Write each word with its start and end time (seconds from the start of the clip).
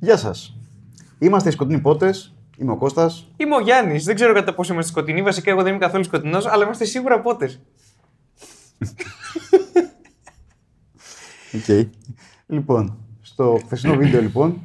Γεια 0.00 0.16
σας. 0.16 0.56
Είμαστε 1.18 1.48
οι 1.48 1.52
Σκοτεινοί 1.52 1.80
Πότες. 1.80 2.34
Είμαι 2.56 2.72
ο 2.72 2.76
Κώστας. 2.76 3.30
Είμαι 3.36 3.54
ο 3.54 3.60
Γιάννης. 3.60 4.04
Δεν 4.04 4.14
ξέρω 4.14 4.34
κατά 4.34 4.54
πόσο 4.54 4.72
είμαστε 4.72 4.90
σκοτεινοί. 4.92 5.22
Βασικά, 5.22 5.50
εγώ 5.50 5.62
δεν 5.62 5.70
είμαι 5.70 5.84
καθόλου 5.84 6.04
σκοτεινός, 6.04 6.46
αλλά 6.46 6.64
είμαστε 6.64 6.84
σίγουρα 6.84 7.20
πότες. 7.20 7.60
Οκ. 11.54 11.88
Λοιπόν, 12.46 12.98
στο 13.20 13.60
χθεσινό 13.64 13.96
βίντεο 13.96 14.20
λοιπόν 14.20 14.60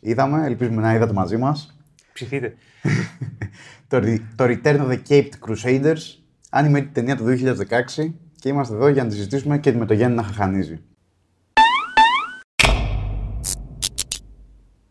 είδαμε, 0.00 0.46
ελπίζουμε 0.46 0.82
να 0.82 0.94
είδατε 0.94 1.12
μαζί 1.12 1.36
μας, 1.36 1.76
Ψηθείτε. 2.12 2.54
το, 3.88 3.96
Re- 3.96 4.20
το 4.36 4.44
Return 4.44 4.80
of 4.80 4.88
the 4.88 4.98
Caped 5.08 5.32
Crusaders, 5.46 6.02
animated 6.50 6.88
ταινία 6.92 7.16
του 7.16 7.24
2016 7.96 8.10
και 8.40 8.48
είμαστε 8.48 8.74
εδώ 8.74 8.88
για 8.88 9.02
να 9.02 9.08
τη 9.08 9.14
συζητήσουμε 9.14 9.58
και 9.58 9.72
με 9.72 9.86
το 9.86 9.94
Γιάννη 9.94 10.16
να 10.16 10.22
χαχανίζει. 10.22 10.80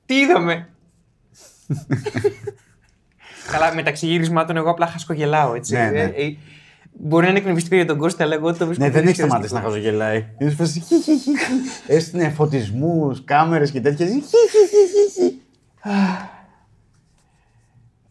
Τι 0.06 0.16
είδαμε; 0.20 0.70
Καλά, 3.52 3.74
μεταξύ 3.74 4.06
γυρισμάτων 4.06 4.58
εγώ 4.58 4.70
απλά 4.70 4.88
χασκογελάω, 4.88 5.54
έτσι. 5.56 5.74
Ναι, 5.74 5.90
ναι. 5.90 6.02
Ε, 6.02 6.26
ε, 6.26 6.38
μπορεί 6.94 7.24
να 7.24 7.30
είναι 7.30 7.40
εκνευριστικό 7.40 7.76
για 7.76 7.86
τον 7.86 7.98
Κώστα, 7.98 8.24
αλλά 8.24 8.34
εγώ 8.34 8.54
το 8.54 8.66
βρίσκω 8.66 8.84
Ναι, 8.84 8.90
δεν 8.90 9.00
πολύ 9.00 9.10
έχεις 9.10 9.24
σταματήσει 9.24 9.54
να 9.54 9.60
χειραστικό. 9.60 9.84
χαζογελάει. 9.84 10.26
Είναι 10.38 10.50
σε 10.50 10.56
φάση 10.56 10.80
χι, 10.80 10.96
χι, 11.02 11.18
χι, 11.18 11.38
χι. 11.38 11.52
Έστεινε 11.88 12.30
φωτισμούς, 12.30 13.24
κάμερες 13.24 13.72
και 13.72 13.82
τέτοια. 13.82 14.06
χι, 14.06 14.14
χι, 14.22 14.28
χι, 14.70 15.22
χι. 15.22 15.40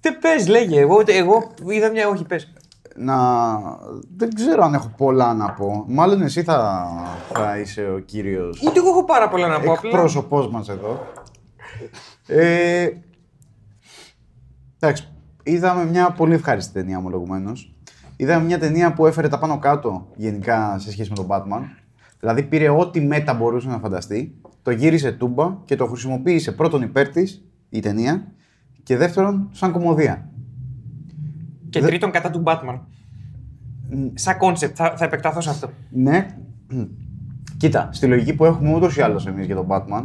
Τι 0.01 0.13
πες, 0.13 0.47
λέγε. 0.49 0.81
Εγώ, 0.81 1.03
εγώ 1.07 1.53
είδα 1.69 1.91
μια. 1.91 2.09
Όχι, 2.09 2.25
πες. 2.25 2.53
Να. 2.97 3.17
Δεν 4.17 4.35
ξέρω 4.35 4.65
αν 4.65 4.75
έχω 4.75 4.93
πολλά 4.97 5.35
να 5.35 5.51
πω. 5.51 5.85
Μάλλον 5.89 6.23
εσύ 6.23 6.43
θα, 6.43 6.87
θα 7.33 7.59
είσαι 7.59 7.91
ο 7.97 7.99
κύριος 7.99 8.63
Ούτε 8.67 8.79
εγώ 8.79 8.89
έχω 8.89 9.05
πάρα 9.05 9.29
πολλά 9.29 9.49
να 9.49 9.61
πω. 9.61 9.73
Απλά. 9.73 9.91
εκπρόσωπός 9.91 10.49
μας 10.49 10.69
εδώ. 10.69 11.07
Ε, 12.27 12.89
εντάξει, 14.81 15.09
είδαμε 15.43 15.85
μια 15.85 16.11
πολύ 16.11 16.35
ευχάριστη 16.35 16.73
ταινία 16.73 16.99
ομολογουμένως. 16.99 17.75
Είδαμε 18.17 18.45
μια 18.45 18.59
ταινία 18.59 18.93
που 18.93 19.07
έφερε 19.07 19.29
τα 19.29 19.39
πάνω 19.39 19.59
κάτω 19.59 20.09
γενικά 20.17 20.79
σε 20.79 20.91
σχέση 20.91 21.11
με 21.11 21.17
τον 21.17 21.27
Batman. 21.29 21.63
Δηλαδή 22.21 22.43
πήρε 22.43 22.69
ό,τι 22.69 23.01
μέτα 23.01 23.35
μπορούσε 23.35 23.69
να 23.69 23.79
φανταστεί, 23.79 24.35
το 24.63 24.71
γύρισε 24.71 25.13
τούμπα 25.13 25.57
και 25.65 25.77
το 25.77 25.87
χρησιμοποίησε 25.87 26.53
πρώτον 26.53 26.83
υπέρ 26.83 27.09
της 27.09 27.45
η 27.69 27.81
ταινία 27.81 28.27
και 28.83 28.97
δεύτερον 28.97 29.49
σαν 29.53 29.73
κομμωδία. 29.73 30.29
Και 31.71 31.81
τρίτον 31.81 32.11
κατά 32.11 32.31
του 32.31 32.43
Batman. 32.47 32.81
Σαν 34.15 34.37
κόνσεπτ, 34.37 34.75
θα, 34.77 34.95
θα 34.97 35.05
επεκταθώ 35.05 35.41
σε 35.41 35.51
αυτό. 35.51 35.71
Ναι. 35.91 36.27
Κοίτα, 37.57 37.89
στη 37.93 38.07
λογική 38.07 38.35
που 38.35 38.45
έχουμε 38.45 38.75
ούτως 38.75 38.97
ή 38.97 39.01
άλλως 39.01 39.27
εμείς 39.27 39.47
για 39.47 39.55
τον 39.55 39.67
Batman, 39.69 40.05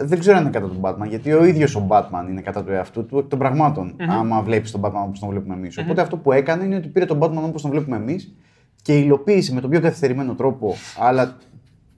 δεν 0.00 0.18
ξέρω 0.18 0.36
αν 0.36 0.42
είναι 0.42 0.50
κατά 0.50 0.68
τον 0.68 0.78
Batman, 0.80 1.08
γιατί 1.08 1.32
ο 1.32 1.44
ίδιος 1.44 1.76
ο 1.76 1.86
Batman 1.88 2.26
είναι 2.28 2.40
κατά 2.40 2.64
του 2.64 2.72
εαυτού 2.72 3.06
του 3.06 3.18
εκ 3.18 3.26
των 3.26 3.38
πραγματων 3.38 3.96
Άμα 4.08 4.42
βλέπεις 4.42 4.70
τον 4.70 4.80
Batman 4.84 5.04
όπως 5.06 5.18
τον 5.18 5.28
βλέπουμε 5.28 5.54
εμείς. 5.54 5.78
Οπότε 5.78 6.00
αυτό 6.00 6.16
που 6.16 6.32
έκανε 6.32 6.64
είναι 6.64 6.76
ότι 6.76 6.88
πήρε 6.88 7.04
τον 7.04 7.18
Batman 7.22 7.42
όπως 7.44 7.62
τον 7.62 7.70
βλέπουμε 7.70 7.96
εμείς 7.96 8.34
και 8.82 8.98
υλοποίησε 8.98 9.54
με 9.54 9.60
τον 9.60 9.70
πιο 9.70 9.80
καθυστερημένο 9.80 10.34
τρόπο, 10.34 10.74
αλλά 10.98 11.36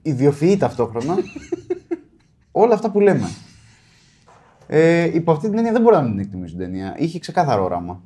ιδιοφυή 0.01 0.57
ταυτόχρονα, 0.57 1.15
όλα 2.51 2.73
αυτά 2.73 2.91
που 2.91 2.99
λέμε. 2.99 3.29
Ε, 4.67 5.09
υπό 5.13 5.31
αυτή 5.31 5.47
την 5.47 5.57
έννοια 5.57 5.71
δεν 5.71 5.81
μπορώ 5.81 5.95
να 5.95 6.07
μην 6.07 6.19
εκτιμήσω 6.19 6.55
την 6.55 6.65
ταινία. 6.65 6.95
Είχε 6.97 7.19
ξεκάθαρο 7.19 7.63
όραμα. 7.63 8.01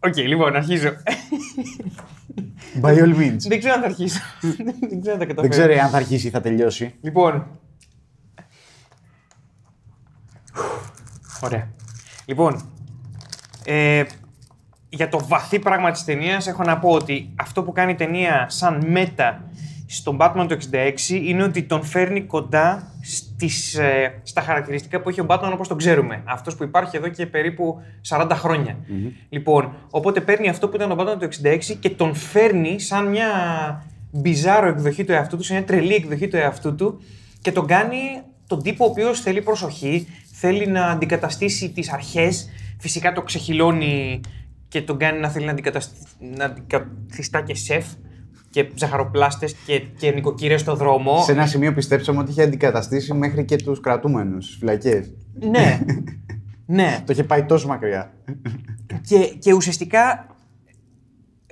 Οκ, 0.00 0.16
λοιπόν, 0.16 0.56
αρχίζω. 0.56 0.88
By 2.82 2.98
all 2.98 3.14
means. 3.16 3.36
δεν 3.38 3.58
ξέρω 3.58 3.74
αν 3.74 3.80
θα 3.80 3.86
αρχίσω. 3.86 4.20
δεν 4.90 5.00
ξέρω 5.00 5.14
αν 5.14 5.18
θα 5.18 5.26
καταφέρω. 5.26 5.40
δεν 5.40 5.50
ξέρω 5.50 5.82
αν 5.82 5.88
θα 5.88 5.96
αρχίσει 5.96 6.26
ή 6.26 6.30
θα 6.30 6.40
τελειώσει. 6.40 6.94
Λοιπόν. 7.00 7.46
Ωραία. 11.42 11.68
Λοιπόν, 12.24 12.60
ε, 13.64 14.02
για 14.88 15.08
το 15.08 15.20
βαθύ 15.26 15.58
πράγμα 15.58 15.90
της 15.90 16.04
ταινίας 16.04 16.46
έχω 16.46 16.62
να 16.62 16.78
πω 16.78 16.90
ότι 16.90 17.30
αυτό 17.36 17.62
που 17.62 17.72
κάνει 17.72 17.92
η 17.92 17.94
ταινία 17.94 18.46
σαν 18.48 18.84
meta 18.86 19.44
στον 19.86 20.16
Batman 20.20 20.46
το 20.48 20.56
66 21.08 21.08
είναι 21.08 21.42
ότι 21.42 21.62
τον 21.62 21.82
φέρνει 21.82 22.22
κοντά 22.22 22.92
στις, 23.02 23.74
ε, 23.74 24.20
στα 24.22 24.40
χαρακτηριστικά 24.40 25.00
που 25.00 25.08
έχει 25.08 25.20
ο 25.20 25.26
Batman 25.28 25.50
όπως 25.52 25.68
τον 25.68 25.76
ξέρουμε. 25.76 26.22
Αυτός 26.24 26.56
που 26.56 26.62
υπάρχει 26.62 26.96
εδώ 26.96 27.08
και 27.08 27.26
περίπου 27.26 27.82
40 28.08 28.28
χρόνια. 28.30 28.76
Λοιπόν, 29.28 29.72
οπότε 29.90 30.20
παίρνει 30.20 30.48
αυτό 30.48 30.68
που 30.68 30.76
ήταν 30.76 30.90
ο 30.90 30.96
Batman 30.98 31.18
το 31.18 31.24
66 31.24 31.74
και 31.74 31.90
τον 31.90 32.14
φέρνει 32.14 32.80
σαν 32.80 33.06
μια 33.06 33.28
μπιζάρο 34.10 34.68
εκδοχή 34.68 35.04
του 35.04 35.12
εαυτού 35.12 35.36
του, 35.36 35.42
σε 35.42 35.52
μια 35.52 35.64
τρελή 35.64 35.94
εκδοχή 35.94 36.28
του 36.28 36.36
εαυτού 36.36 36.74
του 36.74 37.00
και 37.40 37.52
τον 37.52 37.66
κάνει 37.66 37.96
τον 38.50 38.62
τύπο 38.62 38.84
ο 38.84 38.88
οποίος 38.88 39.20
θέλει 39.20 39.42
προσοχή, 39.42 40.06
θέλει 40.32 40.66
να 40.66 40.86
αντικαταστήσει 40.86 41.70
τις 41.70 41.92
αρχές, 41.92 42.48
φυσικά 42.78 43.12
το 43.12 43.22
ξεχυλώνει 43.22 44.20
και 44.68 44.82
τον 44.82 44.98
κάνει 44.98 45.20
να 45.20 45.28
θέλει 45.28 45.44
να, 45.44 45.50
αντικατασ- 45.50 45.92
να 46.18 46.44
αντικαθιστά 46.44 47.42
και 47.42 47.54
σεφ 47.54 47.84
και 48.50 48.70
ζαχαροπλάστες 48.74 49.54
και, 49.66 49.78
και 49.78 50.10
νοικοκύρες 50.10 50.60
στο 50.60 50.74
δρόμο. 50.74 51.22
Σε 51.24 51.32
ένα 51.32 51.46
σημείο 51.46 51.72
πιστέψαμε 51.72 52.18
ότι 52.20 52.30
είχε 52.30 52.42
αντικαταστήσει 52.42 53.14
μέχρι 53.14 53.44
και 53.44 53.56
τους 53.56 53.80
κρατούμενους 53.80 54.46
στι 54.46 54.58
φυλακές. 54.58 55.14
Ναι, 55.34 55.80
ναι. 56.76 57.02
Το 57.06 57.12
είχε 57.12 57.24
πάει 57.24 57.44
τόσο 57.44 57.68
μακριά. 57.68 58.12
Και, 59.06 59.18
και 59.38 59.52
ουσιαστικά 59.52 60.26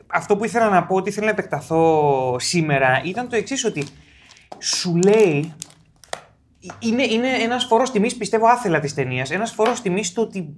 αυτό 0.07 0.37
που 0.37 0.45
ήθελα 0.45 0.69
να 0.69 0.85
πω, 0.87 0.95
ότι 0.97 1.09
ήθελα 1.09 1.27
να 1.27 1.33
επεκταθώ 1.33 2.37
σήμερα, 2.39 3.03
ήταν 3.05 3.29
το 3.29 3.37
εξής 3.37 3.65
ότι 3.65 3.85
σου 4.59 4.97
λέει. 4.97 5.53
Είναι, 6.79 7.03
είναι 7.03 7.29
ένας 7.29 7.65
φόρος 7.65 7.91
τιμής, 7.91 8.17
πιστεύω 8.17 8.47
άθελα 8.47 8.81
της 8.81 8.95
ταινίας. 8.95 9.31
Ένας 9.31 9.51
φόρος 9.51 9.81
τιμής 9.81 10.07
στο 10.07 10.23
ότι 10.23 10.57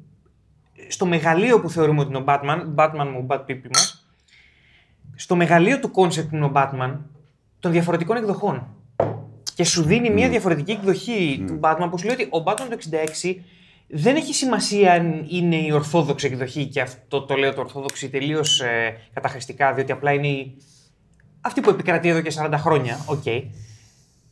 στο 0.88 1.06
μεγαλείο 1.06 1.61
που 1.61 1.71
θεωρούμε 1.71 2.00
ότι 2.00 2.09
είναι 2.09 2.19
ο 2.19 2.25
Batman, 2.27 2.75
Batman 2.75 3.09
μου, 3.12 3.27
Bad 3.28 3.41
People 3.41 3.71
μας, 3.75 4.12
στο 5.15 5.37
μεγαλείο 5.37 5.81
του 5.81 5.91
κόνσεπτ 5.91 6.28
που 6.28 6.37
είναι 6.37 6.44
ο 6.44 6.53
Batman, 6.55 6.97
των 7.60 7.72
διαφορετικών 7.72 8.16
εκδοχών. 8.16 8.66
Και 9.55 9.65
σου 9.65 9.83
δίνει 9.83 10.10
μια 10.10 10.28
διαφορετική 10.28 10.71
εκδοχή 10.71 11.44
του 11.47 11.59
Batman 11.62 11.89
που 11.91 11.99
σου 11.99 12.06
λέει 12.06 12.15
ότι 12.15 12.25
ο 12.25 12.43
Batman 12.47 12.66
το 12.71 12.78
66 13.25 13.34
δεν 13.87 14.16
έχει 14.16 14.34
σημασία 14.34 14.93
αν 14.93 15.27
είναι 15.28 15.56
η 15.56 15.72
ορθόδοξη 15.72 16.27
εκδοχή 16.27 16.66
και 16.66 16.81
αυτό 16.81 17.22
το 17.22 17.34
λέω 17.34 17.55
το 17.55 17.60
ορθόδοξη 17.60 18.10
τελείως 18.10 18.60
ε, 18.60 18.97
καταχρηστικά, 19.12 19.72
διότι 19.75 19.93
απλά 19.93 20.12
είναι 20.12 20.27
η... 20.27 20.56
αυτή 21.41 21.60
που 21.60 21.71
επικρατεί 21.71 22.09
εδώ 22.09 22.21
και 22.21 22.33
40 22.37 22.55
χρόνια. 22.56 23.05
Οκ. 23.06 23.25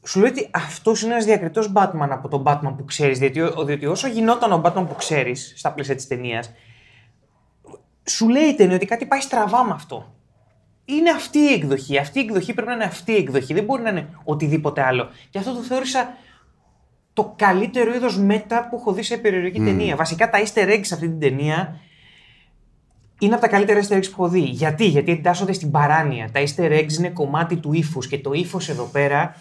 Σου 0.09 0.21
λέει 0.21 0.31
ότι 0.31 0.49
αυτός 0.53 1.03
είναι 1.03 1.13
ένας 1.13 1.25
διακριτός 1.25 1.73
Batman 1.77 2.09
από 2.11 2.29
τον 2.29 2.43
Batman 2.47 2.75
που 2.77 2.85
ξέρεις. 2.85 3.19
Διότι, 3.19 3.41
ο- 3.41 3.65
διότι 3.65 3.87
όσο 3.87 4.09
γινόταν 4.09 4.53
ο 4.53 4.61
Batman 4.65 4.85
που 4.89 4.95
ξέρεις 4.99 5.53
στα 5.57 5.73
πλαίσια 5.73 5.95
της 5.95 6.07
ταινίας, 6.07 6.53
σου 8.05 8.29
λέει 8.29 8.43
η 8.45 8.55
ταινία 8.55 8.77
ότι 8.77 8.87
κάτι 8.87 9.07
πάει 9.07 9.21
στραβά 9.21 9.65
με 9.65 9.73
αυτό. 9.73 10.15
Είναι 10.85 11.11
αυτή 11.11 11.39
η 11.39 11.53
εκδοχή. 11.53 11.99
Αυτή 11.99 12.19
η 12.19 12.23
εκδοχή 12.23 12.53
πρέπει 12.55 12.69
να 12.69 12.75
είναι 12.75 12.85
αυτή 12.85 13.13
η 13.13 13.17
εκδοχή. 13.17 13.55
Δεν 13.55 13.65
μπορεί 13.65 13.83
να 13.83 13.91
είναι 13.91 14.09
οτιδήποτε 14.25 14.83
άλλο. 14.83 15.09
Και 15.31 15.39
αυτό 15.39 15.53
το 15.55 15.61
θεώρησα 15.61 16.15
το 17.13 17.35
καλύτερο 17.37 17.95
είδος 17.95 18.19
μέτα 18.19 18.69
που 18.69 18.77
έχω 18.77 18.93
δει 18.93 19.03
σε 19.03 19.17
περιοδική 19.17 19.61
ταινία. 19.65 19.97
Βασικά 19.97 20.31
τα 20.31 20.39
easter 20.39 20.69
eggs 20.69 20.81
σε 20.85 20.95
αυτή 20.95 21.07
την 21.09 21.21
ταινία 21.21 21.81
είναι 23.19 23.33
από 23.33 23.43
τα 23.43 23.49
καλύτερα 23.49 23.81
easter 23.83 23.97
eggs 23.97 24.05
που 24.07 24.11
έχω 24.13 24.29
δει. 24.29 24.41
Γιατί, 24.41 24.85
Γιατί 24.87 25.13
εντάσσονται 25.13 25.53
στην 25.53 25.71
παράνοια. 25.71 26.31
Τα 26.33 26.41
easter 26.41 26.71
eggs 26.81 26.93
είναι 26.99 27.09
κομμάτι 27.11 27.57
του 27.57 27.73
ύφους 27.73 28.07
και 28.09 28.19
το 28.19 28.33
ύφος 28.33 28.69
εδώ 28.69 28.85
πέρα. 28.85 29.35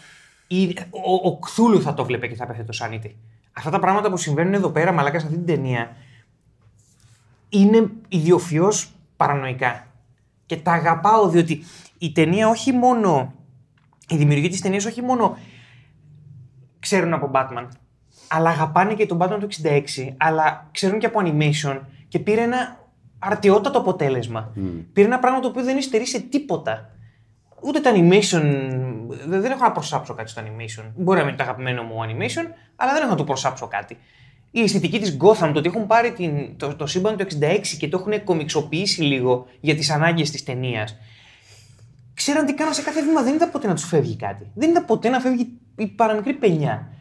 Ή- 0.48 0.76
Ο, 0.90 1.14
ο 1.30 1.38
Κθούλου 1.40 1.82
θα 1.82 1.94
το 1.94 2.06
βλέπει 2.06 2.28
και 2.28 2.36
θα 2.36 2.46
πέθε 2.48 2.64
το 2.64 2.72
σανίτι. 2.72 3.16
Αυτά 3.54 3.70
τα 3.70 3.80
πράγματα 3.80 4.10
που 4.10 4.18
συμβαίνουν 4.18 4.54
εδώ 4.54 4.70
πέρα, 4.70 4.92
μαλάκα, 4.92 5.20
σε 5.20 5.26
αυτή 5.26 5.38
την 5.38 5.46
ταινία, 5.56 5.96
είναι 7.50 7.90
ιδιοφιώ 8.08 8.72
παρανοϊκά. 9.18 9.88
Και 10.46 10.58
τα 10.58 10.72
αγαπάω 10.72 11.30
διότι 11.30 11.64
η 11.98 12.12
ταινία 12.12 12.48
όχι 12.50 12.72
μόνο. 12.72 13.34
Η 14.10 14.16
δημιουργοί 14.18 14.50
της 14.50 14.62
ταινίας 14.62 14.86
όχι 14.86 15.02
μόνο 15.02 15.38
ξέρουν 16.80 17.14
από 17.14 17.32
Batman, 17.34 17.68
αλλά 18.28 18.50
αγαπάνε 18.50 18.94
και 18.94 19.06
τον 19.06 19.18
Batman 19.22 19.38
του 19.40 19.48
66, 19.64 20.14
αλλά 20.18 20.68
ξέρουν 20.72 21.00
και 21.00 21.06
από 21.06 21.20
animation 21.24 21.80
και 22.08 22.20
πήρε 22.20 22.42
ένα 22.42 22.86
αρτιότατο 23.20 23.80
αποτέλεσμα. 23.80 24.52
Πήρε 24.94 25.08
ένα 25.08 25.20
πράγμα 25.20 25.40
το 25.40 25.48
οποίο 25.48 25.64
δεν 25.64 25.78
υστερεί 25.78 26.08
σε 26.08 26.20
τίποτα. 26.20 26.90
Ούτε 27.62 27.80
το 27.80 27.90
animation. 27.94 28.42
Δεν 29.28 29.42
δεν 29.42 29.52
έχω 29.52 29.64
να 29.64 29.72
προσάψω 29.72 30.14
κάτι 30.14 30.30
στο 30.30 30.42
animation. 30.42 30.84
Μπορεί 30.96 31.18
να 31.18 31.26
μην 31.26 31.34
είναι 31.34 31.38
το 31.38 31.44
αγαπημένο 31.44 31.84
μου 31.84 31.96
animation, 32.02 32.52
αλλά 32.76 32.94
δεν 32.94 33.02
έχω 33.02 33.10
να 33.10 33.16
το 33.16 33.24
προσάψω 33.24 33.68
κάτι. 33.68 33.98
Η 34.52 34.62
αισθητική 34.62 35.00
της 35.00 35.18
Gotham, 35.22 35.50
το 35.54 35.60
ότι 35.60 35.68
έχουν 35.68 35.88
πάρει 35.88 36.12
την, 36.12 36.58
το, 36.58 36.76
το 36.76 36.86
σύμπαν 36.86 37.18
του 37.18 37.26
66 37.40 37.60
και 37.80 37.88
το 37.88 37.98
έχουν 37.98 38.24
κομιξοποιήσει 38.24 39.02
λίγο 39.02 39.46
για 39.60 39.76
τις 39.76 39.90
ανάγκες 39.90 40.32
της 40.32 40.44
ταινίας. 40.44 40.98
Ξέραν 42.14 42.46
τι 42.46 42.54
κάναν 42.54 42.74
σε 42.74 42.82
κάθε 42.82 43.02
βήμα. 43.02 43.24
Δεν 43.24 43.34
είδα 43.34 43.48
ποτέ 43.48 43.68
να 43.68 43.74
τους 43.74 43.86
φεύγει 43.86 44.16
κάτι. 44.16 44.52
Δεν 44.54 44.70
είδα 44.70 44.84
ποτέ 44.84 45.10
να 45.10 45.20
φεύγει 45.20 45.48
η 45.76 45.88
παραμικρή 45.88 46.34
πενιά. 46.34 46.92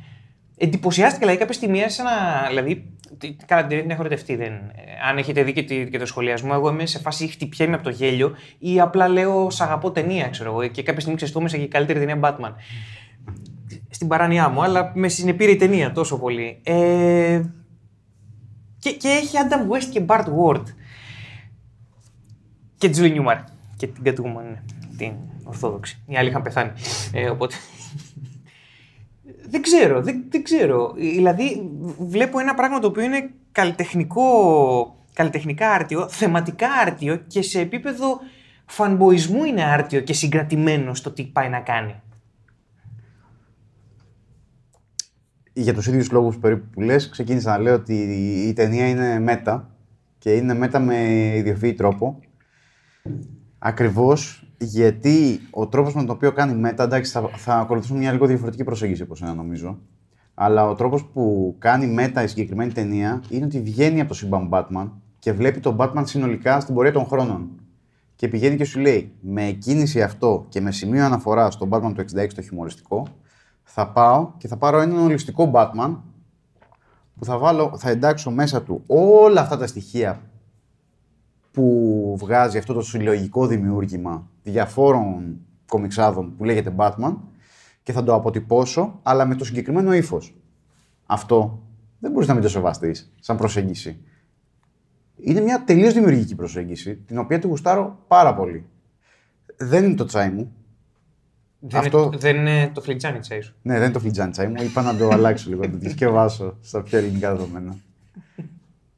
Εντυπωσιάστηκα 0.59 1.19
δηλαδή 1.21 1.39
κάποια 1.39 1.55
στιγμή 1.55 1.91
σε 1.91 2.03
ένα. 2.03 2.47
Δηλαδή, 2.49 2.87
τι- 3.19 3.37
καλά, 3.47 3.67
την 3.67 3.81
την 3.81 3.91
έχω 3.91 4.03
ρετευτεί. 4.03 4.37
Δεν, 4.37 4.53
ε, 4.53 5.09
αν 5.09 5.19
έχετε 5.19 5.43
δει 5.43 5.53
και, 5.53 5.63
τη- 5.63 5.89
και 5.91 5.99
το 5.99 6.07
σχολιασμό, 6.07 6.51
εγώ 6.55 6.71
είμαι 6.71 6.87
σε 6.87 6.99
φάση 6.99 7.27
χτυπιέμαι 7.29 7.75
από 7.75 7.83
το 7.85 7.91
γέλιο 7.91 8.35
ή 8.59 8.81
απλά 8.81 9.09
λέω 9.09 9.51
Σ' 9.51 9.61
αγαπώ 9.61 9.91
ταινία, 9.91 10.29
ξέρω 10.29 10.51
εγώ. 10.51 10.67
Και 10.67 10.83
κάποια 10.83 11.01
στιγμή 11.01 11.17
ξεστόμησα 11.17 11.57
και 11.57 11.63
η 11.63 11.69
καλύτερη 11.69 11.99
ταινία 11.99 12.19
Batman. 12.23 12.53
στην 13.91 14.09
παράνοιά 14.09 14.49
μου, 14.49 14.63
αλλά 14.63 14.93
με 14.95 15.09
συνεπήρε 15.09 15.51
η 15.51 15.57
ταινία 15.57 15.93
τόσο 15.93 16.19
πολύ. 16.19 16.61
Ε, 16.63 17.43
και, 18.79 18.91
και 18.93 19.09
έχει 19.09 19.37
Adam 19.49 19.73
West 19.77 19.85
και 19.93 20.05
Bart 20.07 20.25
Ward. 20.25 20.63
Και 22.79 22.91
Julie 22.97 23.17
Newmar. 23.21 23.39
Και 23.77 23.87
την 23.87 24.03
Catwoman, 24.05 24.43
ναι, 24.51 24.63
την 24.97 25.13
Ορθόδοξη. 25.45 26.03
Οι 26.07 26.17
άλλοι 26.17 26.29
είχαν 26.29 26.43
πεθάνει. 26.43 26.71
Ε, 27.13 27.29
οπότε... 27.29 27.55
δεν 29.49 29.63
ξέρω, 29.63 30.03
δεν, 30.03 30.25
δεν 30.29 30.43
ξέρω. 30.43 30.93
Δηλαδή, 30.97 31.71
βλέπω 31.99 32.39
ένα 32.39 32.55
πράγμα 32.55 32.79
το 32.79 32.87
οποίο 32.87 33.03
είναι 33.03 33.31
καλλιτεχνικό, 33.53 34.27
καλλιτεχνικά 35.13 35.71
άρτιο, 35.71 36.09
θεματικά 36.09 36.69
άρτιο 36.73 37.17
και 37.17 37.43
σε 37.43 37.61
επίπεδο 37.61 38.21
φανμποϊσμού 38.67 39.45
είναι 39.45 39.65
άρτιο 39.65 40.01
και 40.01 40.13
συγκρατημένο 40.13 40.95
στο 40.95 41.11
τι 41.11 41.25
πάει 41.25 41.49
να 41.49 41.61
κάνει. 41.61 42.01
Για 45.53 45.75
τους 45.75 45.87
ίδιους 45.87 46.11
λόγους 46.11 46.39
περίπου 46.39 46.67
που 46.71 46.81
λες, 46.81 47.09
ξεκίνησα 47.09 47.51
να 47.51 47.59
λέω 47.59 47.75
ότι 47.75 47.95
η 48.49 48.53
ταινία 48.53 48.89
είναι 48.89 49.19
μέτα 49.21 49.71
και 50.19 50.33
είναι 50.33 50.55
μέτα 50.55 50.79
με 50.79 50.97
ιδιοφυή 51.37 51.75
τρόπο. 51.75 52.21
Ακριβώς 53.59 54.46
γιατί 54.59 55.41
ο 55.51 55.67
τρόπος 55.67 55.95
με 55.95 56.05
τον 56.05 56.15
οποίο 56.17 56.33
κάνει 56.33 56.55
μέτα, 56.55 56.83
εντάξει, 56.83 57.11
θα, 57.11 57.31
θα 57.37 57.55
ακολουθήσουμε 57.59 57.99
μια 57.99 58.13
λίγο 58.13 58.27
διαφορετική 58.27 58.65
προσέγγιση 58.65 59.03
από 59.03 59.15
σένα 59.15 59.35
νομίζω. 59.35 59.79
Αλλά 60.35 60.69
ο 60.69 60.75
τρόπος 60.75 61.05
που 61.05 61.55
κάνει 61.59 61.87
μέτα 61.87 62.23
η 62.23 62.27
συγκεκριμένη 62.27 62.73
ταινία 62.73 63.23
είναι 63.29 63.45
ότι 63.45 63.61
βγαίνει 63.61 64.01
από 64.01 64.09
το 64.09 64.15
σύμπαν 64.15 64.49
Batman 64.53 64.91
και 65.19 65.33
βλέπει 65.33 65.61
τον 65.61 65.77
Batman 65.79 66.03
συνολικά 66.05 66.61
στην 66.61 66.75
πορεία 66.75 66.93
των 66.93 67.05
χρόνων. 67.05 67.51
Και 68.17 68.29
πηγαίνει 68.29 68.57
και 68.57 68.65
σου 68.65 68.81
λέει, 68.81 69.13
με 69.21 69.43
κίνηση 69.43 70.03
αυτό 70.03 70.47
και 70.49 70.61
με 70.61 70.73
σημείο 70.73 71.05
αναφορά 71.05 71.51
στον 71.51 71.69
Batman 71.73 71.93
του 71.95 72.05
66 72.19 72.29
το 72.35 72.43
χιουμοριστικό, 72.43 73.07
θα 73.63 73.89
πάω 73.93 74.31
και 74.37 74.49
θα 74.49 74.57
πάρω 74.57 74.81
έναν 74.81 74.99
ολιστικό 74.99 75.51
Batman 75.55 75.97
που 77.19 77.25
θα, 77.25 77.39
βάλω, 77.39 77.73
θα 77.77 77.91
εντάξω 77.91 78.31
μέσα 78.31 78.63
του 78.63 78.83
όλα 78.87 79.41
αυτά 79.41 79.57
τα 79.57 79.67
στοιχεία 79.67 80.21
που 81.53 81.96
βγάζει 82.17 82.59
αυτό 82.59 82.73
το 82.73 82.83
συλλογικό 82.83 83.47
δημιούργημα 83.47 84.29
διαφόρων 84.43 85.37
κομιξάδων 85.69 86.37
που 86.37 86.45
λέγεται 86.45 86.75
Batman 86.77 87.15
και 87.83 87.93
θα 87.93 88.03
το 88.03 88.15
αποτυπώσω, 88.15 88.99
αλλά 89.03 89.27
με 89.27 89.35
το 89.35 89.45
συγκεκριμένο 89.45 89.93
ύφος. 89.95 90.35
Αυτό 91.07 91.63
δεν 91.99 92.11
μπορείς 92.11 92.29
να 92.29 92.35
μην 92.35 92.43
το 92.43 92.49
σεβαστείς 92.49 93.13
σαν 93.21 93.37
προσέγγιση. 93.37 93.99
Είναι 95.17 95.41
μια 95.41 95.65
τελείως 95.65 95.93
δημιουργική 95.95 96.35
προσέγγιση, 96.35 96.97
την 96.97 97.19
οποία 97.19 97.39
τη 97.39 97.47
γουστάρω 97.47 97.99
πάρα 98.07 98.35
πολύ. 98.35 98.67
Δεν 99.57 99.85
είναι 99.85 99.95
το 99.95 100.05
τσάι 100.05 100.31
μου. 100.31 100.53
Δεν, 101.59 101.81
Αυτό- 101.81 102.03
είναι, 102.07 102.17
δεν 102.17 102.37
είναι 102.37 102.71
το 102.75 102.81
φλιτζάνι 102.81 103.19
τσάι 103.19 103.41
σου. 103.41 103.55
Ναι, 103.63 103.73
δεν 103.75 103.83
είναι 103.83 103.93
το 103.93 104.01
φλιτζάνι 104.01 104.31
τσάι 104.31 104.47
μου. 104.47 104.55
Είπα 104.63 104.83
να 104.83 104.97
το 104.97 105.09
αλλάξω 105.09 105.49
λίγο, 105.49 105.63
να 105.63 105.71
το 105.71 105.79
διασκευάσω 105.79 106.57
στα 106.61 106.83
πιο 106.83 106.99
ελληνικά 106.99 107.35
δεδομένα. 107.35 107.77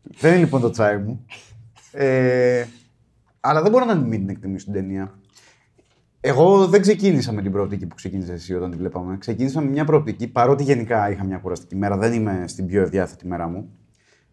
δεν 0.03 0.33
είναι 0.33 0.41
λοιπόν 0.41 0.61
το 0.61 0.71
τσάι 0.71 0.99
μου. 0.99 1.25
Ε, 1.93 2.65
αλλά 3.41 3.63
δεν 3.63 3.71
μπορώ 3.71 3.85
να 3.85 3.95
μην 3.95 4.21
την 4.21 4.29
εκτιμήσω 4.29 4.65
την 4.65 4.75
ταινία. 4.75 5.19
Εγώ 6.21 6.67
δεν 6.67 6.81
ξεκίνησα 6.81 7.33
με 7.33 7.43
την 7.43 7.53
προοπτική 7.53 7.87
που 7.87 7.95
ξεκίνησες 7.95 8.35
εσύ 8.35 8.55
όταν 8.55 8.71
την 8.71 8.79
βλέπαμε. 8.79 9.19
Ξεκίνησα 9.19 9.61
με 9.61 9.71
μια 9.71 9.85
προοπτική, 9.85 10.29
παρότι 10.29 10.63
γενικά 10.63 11.11
είχα 11.11 11.25
μια 11.25 11.39
κουραστική 11.39 11.77
μέρα, 11.77 11.97
δεν 11.97 12.13
είμαι 12.13 12.45
στην 12.47 12.67
πιο 12.67 12.83
ευδιάθετη 12.83 13.27
μέρα 13.27 13.49
μου. 13.49 13.71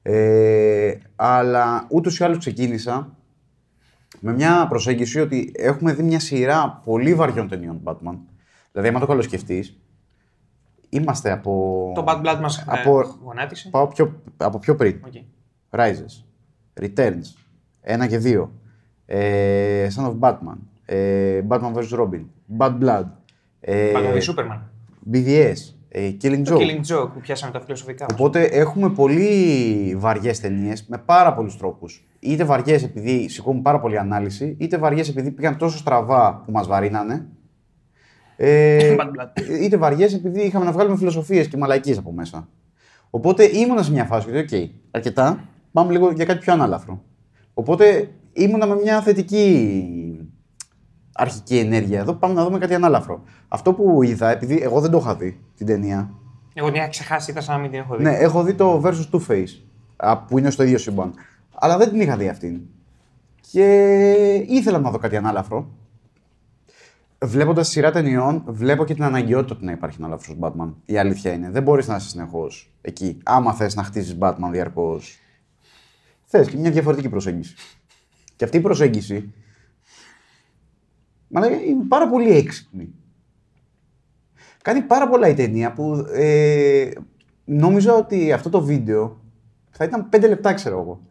Ε, 0.01 0.93
αλλά 1.15 1.87
ούτως 1.89 2.19
ή 2.19 2.23
άλλως 2.23 2.37
ξεκίνησα 2.37 3.17
με 4.19 4.33
μια 4.33 4.67
προσέγγιση 4.69 5.19
ότι 5.19 5.51
έχουμε 5.55 5.93
δει 5.93 6.03
μια 6.03 6.19
σειρά 6.19 6.81
πολύ 6.83 7.13
βαριών 7.13 7.47
ταινιών 7.47 7.81
Batman. 7.83 8.17
Δηλαδή, 8.71 8.89
άμα 8.89 8.99
το 8.99 9.05
καλοσκεφτείς, 9.05 9.79
είμαστε 10.89 11.31
από. 11.31 11.91
Το 11.95 12.03
Bad 12.07 12.21
Blood 12.21 12.39
μας 12.41 12.63
από, 12.67 12.99
ε, 12.99 13.05
γονάτισε. 13.23 13.69
πάω 13.69 13.87
πιο, 13.87 14.21
από 14.37 14.59
πιο 14.59 14.75
πριν. 14.75 15.01
OK. 15.05 15.13
Rises, 15.69 16.23
Returns, 16.81 17.23
1 17.81 18.07
και 18.07 18.17
2, 18.17 18.49
ε, 19.05 19.87
Son 19.95 20.05
of 20.05 20.19
Batman, 20.19 20.57
ε, 20.85 21.41
Batman 21.47 21.73
vs. 21.73 21.99
Robin, 21.99 22.25
Bad 22.57 22.77
Blood, 22.81 23.05
ε, 23.59 23.91
Batman 23.95 24.17
v 24.17 24.21
Superman. 24.21 24.59
BVS, 25.11 25.75
ε, 25.89 26.11
Killing 26.21 26.41
Το 26.43 26.55
Joke. 26.55 26.59
Killing 26.59 26.95
Joke 26.95 27.09
που 27.13 27.19
πιάσαμε 27.21 27.51
τα 27.51 27.61
φιλοσοφικά 27.61 28.05
μας. 28.09 28.19
Οπότε 28.19 28.43
έχουμε 28.43 28.89
πολύ 28.89 29.95
βαριές 29.97 30.39
ταινίες 30.39 30.85
με 30.87 30.97
πάρα 30.97 31.33
πολλούς 31.33 31.57
τρόπους. 31.57 32.05
Είτε 32.19 32.43
βαριές 32.43 32.83
επειδή 32.83 33.29
σηκώνουν 33.29 33.61
πάρα 33.61 33.79
πολύ 33.79 33.97
ανάλυση, 33.97 34.55
είτε 34.59 34.77
βαριές 34.77 35.09
επειδή 35.09 35.31
πήγαν 35.31 35.57
τόσο 35.57 35.77
στραβά 35.77 36.41
που 36.45 36.51
μας 36.51 36.67
βαρύνανε. 36.67 37.25
Ε, 38.35 38.95
Bad 38.99 39.03
Blood. 39.03 39.61
είτε 39.61 39.77
βαριές 39.77 40.13
επειδή 40.13 40.41
είχαμε 40.41 40.65
να 40.65 40.71
βγάλουμε 40.71 40.97
φιλοσοφίες 40.97 41.47
και 41.47 41.57
μαλακίες 41.57 41.97
από 41.97 42.11
μέσα. 42.11 42.47
Οπότε 43.09 43.43
ήμουνα 43.43 43.83
σε 43.83 43.91
μια 43.91 44.05
φάση 44.05 44.29
ότι, 44.29 44.39
οκ, 44.39 44.69
αρκετά, 44.91 45.47
πάμε 45.71 45.91
λίγο 45.91 46.11
για 46.11 46.25
κάτι 46.25 46.39
πιο 46.39 46.53
ανάλαφρο. 46.53 47.03
Οπότε 47.53 48.09
ήμουνα 48.35 48.65
με 48.65 48.75
μια 48.75 49.01
θετική 49.01 50.29
αρχική 51.13 51.57
ενέργεια 51.57 51.99
εδώ, 51.99 52.13
πάμε 52.13 52.33
να 52.33 52.43
δούμε 52.43 52.57
κάτι 52.57 52.73
ανάλαφρο. 52.73 53.23
Αυτό 53.47 53.73
που 53.73 54.03
είδα, 54.03 54.29
επειδή 54.29 54.59
εγώ 54.61 54.81
δεν 54.81 54.91
το 54.91 54.97
είχα 54.97 55.15
δει 55.15 55.39
την 55.57 55.65
ταινία, 55.65 56.13
Εγώ 56.53 56.67
την 56.67 56.75
είχα 56.75 56.87
ξεχάσει, 56.87 57.31
ήταν 57.31 57.43
σαν 57.43 57.55
να 57.55 57.61
μην 57.61 57.71
την 57.71 57.79
έχω 57.79 57.95
δει. 57.95 58.03
ναι, 58.03 58.15
έχω 58.15 58.43
δει 58.43 58.53
το 58.53 58.81
versus 58.85 59.09
Two 59.11 59.21
Face, 59.27 59.61
α, 59.95 60.17
που 60.17 60.37
είναι 60.37 60.49
στο 60.49 60.63
ίδιο 60.63 60.77
σύμπαν. 60.77 61.13
Αλλά 61.55 61.77
δεν 61.77 61.89
την 61.89 61.99
είχα 62.01 62.17
δει 62.17 62.27
αυτήν. 62.29 62.61
Και 63.51 63.65
ήθελα 64.47 64.79
να 64.79 64.91
δω 64.91 64.97
κάτι 64.97 65.15
ανάλαφρο. 65.15 65.67
Βλέποντας 67.25 67.67
σειρά 67.67 67.91
ταινιών, 67.91 68.43
βλέπω 68.47 68.85
και 68.85 68.93
την 68.93 69.03
αναγκαιότητα 69.03 69.55
του 69.55 69.65
να 69.65 69.71
υπάρχει 69.71 69.97
ένα 69.99 70.07
λάθο 70.07 70.35
Batman. 70.39 70.73
Η 70.85 70.97
αλήθεια 70.97 71.33
είναι. 71.33 71.49
Δεν 71.49 71.63
μπορείς 71.63 71.87
να 71.87 71.95
είσαι 71.95 72.07
συνεχώς 72.07 72.73
εκεί. 72.81 73.17
Άμα 73.23 73.53
θες 73.53 73.75
να 73.75 73.83
χτίσει 73.83 74.17
Batman 74.19 74.49
διαρκώς. 74.51 75.17
Θες 76.25 76.47
και 76.49 76.57
μια 76.57 76.71
διαφορετική 76.71 77.09
προσέγγιση. 77.09 77.55
Και 78.35 78.43
αυτή 78.43 78.57
η 78.57 78.61
προσέγγιση. 78.61 79.33
Μα 81.27 81.47
είναι 81.47 81.85
πάρα 81.87 82.07
πολύ 82.09 82.29
έξυπνη. 82.29 82.93
Κάνει 84.61 84.81
πάρα 84.81 85.07
πολλά 85.09 85.27
η 85.27 85.33
ταινία 85.33 85.73
που 85.73 86.05
ε, 86.13 86.89
νόμιζα 87.45 87.93
ότι 87.93 88.31
αυτό 88.31 88.49
το 88.49 88.61
βίντεο 88.61 89.19
θα 89.69 89.83
ήταν 89.83 90.09
5 90.15 90.19
λεπτά, 90.27 90.53
ξέρω 90.53 90.79
εγώ. 90.79 91.01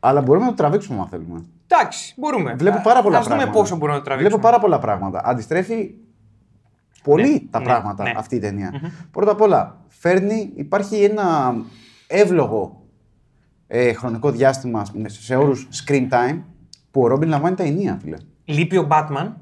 Αλλά 0.00 0.20
μπορούμε 0.20 0.44
να 0.44 0.50
το 0.50 0.56
τραβήξουμε 0.56 1.00
αν 1.00 1.08
θέλουμε. 1.08 1.44
Εντάξει, 1.66 2.14
μπορούμε. 2.16 2.54
Βλέπω 2.54 2.80
πάρα 2.82 3.02
πολλά 3.02 3.18
Ας 3.18 3.26
πράγματα. 3.26 3.50
δούμε 3.50 3.60
πόσο 3.60 3.76
μπορούμε 3.76 3.92
να 3.92 3.98
το 3.98 4.04
τραβήξουμε. 4.04 4.36
Βλέπω 4.38 4.50
πάρα 4.50 4.62
πολλά 4.62 4.78
πράγματα. 4.78 5.22
Αντιστρέφει 5.24 5.94
πολύ 7.02 7.32
Ναι, 7.32 7.40
τα 7.50 7.58
ναι, 7.58 7.64
πράγματα 7.64 8.02
ναι. 8.02 8.12
αυτή 8.16 8.36
η 8.36 8.38
ταινια 8.38 8.92
Πρώτα 9.10 9.30
απ' 9.30 9.40
όλα, 9.40 9.76
φέρνει, 9.88 10.52
υπάρχει 10.54 11.02
ένα 11.02 11.54
εύλογο 12.06 12.82
ε, 13.66 13.92
χρονικό 13.92 14.30
διάστημα 14.30 14.86
σε 15.06 15.36
όρους 15.36 15.68
screen 15.72 16.08
time 16.10 16.38
που 16.90 17.00
ο 17.02 17.06
Ρόμπιν 17.06 17.28
λαμβάνει 17.28 17.56
τα 17.56 17.62
ενία, 17.62 17.98
φίλε. 18.02 18.16
Λείπει 18.44 18.76
ο 18.76 18.86
Batman 18.90 19.32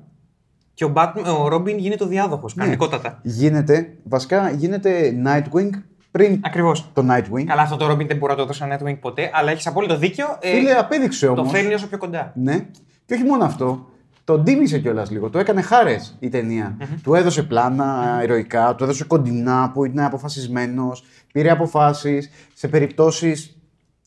και 0.75 0.85
ο, 0.85 0.93
Batman, 0.97 1.25
ο 1.41 1.47
Robin 1.55 1.77
γίνεται 1.79 2.05
ο 2.05 2.07
διάδοχος. 2.07 2.55
Ναι. 2.55 2.63
Κανονικότατα. 2.63 3.19
Γίνεται, 3.23 3.97
βασικά 4.05 4.51
γίνεται 4.51 5.13
Nightwing 5.27 5.71
πριν 6.11 6.41
Ακριβώς. 6.45 6.91
το 6.93 7.07
Nightwing. 7.11 7.45
Καλά, 7.45 7.63
αυτό 7.63 7.77
το 7.77 7.91
Robin 7.91 8.07
δεν 8.07 8.17
μπορεί 8.17 8.33
να 8.33 8.39
το 8.39 8.47
δώσει 8.47 8.59
σαν 8.59 8.73
Nightwing 8.73 8.99
ποτέ, 9.01 9.31
αλλά 9.35 9.51
έχεις 9.51 9.67
απόλυτο 9.67 9.97
δίκιο. 9.99 10.27
ε, 10.41 10.49
Φίλε, 10.51 10.73
απέδειξε 10.73 11.27
το 11.27 11.33
όμως. 11.33 11.51
φέρνει 11.51 11.75
όσο 11.75 11.87
πιο 11.89 11.99
κοντά. 11.99 12.33
Ναι. 12.35 12.67
Και 13.07 13.15
όχι 13.15 13.25
μόνο 13.25 13.45
αυτό. 13.45 13.87
Τον 14.25 14.45
τίμησε 14.45 14.79
κιόλας 14.79 15.11
λίγο. 15.11 15.31
Το 15.31 15.39
έκανε 15.39 15.61
χάρες 15.63 16.17
η 16.19 16.29
ταινια 16.29 16.77
Του 17.03 17.15
έδωσε 17.15 17.43
πλάνα 17.43 18.21
ηρωικά, 18.23 18.75
του 18.75 18.85
έδωσε 18.85 19.05
κοντινά 19.05 19.71
που 19.75 19.85
είναι 19.85 20.05
αποφασισμένος, 20.05 21.05
πήρε 21.33 21.51
αποφάσεις. 21.51 22.31
Σε 22.55 22.69
περιπτώσεις 22.69 23.57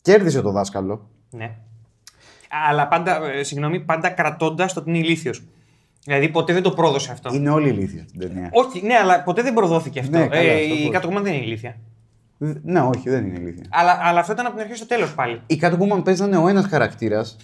κέρδισε 0.01 0.41
το 0.41 0.51
δάσκαλο. 0.51 1.09
Ναι. 1.29 1.55
Αλλά 2.67 2.87
πάντα, 2.87 3.31
ε, 3.31 3.43
συγγνώμη, 3.43 3.79
πάντα 3.79 4.09
κρατώντας 4.09 4.73
το 4.73 4.79
ότι 4.79 4.89
είναι 4.89 4.97
ηλίθιος. 4.99 5.41
Δηλαδή 6.03 6.29
ποτέ 6.29 6.53
δεν 6.53 6.61
το 6.63 6.71
πρόδωσε 6.71 7.11
αυτό. 7.11 7.33
Είναι 7.33 7.49
όλοι 7.49 7.69
ηλίθιοι 7.69 8.05
στην 8.07 8.19
ταινία. 8.19 8.49
Όχι, 8.53 8.85
ναι, 8.85 8.93
αλλά 8.95 9.23
ποτέ 9.23 9.41
δεν 9.41 9.53
προδόθηκε 9.53 9.99
αυτό. 9.99 10.17
Ναι, 10.17 10.27
καλά, 10.27 10.41
ε, 10.41 10.53
αυτό 10.61 10.75
η 10.75 10.89
πώς. 10.91 10.95
Catwoman 11.01 11.21
δεν 11.23 11.33
είναι 11.33 11.43
ηλίθια. 11.43 11.75
Δ- 12.37 12.57
Ναι, 12.63 12.79
όχι, 12.81 13.09
δεν 13.09 13.25
είναι 13.25 13.39
ηλίθεια. 13.39 13.65
Αλλά, 13.69 13.99
αλλά 14.01 14.19
αυτό 14.19 14.31
ήταν 14.33 14.45
από 14.45 14.55
την 14.55 14.63
αρχή 14.63 14.75
στο 14.77 14.85
τέλος 14.87 15.13
πάλι. 15.13 15.41
Η 15.47 15.59
Catwoman 15.61 16.01
παίζει 16.03 16.21
να 16.21 16.27
είναι 16.27 16.37
ο 16.37 16.47
ένας 16.47 16.65
χαρακτήρας 16.65 17.37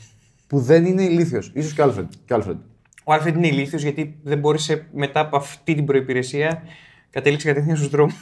που 0.47 0.59
δεν 0.59 0.85
είναι 0.85 1.03
ηλίθιος. 1.03 1.45
σω 1.45 1.73
και 1.75 1.81
ο 1.81 1.85
Alfred. 1.93 2.07
Και 2.25 2.33
ο 2.33 2.37
Alfred. 2.43 2.57
Ο 3.03 3.13
Άλφρεντ 3.13 3.35
είναι 3.35 3.47
ηλίθιος 3.47 3.81
γιατί 3.81 4.15
δεν 4.23 4.37
μπόρεσε 4.39 4.85
μετά 4.93 5.19
από 5.19 5.37
αυτή 5.37 5.75
την 5.75 5.85
προπηρεσία 5.85 6.61
κατέληξε 7.09 7.47
κατευθείαν 7.47 7.75
στους 7.77 7.89
δρόμους. 7.89 8.15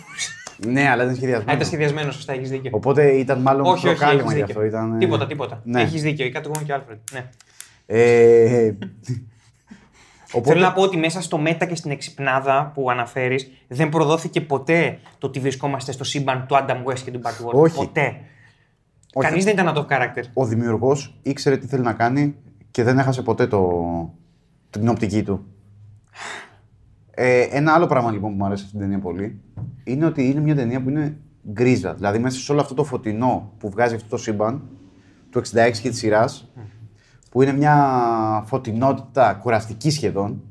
Ναι, 0.66 0.90
αλλά 0.90 1.04
ήταν 1.04 1.16
σχεδιασμένο. 1.16 1.52
Α, 1.52 1.54
ήταν 1.56 1.68
σχεδιασμένο, 1.68 2.12
σωστά, 2.12 2.34
έχεις 2.34 2.50
δίκιο. 2.50 2.72
Οπότε 2.74 3.12
ήταν 3.12 3.42
μάλλον 3.42 3.66
όχι, 3.66 3.88
όχι, 3.88 3.98
προκάλεμα 3.98 4.22
έχεις 4.22 4.34
γι' 4.34 4.40
δίκιο. 4.40 4.62
αυτό. 4.62 4.66
Ήταν, 4.66 4.96
ε, 4.96 4.98
Τίποτα, 4.98 5.28
τίποτα. 5.28 5.62
Ναι. 5.64 5.82
Έχεις 5.82 6.02
δίκιο. 6.02 6.26
Η 6.26 6.34
Catwoman 6.36 6.64
και 6.66 6.72
ο 6.72 6.76
Άλφρεντ. 6.76 6.98
Ναι. 7.12 7.30
Ε, 7.86 8.72
Οπότε, 10.36 10.50
Θέλω 10.50 10.66
να 10.66 10.74
πω 10.74 10.82
ότι 10.82 10.98
μέσα 10.98 11.22
στο 11.22 11.38
μέτα 11.38 11.66
και 11.66 11.76
στην 11.76 11.92
εξυπνάδα 11.92 12.72
που 12.74 12.90
αναφέρεις 12.92 13.52
δεν 13.68 13.90
προδόθηκε 13.90 14.42
ποτέ 14.42 15.00
το 15.18 15.28
ότι 15.28 15.40
βρισκόμαστε 15.40 15.92
στο 15.92 16.04
σύμπαν 16.04 16.46
του 16.48 16.56
Adam 16.56 16.92
West 16.92 17.00
και 17.00 17.12
του 17.12 17.22
Batwoman. 17.24 17.52
Όχι. 17.52 17.76
Ποτέ. 17.76 18.20
Όχι. 19.14 19.28
Κανείς 19.28 19.44
δεν 19.44 19.54
ήταν 19.54 19.74
out 19.76 19.78
of 19.78 19.86
character. 19.88 20.24
ο 20.34 20.46
δημιουργός 20.46 21.20
ήξερε 21.22 21.58
τι 21.58 21.68
θέλει 21.68 21.84
να 21.84 21.94
κάνει 21.94 22.36
και 22.72 22.84
δεν 22.84 23.00
έχασε 23.00 23.22
ποτέ 23.22 23.48
το, 23.48 23.70
την 24.70 24.90
οπτική 24.90 25.24
του. 25.24 25.46
Ε, 27.16 27.42
ένα 27.42 27.74
άλλο 27.74 27.86
πράγμα 27.86 28.12
λοιπόν 28.12 28.32
που 28.32 28.38
μου 28.38 28.46
αρέσει 28.46 28.64
αυτή 28.64 28.78
την 28.78 28.86
ταινία 28.86 29.00
πολύ 29.00 29.42
είναι 29.84 30.06
ότι 30.06 30.30
είναι 30.30 30.40
μια 30.40 30.56
ταινία 30.56 30.84
που 30.84 30.90
είναι 30.90 31.18
γκρίζα. 31.52 31.94
Δηλαδή 31.94 32.20
μέσα 32.20 32.40
σε 32.40 32.52
όλο 32.52 32.62
αυτό 32.62 32.74
το 32.74 32.84
φωτεινό 32.84 33.54
που 33.58 33.70
βγάζει 33.70 33.96
αυτό 33.96 34.08
το 34.10 34.18
σύμπαν 34.18 34.62
του 35.30 35.40
66 35.40 35.72
και 35.82 35.90
της 35.90 35.98
σειράς, 35.98 36.52
που 37.32 37.42
είναι 37.42 37.54
μια 37.54 38.44
φωτεινότητα 38.46 39.34
κουραστική 39.34 39.90
σχεδόν, 39.92 40.42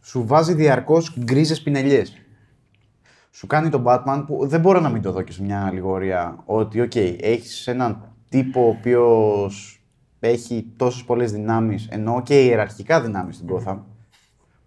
σου 0.00 0.26
βάζει 0.26 0.54
διαρκώς 0.54 1.18
γκρίζες 1.18 1.62
πινελιές. 1.62 2.16
Σου 3.30 3.46
κάνει 3.46 3.68
τον 3.68 3.84
Batman 3.86 4.24
που 4.26 4.46
δεν 4.46 4.60
μπορώ 4.60 4.80
να 4.80 4.88
μην 4.88 5.02
το 5.02 5.12
δω 5.12 5.22
και 5.22 5.32
σε 5.32 5.42
μια 5.42 5.66
αλληγορία. 5.66 6.42
Ότι, 6.44 6.80
OK, 6.80 6.90
okay, 6.94 7.16
έχεις 7.20 7.66
έναν 7.66 8.12
τύπο 8.28 8.64
ο 8.64 8.68
οποίος 8.68 9.80
έχει 10.20 10.72
τόσες 10.76 11.04
πολλές 11.04 11.32
δυνάμεις, 11.32 11.88
ενώ 11.90 12.22
και 12.22 12.44
ιεραρχικά 12.44 13.00
δυνάμεις 13.00 13.36
στην 13.36 13.48
Gotham, 13.50 13.78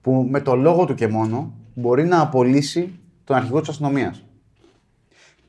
που 0.02 0.28
με 0.30 0.42
το 0.42 0.56
λόγο 0.56 0.86
του 0.86 0.94
και 0.94 1.08
μόνο 1.08 1.54
μπορεί 1.74 2.06
να 2.06 2.22
απολύσει 2.22 3.00
τον 3.24 3.36
αρχηγό 3.36 3.60
της 3.60 3.70
αστυνομίας. 3.70 4.24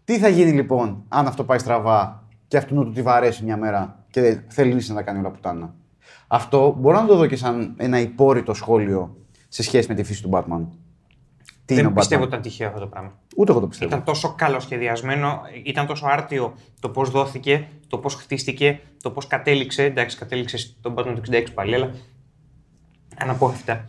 Τι 0.05 0.19
θα 0.19 0.29
γίνει 0.29 0.53
λοιπόν 0.53 1.05
αν 1.09 1.27
αυτό 1.27 1.45
πάει 1.45 1.59
στραβά 1.59 2.29
και 2.49 2.57
αυτού 2.57 2.75
να 2.75 2.85
του 2.85 2.93
τη 2.93 3.03
βαρέσει 3.03 3.45
μια 3.45 3.57
μέρα 3.57 4.05
και 4.11 4.41
θέλει 4.49 4.85
να 4.89 4.95
τα 4.95 5.03
κάνει 5.03 5.19
όλα 5.19 5.31
πουτάνα. 5.31 5.75
Αυτό 6.27 6.77
μπορώ 6.79 7.01
να 7.01 7.07
το 7.07 7.17
δω 7.17 7.27
και 7.27 7.37
σαν 7.37 7.75
ένα 7.77 8.01
υπόρρητο 8.01 8.55
σχόλιο 8.55 9.17
σε 9.49 9.63
σχέση 9.63 9.89
με 9.89 9.95
τη 9.95 10.03
φύση 10.03 10.23
του 10.23 10.31
Batman. 10.33 10.67
Τι 11.65 11.75
δεν 11.75 11.93
πιστεύω 11.93 12.23
ότι 12.23 12.31
ήταν 12.31 12.43
τυχαίο 12.43 12.69
αυτό 12.69 12.81
το 12.81 12.87
πράγμα. 12.87 13.19
Ούτε 13.37 13.51
εγώ 13.51 13.61
το 13.61 13.67
πιστεύω. 13.67 13.91
Ήταν 13.91 14.05
τόσο 14.05 14.35
καλοσχεδιασμένο, 14.35 15.41
ήταν 15.65 15.87
τόσο 15.87 16.07
άρτιο 16.07 16.55
το 16.81 16.89
πώς 16.89 17.11
δόθηκε, 17.11 17.69
το 17.89 17.99
πώς 17.99 18.15
χτίστηκε, 18.15 18.81
το 19.03 19.11
πώς 19.11 19.27
κατέληξε. 19.27 19.85
Εντάξει, 19.85 20.19
κατέληξε 20.19 20.57
στον 20.57 20.95
Batman 20.97 21.15
του 21.15 21.33
66 21.33 21.47
πάλι, 21.55 21.75
αλλά 21.75 21.91
αναπόφευκτα. 23.17 23.89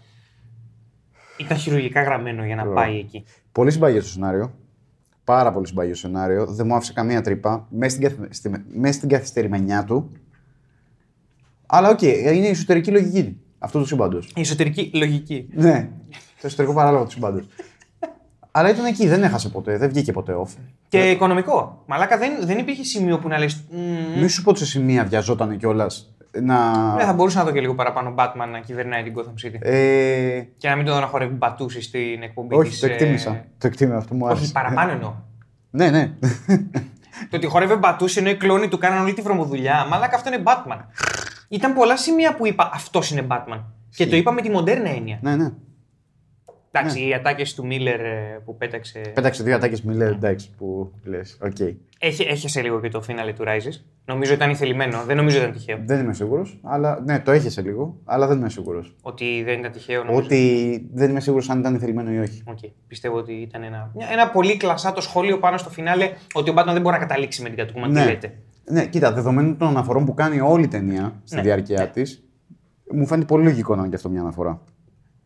Ήταν 1.41 1.57
χειρουργικά 1.57 2.03
γραμμένο 2.03 2.45
για 2.45 2.55
να 2.55 2.65
πάει 2.65 2.97
εκεί. 2.97 3.23
Πολύ 3.51 3.71
συμπαγές 3.71 4.03
στο 4.03 4.11
σενάριο. 4.11 4.53
Πάρα 5.23 5.51
πολύ 5.53 5.67
συμπαγές 5.67 5.97
στο 5.97 6.07
σενάριο. 6.07 6.45
Δεν 6.45 6.67
μου 6.67 6.75
άφησε 6.75 6.93
καμία 6.93 7.21
τρύπα. 7.21 7.67
Μέσα 7.69 7.95
στην, 7.95 8.09
καθ... 8.09 8.27
στη... 8.29 8.51
Μέσα 8.73 8.93
στην 8.93 9.09
καθυστερημενιά 9.09 9.83
του. 9.83 10.11
Αλλά 11.65 11.89
OK, 11.89 11.99
okay, 12.01 12.31
είναι 12.33 12.47
η 12.47 12.49
εσωτερική 12.49 12.91
λογική 12.91 13.37
αυτού 13.59 13.79
του 13.79 13.85
σύμπαντος. 13.85 14.31
Η 14.35 14.41
εσωτερική 14.41 14.91
λογική. 14.93 15.47
Ναι. 15.53 15.89
Το 16.09 16.47
εσωτερικό 16.47 16.73
παράλογο 16.73 17.03
του 17.03 17.11
σύμπαντος. 17.11 17.45
Αλλά 18.51 18.69
ήταν 18.69 18.85
εκεί, 18.85 19.07
δεν 19.07 19.23
έχασε 19.23 19.49
ποτέ, 19.49 19.77
δεν 19.77 19.89
βγήκε 19.89 20.11
ποτέ 20.11 20.33
off. 20.43 20.49
Και 20.87 20.99
ε... 20.99 21.09
οικονομικό. 21.09 21.83
Μαλάκα 21.87 22.17
δεν, 22.17 22.31
δεν 22.45 22.57
υπήρχε 22.57 22.83
σημείο 22.83 23.19
που 23.19 23.27
να 23.27 23.39
λες. 23.39 23.63
Μη 24.21 24.27
σου 24.27 24.43
πω 24.43 24.49
ότι 24.49 24.59
σε 24.59 24.65
σημεία 24.65 25.03
βιαζόταν 25.03 25.57
κιόλας. 25.57 26.15
Να... 26.39 26.93
Ναι, 26.95 27.03
θα 27.03 27.13
μπορούσα 27.13 27.37
να 27.37 27.43
δω 27.45 27.51
και 27.51 27.59
λίγο 27.59 27.75
παραπάνω 27.75 28.13
Batman 28.17 28.47
να 28.51 28.59
κυβερνάει 28.59 29.03
την 29.03 29.13
Gotham 29.17 29.45
City. 29.45 29.55
Ε... 29.59 30.41
Και 30.57 30.69
να 30.69 30.75
μην 30.75 30.85
το 30.85 30.93
δω 30.93 30.99
να 30.99 31.05
χορεύει 31.05 31.33
μπατούσει 31.33 31.81
στην 31.81 32.23
εκπομπή 32.23 32.55
Όχι, 32.55 32.79
το 32.79 32.85
εκτίμησα. 32.85 33.29
Ε... 33.29 33.45
Το 33.57 33.67
εκτίμησα, 33.67 33.97
αυτό 33.97 34.15
μου 34.15 34.25
άρεσε. 34.25 34.43
Όχι, 34.43 34.51
παραπάνω 34.51 34.91
εννοώ. 34.91 35.13
ναι, 35.69 35.89
ναι. 35.89 36.13
το 37.29 37.37
ότι 37.37 37.45
χορεύει 37.47 37.75
μπατούσει 37.75 38.19
ενώ 38.19 38.29
οι 38.29 38.37
κλόνοι 38.37 38.67
του 38.67 38.77
κάναν 38.77 39.01
όλη 39.01 39.13
τη 39.13 39.21
βρωμοδουλειά. 39.21 39.85
Μαλάκα 39.89 40.15
αυτό 40.15 40.33
είναι 40.33 40.43
Batman. 40.45 40.79
Ήταν 41.49 41.73
πολλά 41.73 41.97
σημεία 41.97 42.35
που 42.35 42.47
είπα 42.47 42.69
αυτός 42.73 43.11
είναι 43.11 43.27
Batman. 43.29 43.63
Και 43.95 44.07
το 44.07 44.15
είπα 44.15 44.31
με 44.31 44.41
τη 44.41 44.49
μοντέρνα 44.49 44.89
έννοια. 44.89 45.19
Ναι, 45.21 45.35
ναι. 45.35 45.51
Εντάξει, 46.71 46.99
ναι. 46.99 47.05
οι 47.05 47.13
ατάκες 47.13 47.53
του 47.53 47.65
Μίλλερ 47.65 47.99
που 48.45 48.57
πέταξε. 48.57 48.99
Πέταξε 49.13 49.43
δύο 49.43 49.55
ατάκες 49.55 49.81
Μίλλερ, 49.81 50.11
εντάξει, 50.11 50.51
που 50.57 50.91
λες. 51.03 51.37
Okay. 51.45 51.75
Έχει, 51.99 52.23
έχασε 52.23 52.61
λίγο 52.61 52.79
και 52.81 52.89
το 52.89 53.01
φίναλε 53.01 53.33
του 53.33 53.43
Rises. 53.43 53.81
Νομίζω 54.05 54.33
ήταν 54.33 54.49
ηθελημένο, 54.49 55.03
δεν 55.05 55.15
νομίζω 55.17 55.37
ήταν 55.37 55.51
τυχαίο. 55.51 55.79
Δεν 55.85 55.99
είμαι 55.99 56.13
σίγουρος, 56.13 56.59
αλλά 56.63 57.01
ναι, 57.05 57.19
το 57.19 57.31
έχασε 57.31 57.61
λίγο, 57.61 57.97
αλλά 58.05 58.27
δεν 58.27 58.37
είμαι 58.37 58.49
σίγουρος. 58.49 58.95
Ότι 59.01 59.43
δεν 59.43 59.59
ήταν 59.59 59.71
τυχαίο, 59.71 60.03
νομίζω. 60.03 60.25
Ότι 60.25 60.89
δεν 60.93 61.09
είμαι 61.09 61.19
σίγουρος 61.19 61.49
αν 61.49 61.59
ήταν 61.59 61.75
ηθελημένο 61.75 62.11
ή 62.11 62.17
όχι. 62.17 62.43
Okay. 62.45 62.69
Πιστεύω 62.87 63.17
ότι 63.17 63.33
ήταν 63.33 63.63
ένα, 63.63 63.91
ένα 64.11 64.29
πολύ 64.29 64.57
κλασσάτο 64.57 65.01
σχόλιο 65.01 65.39
πάνω 65.39 65.57
στο 65.57 65.69
φινάλε 65.69 66.11
ότι 66.33 66.49
ο 66.49 66.53
Batman 66.57 66.71
δεν 66.71 66.81
μπορεί 66.81 66.93
να 66.93 67.01
καταλήξει 67.01 67.41
με 67.41 67.47
την 67.47 67.57
κατοικούμα. 67.57 67.87
Ναι. 67.87 68.01
Τι 68.01 68.07
λέτε. 68.07 68.33
Ναι, 68.65 68.85
κοίτα, 68.85 69.11
δεδομένου 69.11 69.55
των 69.55 69.67
αναφορών 69.67 70.05
που 70.05 70.13
κάνει 70.13 70.39
όλη 70.39 70.63
η 70.63 70.67
ταινία 70.67 71.21
στη 71.23 71.35
ναι. 71.35 71.41
διάρκεια 71.41 71.79
ναι. 71.79 71.87
της, 71.87 72.23
μου 72.93 73.07
φαίνεται 73.07 73.25
πολύ 73.25 73.43
λογικό 73.43 73.73
να 73.75 73.79
είναι 73.79 73.89
και 73.89 73.95
αυτό 73.95 74.09
μια 74.09 74.21
αναφορά. 74.21 74.61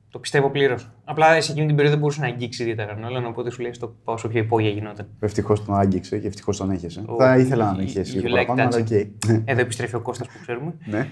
Το 0.10 0.20
πιστεύω 0.20 0.50
πλήρως. 0.50 0.92
Απλά 1.04 1.42
σε 1.42 1.52
εκείνη 1.52 1.68
την 1.68 1.76
περίοδο 1.76 1.96
δεν 1.96 2.00
μπορούσε 2.00 2.22
να 2.22 2.28
αγγίξει 2.28 2.62
ιδιαίτερα 2.62 2.96
Νόλαν, 2.98 3.26
οπότε 3.26 3.50
σου 3.50 3.62
λέει 3.62 3.74
στο 3.74 3.96
πόσο 4.04 4.28
πιο 4.28 4.40
υπόγεια 4.40 4.70
γινόταν. 4.70 5.08
Ευτυχώς 5.20 5.66
τον 5.66 5.76
άγγιξε 5.76 6.20
και 6.20 6.28
ευτυχώς 6.28 6.58
τον 6.58 6.72
έχεσαι. 6.72 7.04
Oh, 7.08 7.16
Θα 7.18 7.38
ήθελα 7.38 7.66
να 7.66 7.76
τον 7.76 7.84
είχε 7.86 8.02
λίγο 8.04 8.30
παραπάνω, 8.30 8.62
αλλά 8.62 8.86
okay. 8.90 9.10
Εδώ 9.46 9.62
επιστρέφει 9.62 9.96
ο 9.96 10.02
Κώστας 10.02 10.28
που 10.28 10.34
ξέρουμε. 10.42 10.74
ναι. 10.86 11.08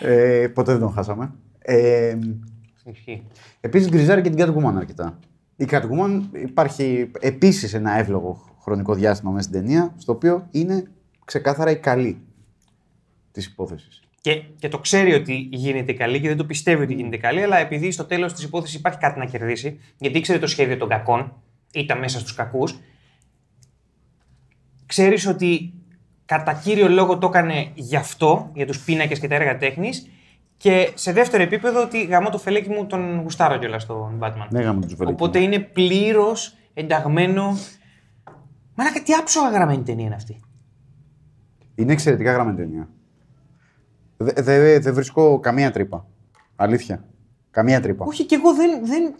Ε, 0.00 0.48
ποτέ 0.48 0.72
δεν 0.72 0.80
τον 0.80 0.92
χάσαμε. 0.92 1.34
Ε, 1.58 2.18
Επίσης 3.60 3.88
γκριζάρει 3.88 4.20
και 4.22 4.30
την 4.30 4.44
Catwoman 4.44 4.72
αρκετά. 4.76 5.18
Η 5.56 5.66
Catwoman 5.70 6.20
υπάρχει 6.32 7.10
επίσης 7.20 7.74
ένα 7.74 7.98
εύλογο 7.98 8.44
χρονικό 8.60 8.94
διάστημα 8.94 9.30
μέσα 9.30 9.48
στην 9.48 9.60
ταινία, 9.60 9.94
στο 9.96 10.12
οποίο 10.12 10.46
είναι 10.50 10.84
ξεκάθαρα 11.24 11.70
η 11.70 11.76
καλή 11.76 12.20
της 13.32 13.46
υπόθεσης. 13.46 14.00
Και, 14.26 14.42
και 14.58 14.68
το 14.68 14.78
ξέρει 14.78 15.14
ότι 15.14 15.48
γίνεται 15.52 15.92
καλή 15.92 16.20
και 16.20 16.28
δεν 16.28 16.36
το 16.36 16.44
πιστεύει 16.44 16.82
ότι 16.82 16.94
γίνεται 16.94 17.16
καλή, 17.16 17.42
αλλά 17.42 17.58
επειδή 17.58 17.90
στο 17.90 18.04
τέλος 18.04 18.32
της 18.32 18.44
υπόθεσης 18.44 18.76
υπάρχει 18.76 18.98
κάτι 18.98 19.18
να 19.18 19.24
κερδίσει, 19.24 19.80
γιατί 19.98 20.18
ήξερε 20.18 20.38
το 20.38 20.46
σχέδιο 20.46 20.76
των 20.76 20.88
κακών, 20.88 21.32
ήταν 21.72 21.98
μέσα 21.98 22.18
στους 22.18 22.34
κακούς, 22.34 22.78
ξέρεις 24.86 25.26
ότι 25.26 25.72
κατά 26.24 26.60
κύριο 26.64 26.88
λόγο 26.88 27.18
το 27.18 27.26
έκανε 27.26 27.70
γι' 27.74 27.96
αυτό, 27.96 28.50
για 28.54 28.66
τους 28.66 28.80
πίνακες 28.84 29.18
και 29.18 29.28
τα 29.28 29.34
έργα 29.34 29.56
τέχνης, 29.56 30.10
και 30.56 30.90
σε 30.94 31.12
δεύτερο 31.12 31.42
επίπεδο 31.42 31.82
ότι 31.82 32.04
γαμώ 32.04 32.30
το 32.30 32.38
φελέκι 32.38 32.68
μου 32.68 32.86
τον 32.86 33.20
γουστάρω 33.20 33.58
κιόλας 33.58 33.82
στον 33.82 34.18
Batman. 34.20 34.46
Ναι, 34.50 34.60
γαμώ 34.60 34.80
το 34.80 34.96
φελέκι. 34.96 35.14
Οπότε 35.14 35.38
είναι 35.38 35.58
πλήρως 35.58 36.56
ενταγμένο. 36.74 37.58
Μαλάκα, 38.74 39.02
τι 39.02 39.12
άψογα 39.12 39.50
γραμμένη 39.50 39.82
ταινία 39.82 40.06
είναι 40.06 40.14
αυτή. 40.14 40.40
Είναι 41.74 41.92
εξαιρετικά 41.92 42.32
γραμμένη 42.32 42.56
ταινία. 42.56 42.88
Δεν 44.16 44.44
δε, 44.44 44.78
δε 44.78 44.90
βρίσκω 44.90 45.40
καμία 45.40 45.70
τρύπα. 45.70 46.06
Αλήθεια. 46.56 47.04
Καμία 47.50 47.80
τρύπα. 47.80 48.04
Όχι, 48.08 48.24
και 48.24 48.34
εγώ 48.34 48.54
δεν. 48.54 48.86
δεν... 48.86 49.14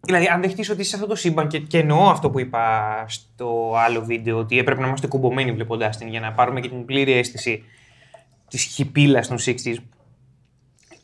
Δηλαδή, 0.00 0.26
αν 0.26 0.40
δεχτείς 0.40 0.70
ότι 0.70 0.80
είσαι 0.80 0.90
σε 0.90 0.96
αυτό 0.96 1.08
το 1.08 1.14
σύμπαν 1.14 1.48
και, 1.48 1.58
και 1.58 1.78
εννοώ 1.78 2.08
αυτό 2.08 2.30
που 2.30 2.40
είπα 2.40 3.04
στο 3.08 3.72
άλλο 3.76 4.04
βίντεο, 4.04 4.38
ότι 4.38 4.58
έπρεπε 4.58 4.80
να 4.80 4.86
είμαστε 4.86 5.06
κουμπωμένοι 5.06 5.52
βλέποντάς 5.52 5.96
την 5.96 6.08
για 6.08 6.20
να 6.20 6.32
πάρουμε 6.32 6.60
και 6.60 6.68
την 6.68 6.84
πλήρη 6.84 7.12
αίσθηση 7.12 7.64
της 8.48 8.62
χυπήλα 8.62 9.20
των 9.20 9.38
60s. 9.38 9.76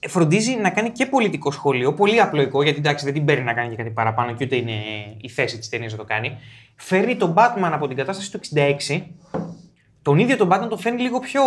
Φροντίζει 0.09 0.55
να 0.55 0.71
κάνει 0.71 0.91
και 0.91 1.07
πολιτικό 1.07 1.51
σχόλιο, 1.51 1.95
πολύ 1.95 2.21
απλοϊκό, 2.21 2.63
γιατί 2.63 2.79
εντάξει 2.79 3.05
δεν 3.05 3.15
την 3.15 3.25
παίρνει 3.25 3.45
να 3.45 3.53
κάνει 3.53 3.69
και 3.69 3.77
κάτι 3.77 3.91
παραπάνω 3.91 4.35
και 4.35 4.45
ούτε 4.45 4.57
είναι 4.57 4.73
η 5.21 5.29
θέση 5.29 5.59
της 5.59 5.69
ταινίας 5.69 5.93
να 5.93 5.99
το 5.99 6.05
κάνει. 6.05 6.39
Φέρνει 6.77 7.17
τον 7.17 7.35
Batman 7.37 7.71
από 7.73 7.89
την 7.89 7.97
κατάσταση 7.97 8.33
του 8.33 8.41
66, 8.89 9.03
τον 10.03 10.19
ίδιο 10.19 10.37
τον 10.37 10.49
Batman 10.53 10.67
τον 10.69 10.79
φέρνει 10.79 11.03
λίγο 11.03 11.19
πιο 11.19 11.43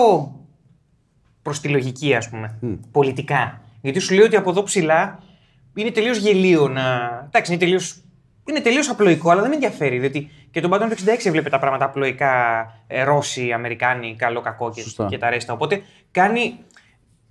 προς 1.47 1.59
τη 1.59 1.67
λογική, 1.67 2.15
ας 2.15 2.29
πούμε. 2.29 2.59
Πολιτικά. 2.91 3.61
Γιατί 3.81 3.99
σου 3.99 4.13
λέει 4.13 4.25
ότι 4.25 4.35
από 4.35 4.49
εδώ 4.49 4.63
ψηλά 4.63 5.19
είναι 5.75 5.91
τελείως 5.91 6.17
γελίο 6.17 6.67
να. 6.67 6.83
Εντάξει, 7.25 7.51
είναι 7.51 7.59
τελείω 7.59 7.79
είναι 8.49 8.59
τελείως 8.59 8.89
απλοϊκό, 8.89 9.29
αλλά 9.29 9.41
δεν 9.41 9.49
με 9.49 9.55
ενδιαφέρει. 9.55 9.99
Διότι 9.99 10.29
και 10.51 10.61
τον 10.61 10.71
Batman 10.73 10.87
του 10.89 11.03
66 11.03 11.25
έβλεπε 11.25 11.49
τα 11.49 11.59
πράγματα 11.59 11.85
απλοϊκά 11.85 12.65
ε, 12.87 13.03
Ρώσοι, 13.03 13.51
Αμερικάνοι, 13.51 14.15
καλό, 14.15 14.41
κακό 14.41 14.71
και, 14.71 14.83
και 15.09 15.17
τα 15.17 15.29
ρέστα. 15.29 15.53
Οπότε 15.53 15.81
κάνει 16.11 16.59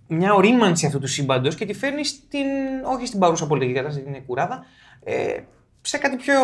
μια 0.06 0.34
ορίμανση 0.34 0.86
αυτού 0.86 0.98
του 0.98 1.06
σύμπαντος 1.06 1.54
και 1.54 1.66
τη 1.66 1.74
φέρνει 1.74 2.04
στην, 2.04 2.46
όχι 2.84 3.06
στην 3.06 3.18
παρούσα 3.18 3.46
πολιτική 3.46 3.72
κατάσταση, 3.72 4.04
την 4.04 4.26
κουράδα, 4.26 4.64
ε, 5.04 5.38
σε 5.80 5.98
κάτι 5.98 6.16
πιο 6.16 6.40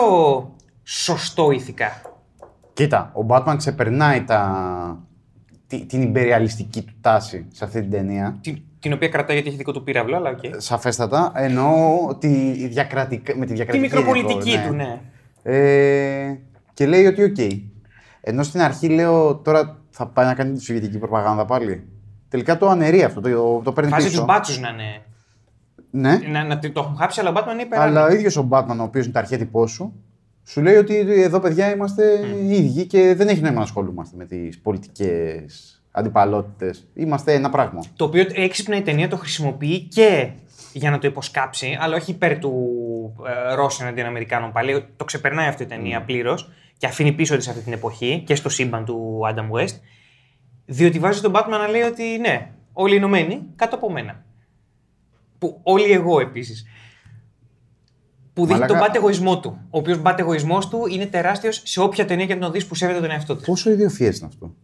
σωστό 0.83 1.51
ηθικά. 1.51 2.03
Κοίτα, 2.73 3.13
ο 3.15 3.27
Batman 3.29 3.55
ξεπερνάει 3.57 4.25
τα, 4.25 5.12
την 5.79 6.03
ιμπεριαλιστική 6.03 6.83
του 6.83 6.93
τάση 7.01 7.47
σε 7.53 7.65
αυτή 7.65 7.81
την 7.81 7.91
ταινία. 7.91 8.39
Την, 8.41 8.63
την 8.81 8.93
οποία 8.93 9.09
κρατάει 9.09 9.35
γιατί 9.35 9.49
έχει 9.49 9.59
δικό 9.59 9.73
του 9.73 9.85
πύραυλο, 9.85 10.17
αλλά 10.17 10.31
OK. 10.31 10.39
Okay. 10.43 10.51
Σαφέστατα. 10.57 11.33
Εννοώ 11.35 11.75
τη 12.19 12.53
διακρατικ... 12.67 13.35
με 13.37 13.47
τη 13.47 13.55
διακρατική. 13.55 13.89
Τη 13.89 13.95
μικροπολιτική 13.95 14.57
ναι. 14.57 14.67
του, 14.67 14.75
ναι. 14.75 15.01
Ε, 15.43 16.39
και 16.75 16.87
λέει 16.87 17.07
ότι 17.07 17.23
OK. 17.23 17.35
Okay. 17.39 17.61
Ενώ 18.21 18.43
στην 18.43 18.61
αρχή 18.61 18.89
λέω 18.89 19.37
τώρα 19.37 19.79
θα 19.91 20.07
πάει 20.07 20.27
να 20.27 20.35
κάνει 20.35 20.53
τη 20.53 20.65
σοβιετική 20.65 20.99
προπαγάνδα 20.99 21.45
πάλι. 21.45 21.87
Τελικά 22.29 22.57
το 22.57 22.69
αναιρεί 22.69 23.05
αυτό, 23.05 23.21
το, 23.21 23.61
το 23.65 23.73
παίρνει 23.73 23.91
Βάζει 23.91 24.11
τους 24.11 24.25
μπάτσους 24.25 24.61
να 24.61 24.69
είναι. 24.69 25.03
Ναι. 25.91 26.19
Να, 26.31 26.45
να, 26.45 26.59
το 26.59 26.71
έχουν 26.75 26.97
χάψει, 26.97 27.21
αλλά 27.21 27.31
ο 27.31 27.33
Batman 27.37 27.61
είπε. 27.61 27.81
Αλλά 27.81 28.05
ο 28.05 28.13
ίδιος 28.13 28.37
ο 28.37 28.49
Batman, 28.51 28.77
ο 28.79 28.83
οποίος 28.83 29.05
είναι 29.05 29.13
το 29.13 29.19
αρχέτυπό 29.19 29.67
σου, 29.67 29.93
σου 30.45 30.63
λέει 30.63 30.77
ότι 30.77 31.23
εδώ 31.23 31.41
παιδιά 31.41 31.75
είμαστε 31.75 32.21
mm. 32.23 32.51
ίδιοι 32.51 32.87
και 32.87 33.15
δεν 33.15 33.29
έχει 33.29 33.41
νόημα 33.41 33.57
να 33.57 33.63
ασχολούμαστε 33.63 34.17
με 34.17 34.25
τις 34.25 34.59
πολιτικές 34.61 35.83
αντιπαλότητες. 35.91 36.87
Είμαστε 36.95 37.33
ένα 37.35 37.51
πράγμα. 37.51 37.81
Το 37.97 38.05
οποίο 38.05 38.27
έξυπνα 38.35 38.77
η 38.77 38.83
ταινία 38.83 39.09
το 39.09 39.17
χρησιμοποιεί 39.17 39.81
και 39.81 40.31
για 40.73 40.91
να 40.91 40.99
το 40.99 41.07
υποσκάψει, 41.07 41.77
αλλά 41.81 41.97
όχι 41.97 42.11
υπέρ 42.11 42.39
του 42.39 42.53
ε, 43.51 43.55
Ρώσων 43.55 43.87
αντί 43.87 44.01
Αμερικάνων 44.01 44.53
πάλι. 44.53 44.85
Το 44.97 45.05
ξεπερνάει 45.05 45.49
αυτή 45.49 45.63
η 45.63 45.67
ταινία 45.67 46.03
mm. 46.03 46.07
πλήρως 46.07 46.51
και 46.77 46.87
αφήνει 46.87 47.13
πίσω 47.13 47.37
της 47.37 47.49
αυτή 47.49 47.61
την 47.63 47.73
εποχή 47.73 48.23
και 48.27 48.35
στο 48.35 48.49
σύμπαν 48.49 48.85
του 48.85 49.21
Adam 49.25 49.59
West. 49.59 49.75
Διότι 50.67 50.99
βάζει 50.99 51.21
τον 51.21 51.33
Batman 51.35 51.49
να 51.49 51.69
λέει 51.69 51.83
ότι 51.83 52.03
ναι, 52.03 52.51
όλοι 52.73 52.97
ενωμένοι 52.97 53.43
κάτω 53.57 53.77
από 53.77 53.91
μένα. 53.93 54.25
Που 55.39 55.61
όλοι 55.63 55.93
εγώ 55.93 56.21
επίσης. 56.21 56.67
Που 58.35 58.41
δείχνει 58.47 58.61
Μαλάκα- 58.61 58.79
τον 58.79 58.87
μπάτ 58.87 58.97
εγωισμό 58.97 59.41
του. 59.41 59.59
Ο 59.71 59.79
οποίος 59.79 59.99
μπάτ 60.03 60.19
εγωισμός 60.21 60.69
του 60.69 60.87
είναι 60.91 61.07
τεράστιος 61.07 61.63
σε 61.65 61.81
όποια 61.81 62.05
ταινία 62.05 62.27
και 62.27 62.35
να 62.35 62.41
τον 62.41 62.53
δεις 62.53 62.67
που 62.67 62.75
σέβεται 62.75 63.01
τον 63.01 63.11
εαυτό 63.11 63.37
του. 63.37 63.43
Πόσο 63.43 63.71
ιδιοφιέ 63.71 64.07
είναι 64.07 64.27
αυτό; 64.27 64.55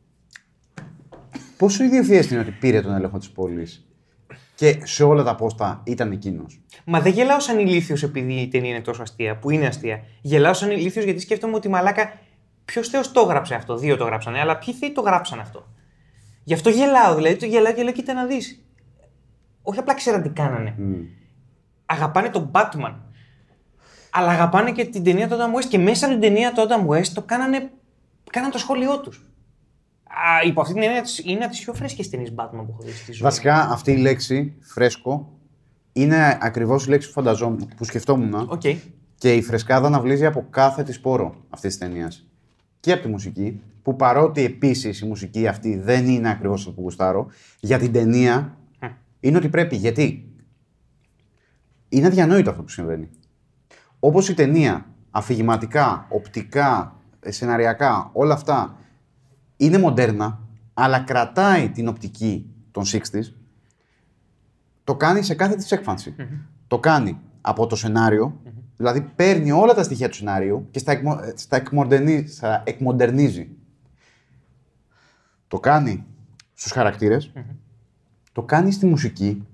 Πόσο 1.56 1.84
ιδιοφιέ 1.84 2.22
είναι 2.30 2.40
ότι 2.40 2.50
πήρε 2.50 2.80
τον 2.80 2.94
έλεγχο 2.94 3.18
της 3.18 3.30
πόλης 3.30 3.86
και 4.54 4.80
σε 4.84 5.04
όλα 5.04 5.22
τα 5.22 5.34
πόστα 5.34 5.80
ήταν 5.84 6.12
εκείνος; 6.12 6.60
Μα 6.84 7.00
δεν 7.00 7.12
γελάω 7.12 7.40
σαν 7.40 7.58
ηλίθιος 7.58 8.02
επειδή 8.02 8.32
η 8.32 8.48
ταινία 8.48 8.70
είναι 8.70 8.80
τόσο 8.80 9.02
αστεία, 9.02 9.36
που 9.36 9.50
είναι 9.50 9.66
αστεία. 9.66 10.02
Γελάω 10.20 10.52
σαν 10.52 10.70
ηλίθιος 10.70 11.04
γιατί 11.04 11.20
σκέφτομαι 11.20 11.54
ότι 11.54 11.68
μαλάκα. 11.68 12.12
Ποιος 12.64 12.88
Θεός 12.88 13.12
το 13.12 13.20
έγραψε 13.20 13.54
αυτό, 13.54 13.76
δύο 13.76 13.96
το 13.96 14.04
γράψανε, 14.04 14.40
αλλά 14.40 14.58
ποιοι 14.58 14.74
θεοί 14.74 14.92
το 14.92 15.00
γράψαν 15.00 15.40
αυτό; 15.40 15.66
Γι' 16.44 16.54
αυτό 16.54 16.68
γελάω, 16.70 17.14
δηλαδή 17.14 17.36
το 17.36 17.46
γελάω 17.46 17.72
και 17.72 17.82
λέω: 17.82 17.92
Κοίτα 17.92 18.12
να 18.14 18.24
δεις. 18.26 18.62
Όχι 19.62 19.78
απλά 19.78 19.94
ξέραν 19.94 20.22
τι 20.22 20.28
κάνανε. 20.28 20.74
Αγαπάνε 21.86 22.28
τον 22.28 22.50
Batman. 22.54 22.94
Αλλά 24.12 24.28
αγαπάνε 24.30 24.72
και 24.72 24.84
την 24.84 25.04
ταινία 25.04 25.28
του 25.28 25.34
Adam 25.34 25.58
West 25.60 25.64
και 25.68 25.78
μέσα 25.78 26.06
από 26.06 26.14
την 26.18 26.22
ταινία 26.22 26.52
του 26.52 26.66
Adam 26.68 26.94
West 26.96 27.06
το 27.14 27.22
κάνανε, 27.22 27.70
κάνανε 28.30 28.52
το 28.52 28.58
σχόλιο 28.58 29.00
τους. 29.00 29.22
Υπό 30.46 30.60
αυτή 30.60 30.72
την 30.74 30.82
έννοια 30.82 31.02
της- 31.02 31.18
είναι 31.24 31.44
από 31.44 31.50
τις 31.52 31.60
πιο 31.64 31.72
φρέσκες 31.74 32.08
ταινίες 32.08 32.32
Batman 32.36 32.50
που 32.50 32.66
έχω 32.70 32.82
δει 32.82 32.90
στη 32.92 33.12
ζωή. 33.12 33.22
Βασικά 33.22 33.54
αυτή 33.70 33.92
η 33.92 33.96
λέξη, 33.96 34.54
φρέσκο, 34.60 35.32
είναι 35.92 36.38
ακριβώς 36.40 36.86
η 36.86 36.88
λέξη 36.88 37.06
που 37.08 37.12
φανταζόμουν, 37.14 37.68
που 37.76 37.84
σκεφτόμουν. 37.84 38.34
Οκ. 38.34 38.60
Και 39.18 39.34
η 39.34 39.42
φρεσκάδα 39.42 39.88
να 39.88 40.00
βλύζει 40.00 40.26
από 40.26 40.46
κάθε 40.50 40.82
της 40.82 40.94
πόρο 40.94 41.34
αυτής 41.50 41.76
της 41.78 41.88
ταινίας. 41.88 42.26
Και 42.80 42.92
από 42.92 43.02
τη 43.02 43.08
μουσική, 43.08 43.60
που 43.82 43.96
παρότι 43.96 44.44
επίσης 44.44 45.00
η 45.00 45.06
μουσική 45.06 45.46
αυτή 45.46 45.76
δεν 45.76 46.08
είναι 46.08 46.30
ακριβώς 46.30 46.60
αυτό 46.60 46.70
που 46.72 46.80
γουστάρω, 46.80 47.26
για 47.60 47.78
την 47.78 47.92
ταινία 47.92 48.56
είναι 49.20 49.36
ότι 49.36 49.48
πρέπει. 49.48 49.76
Γιατί; 49.76 50.22
Είναι 51.88 52.06
αδιανόητο 52.06 52.50
αυτό 52.50 52.62
που 52.62 52.68
συμβαίνει. 52.68 53.08
Όπως 54.00 54.28
η 54.28 54.34
ταινία, 54.34 54.86
αφηγηματικά, 55.10 56.06
οπτικά, 56.10 56.96
ε, 57.20 57.30
σεναριακά, 57.30 58.10
όλα 58.12 58.34
αυτά 58.34 58.76
είναι 59.56 59.78
μοντέρνα, 59.78 60.40
αλλά 60.74 60.98
κρατάει 61.00 61.68
την 61.70 61.88
οπτική 61.88 62.50
των 62.70 62.84
60s, 62.84 63.32
το 64.84 64.94
κάνει 64.96 65.22
σε 65.22 65.34
κάθε 65.34 65.54
της 65.54 65.72
εκφανση 65.72 66.14
Το 66.66 66.78
κάνει 66.78 67.18
από 67.40 67.66
το 67.66 67.76
σενάριο, 67.76 68.40
δηλαδή 68.76 69.00
παίρνει 69.00 69.50
όλα 69.52 69.74
τα 69.74 69.82
στοιχεία 69.82 70.08
του 70.08 70.14
σενάριου 70.14 70.66
και 70.70 70.78
στα, 70.78 70.92
εκμο, 70.92 71.18
ε, 71.22 71.32
στα, 71.36 71.56
εκμοντερνι- 71.56 72.28
στα 72.28 72.62
εκμοντερνίζει. 72.66 73.48
Το 75.48 75.60
κάνει 75.60 76.04
στους 76.54 76.72
χαρακτηρες 76.72 77.32
το 78.32 78.42
κάνει 78.42 78.72
στη 78.72 78.86
μουσικη 78.86 79.46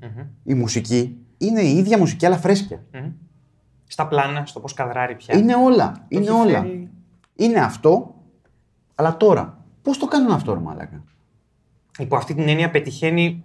Η 0.43 0.55
μουσική 0.55 1.19
είναι 1.39 1.61
η 1.61 1.77
ίδια 1.77 1.99
μουσική, 1.99 2.27
αλλά 2.27 2.37
φρέσκια. 2.39 2.83
Στα 3.95 4.07
πλάνα, 4.07 4.47
στο 4.47 4.61
πώς 4.61 4.75
καδράρει 4.75 5.15
πια. 5.15 5.37
Είναι 5.37 5.55
όλα. 5.55 5.93
Το 5.93 6.03
είναι 6.09 6.25
έχει 6.25 6.35
όλα. 6.35 6.61
φέρει- 6.61 6.89
Είναι 7.35 7.61
αυτό, 7.61 8.15
αλλά 8.95 9.17
τώρα. 9.17 9.65
Πώς 9.83 9.99
το 9.99 10.07
κάνουν 10.07 10.31
αυτό, 10.31 10.55
ρε 10.55 10.61
Μαλάκα; 10.61 11.05
Υπό 11.99 12.17
αυτή 12.17 12.35
την 12.35 12.49
έννοια 12.49 12.71
πετυχαίνει 12.71 13.45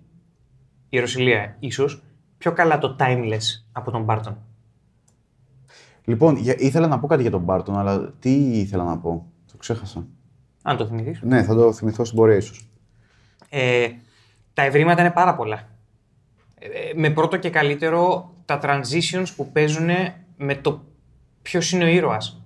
η 0.89 0.99
Ρωσιλία, 0.99 1.55
ίσως 1.59 2.03
πιο 2.37 2.51
καλά 2.53 2.77
το 2.77 2.95
timeless 2.99 3.63
από 3.71 3.91
τον 3.91 4.03
Μπάρτον. 4.03 4.37
Λοιπόν, 6.05 6.35
για- 6.35 6.55
ήθελα 6.57 6.87
να 6.87 6.99
πω 6.99 7.07
κάτι 7.07 7.21
για 7.21 7.31
τον 7.31 7.41
Μπάρτον, 7.41 7.77
αλλά 7.77 8.11
τι 8.19 8.59
ήθελα 8.59 8.83
να 8.83 8.97
πω; 8.97 9.25
Το 9.51 9.57
ξέχασα. 9.57 10.05
Αν 10.61 10.77
το 10.77 10.85
θυμηθείς. 10.85 11.21
Ναι, 11.21 11.43
θα 11.43 11.55
το 11.55 11.73
θυμηθώ 11.73 12.03
στην 12.05 12.17
πορεία 12.17 12.35
ίσως. 12.35 12.69
Ε, 13.49 13.87
τα 14.53 14.61
ευρήματα 14.61 15.01
είναι 15.01 15.11
πάρα 15.11 15.35
πολλά. 15.35 15.67
Ε, 16.59 16.67
με 16.95 17.09
πρώτο 17.09 17.37
και 17.37 17.49
καλύτερο 17.49 18.33
τα 18.45 18.59
transitions 18.63 19.25
που 19.35 19.51
παίζουν 19.51 19.89
με 20.41 20.55
το 20.55 20.81
ποιος 21.41 21.71
είναι 21.71 21.83
ο 21.83 21.87
ήρωας. 21.87 22.41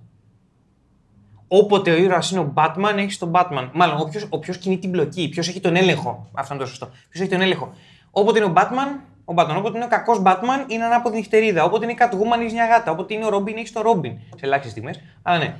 Όποτε 1.48 1.90
ο 1.90 1.96
ήρωας 1.96 2.30
είναι 2.30 2.40
ο 2.40 2.52
Batman, 2.56 2.94
έχεις 2.96 3.18
τον 3.18 3.30
Batman. 3.34 3.70
Μάλλον, 3.72 4.00
όποιος, 4.00 4.26
ο 4.30 4.38
ποιος 4.38 4.58
κινεί 4.58 4.78
την 4.78 4.90
μπλοκή, 4.90 5.28
ποιος 5.28 5.48
έχει 5.48 5.60
τον 5.60 5.76
έλεγχο. 5.76 6.30
Αυτό 6.32 6.54
είναι 6.54 6.62
το 6.62 6.68
σωστό. 6.68 6.86
Ποιος 6.86 7.22
έχει 7.22 7.30
τον 7.30 7.40
έλεγχο. 7.40 7.72
Όποτε 8.10 8.38
είναι 8.38 8.48
ο 8.48 8.52
Batman, 8.56 9.00
ο 9.24 9.34
Batman. 9.36 9.56
Όποτε 9.58 9.76
είναι 9.76 9.84
ο 9.84 9.88
κακός 9.88 10.22
Batman, 10.24 10.64
είναι 10.66 10.84
ανάποδη 10.84 11.16
νυχτερίδα. 11.16 11.64
Όποτε 11.64 11.84
είναι 11.84 11.92
η 11.92 11.96
Catwoman, 11.98 12.40
έχεις 12.40 12.52
μια 12.52 12.66
γάτα. 12.66 12.90
Όποτε 12.90 13.14
είναι 13.14 13.24
ο 13.24 13.28
Robin, 13.28 13.54
έχεις 13.56 13.72
το 13.72 13.80
Robin. 13.80 14.12
Σε 14.36 14.44
ελάχιστες 14.44 14.70
στιγμές. 14.70 15.00
Αλλά 15.22 15.38
ναι. 15.38 15.56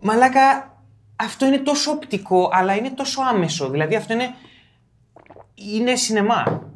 Μαλάκα, 0.00 0.76
αυτό 1.16 1.46
είναι 1.46 1.58
τόσο 1.58 1.90
οπτικό, 1.90 2.50
αλλά 2.52 2.76
είναι 2.76 2.90
τόσο 2.90 3.22
άμεσο. 3.22 3.70
Δηλαδή, 3.70 3.94
αυτό 3.94 4.12
είναι 4.12 4.34
είναι 5.54 5.96
σινεμά. 5.96 6.70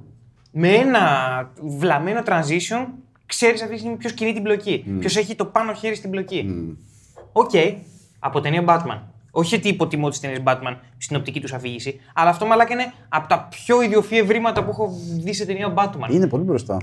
Με 0.51 0.69
ένα 0.69 1.03
βλαμμένο 1.63 2.23
transition, 2.27 2.87
ξέρεις 3.27 3.61
αυτή 3.63 3.73
τη 3.75 3.79
στιγμή 3.81 3.97
ποιος 3.97 4.13
κινεί 4.13 4.33
την 4.33 4.43
πλοκή. 4.43 4.85
Ποιος 4.99 5.17
έχει 5.17 5.35
το 5.35 5.45
πάνω 5.45 5.73
χέρι 5.75 5.95
στην 5.95 6.11
πλοκή. 6.11 6.75
Οκ, 7.33 7.51
από 8.19 8.41
ταινία 8.41 8.65
Batman. 8.67 9.01
Όχι 9.31 9.55
ότι 9.55 9.69
υποτιμώ 9.69 10.09
τις 10.09 10.21
ταινίες 10.21 10.41
Batman 10.45 10.77
στην 10.99 11.17
οπτική 11.17 11.41
τους 11.41 11.53
αφήγηση, 11.53 12.01
αλλά 12.15 12.31
αυτό 12.31 12.47
μαλάκα 12.47 12.73
είναι 12.73 12.93
από 13.09 13.29
τα 13.29 13.49
πιο 13.51 13.83
ιδιοφυή 13.83 14.19
ευρήματα 14.23 14.65
που 14.65 14.71
έχω 14.71 14.93
δει 15.23 15.33
σε 15.33 15.47
ταινία 15.47 15.75
Batman. 15.77 16.11
Είναι 16.11 16.27
πολύ 16.29 16.45
μπροστά. 16.45 16.77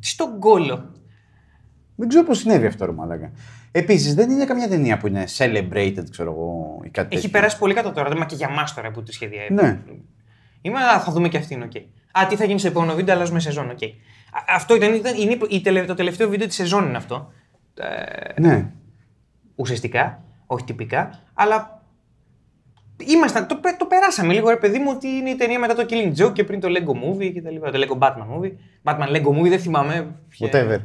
Στον 0.00 0.38
κώλο. 0.40 0.90
Δεν 1.96 2.08
ξέρω 2.08 2.24
πώς 2.24 2.38
συνέβη 2.38 2.66
αυτό, 2.66 2.84
ρε 2.86 2.92
Μαλάκα. 2.92 3.30
Επίσης, 3.72 4.14
δεν 4.14 4.30
είναι 4.30 4.44
καμιά 4.44 4.68
ταινία 4.68 4.98
που 4.98 5.06
είναι 5.06 5.24
celebrated, 5.36 6.04
ξέρω 6.10 6.30
εγώ, 6.30 6.80
ή 6.84 6.88
κάτι 6.88 7.06
Έχει 7.06 7.22
τέτοιο. 7.22 7.28
περάσει 7.30 7.58
πολύ 7.58 7.74
κατά 7.74 7.92
τώρα, 7.92 8.16
μα 8.16 8.24
και 8.24 8.34
για 8.34 8.48
μας 8.48 8.74
τώρα 8.74 8.90
που 8.90 9.02
τη 9.02 9.12
σχεδιάζει. 9.12 9.52
Ναι. 9.52 9.78
Είμαι, 10.60 10.78
α, 10.78 11.00
θα 11.00 11.12
δούμε 11.12 11.28
και 11.28 11.36
αυτήν, 11.36 11.62
οκ. 11.62 11.72
Α, 12.12 12.26
τι 12.28 12.36
θα 12.36 12.44
γίνει 12.44 12.58
στο 12.58 12.68
επόμενο 12.68 12.94
βίντεο, 12.94 13.14
αλλάζουμε 13.14 13.40
σεζόν, 13.40 13.70
οκ. 13.70 13.82
Α, 13.82 13.88
Αυτό 14.48 14.74
ήταν, 14.74 14.94
ήταν 14.94 15.14
είναι 15.16 15.36
η 15.48 15.60
τελε- 15.60 15.86
το 15.86 15.94
τελευταίο 15.94 16.28
βίντεο 16.28 16.46
της 16.46 16.56
σεζόν 16.56 16.84
είναι 16.88 16.96
αυτό. 16.96 17.32
Ναι. 18.40 18.70
ουσιαστικά, 19.54 20.22
όχι 20.46 20.64
τυπικά, 20.64 21.22
αλλά 21.34 21.82
ήμασταν, 22.96 23.46
το, 23.46 23.56
πε- 23.56 23.76
το 23.78 23.84
περάσαμε 23.86 24.32
λίγο 24.32 24.48
ρε 24.48 24.56
παιδί 24.56 24.78
μου 24.78 24.90
ότι 24.94 25.08
είναι 25.08 25.30
η 25.30 25.36
ταινία 25.36 25.58
μετά 25.58 25.74
το 25.74 25.86
Killing 25.90 26.12
Joke 26.22 26.32
και 26.32 26.44
πριν 26.44 26.60
το 26.60 26.68
Lego 26.70 26.90
Movie 26.92 27.32
και 27.32 27.42
τα 27.42 27.50
λοιπά. 27.50 27.70
Το 27.70 27.78
Lego 27.78 27.98
Batman 27.98 28.26
Movie. 28.40 28.52
Batman 28.84 29.08
Lego 29.16 29.38
Movie 29.38 29.48
δεν 29.48 29.58
θυμάμαι. 29.60 30.14
ποια- 30.28 30.50
Whatever. 30.52 30.80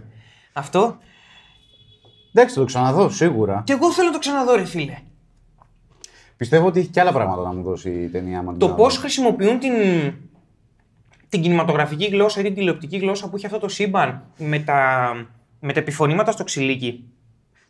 Αυτό. 0.54 0.98
Εντάξει, 2.34 2.54
θα 2.56 2.60
το 2.60 2.66
ξαναδώ, 2.66 3.10
σίγουρα. 3.10 3.62
Και 3.66 3.74
εγώ 3.74 3.92
θέλω 3.92 4.08
να 4.08 4.14
το 4.14 4.20
ξαναδώ 4.20 4.56
ρε 4.56 4.66
φίλε. 4.66 4.98
Πιστεύω 6.38 6.68
ότι 6.68 6.80
έχει 6.80 6.88
και 6.90 7.00
άλλα 7.00 7.12
πράγματα 7.12 7.42
να 7.42 7.54
μου 7.54 7.64
δώσει 7.64 7.90
η 7.90 8.08
ταινία. 8.10 8.40
άμα 8.40 8.50
την 8.52 8.60
Το 8.60 8.66
ξαναδώ. 8.66 8.84
πώς 8.84 8.98
χρησιμοποιούν 8.98 9.60
την, 9.60 9.72
την 11.32 11.42
κινηματογραφική 11.42 12.06
γλώσσα 12.06 12.40
ή 12.40 12.44
την 12.44 12.54
τηλεοπτική 12.54 12.98
γλώσσα 12.98 13.30
που 13.30 13.36
έχει 13.36 13.46
αυτό 13.46 13.60
το 13.60 13.68
σύμπαν 13.68 14.24
με 14.38 14.60
τα, 14.60 15.12
με 15.60 15.74
τα 15.74 15.80
επιφωνήματα 15.80 16.32
στο 16.32 16.44
ξυλίκι. 16.44 17.04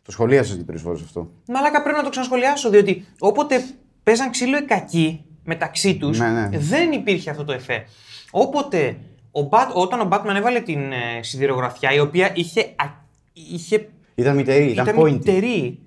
Το 0.02 0.10
σχολίασες 0.12 0.56
και 0.56 0.62
τρεις 0.62 0.80
φορές 0.82 1.02
αυτό. 1.02 1.30
Μαλάκα 1.46 1.82
πρέπει 1.82 1.96
να 1.96 2.02
το 2.04 2.08
ξανασχολιάσω, 2.10 2.70
διότι 2.70 3.06
όποτε 3.18 3.64
παίζαν 4.02 4.30
ξύλο 4.30 4.58
οι 4.58 4.62
κακοί 4.62 5.24
μεταξύ 5.44 5.96
τους, 5.96 6.18
Ναι, 6.18 6.30
ναι. 6.30 6.58
δεν 6.58 6.92
υπήρχε 6.92 7.30
αυτό 7.30 7.44
το 7.44 7.52
εφέ. 7.52 7.84
Όποτε, 8.30 8.96
ο 9.30 9.48
Bat, 9.50 9.68
όταν 9.74 10.00
ο 10.00 10.08
Batman 10.12 10.34
έβαλε 10.36 10.60
την 10.60 10.92
ε, 10.92 11.22
σιδηρογραφιά, 11.22 11.92
η 11.92 11.98
οποία 12.00 12.30
είχε, 12.34 12.60
α- 12.60 13.04
είχε 13.32 13.88
Ήταν 14.14 14.36
μητερή, 14.36 14.64
ήταν, 14.70 14.86
ήταν 14.86 15.00
pointy. 15.02 15.10
μυτερή. 15.12 15.78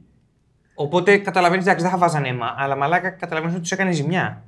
Οπότε 0.76 1.18
καταλαβαίνεις, 1.18 1.64
εντάξει, 1.66 1.84
δεν 1.84 1.92
θα 1.94 1.98
βάζανε 1.98 2.28
αίμα, 2.28 2.56
αλλά 2.58 2.76
μαλάκα 2.76 3.10
καταλαβαίνεις 3.10 3.54
ότι 3.56 3.64
τους 3.64 3.72
έκανε 3.72 3.92
ζημιά. 3.92 4.44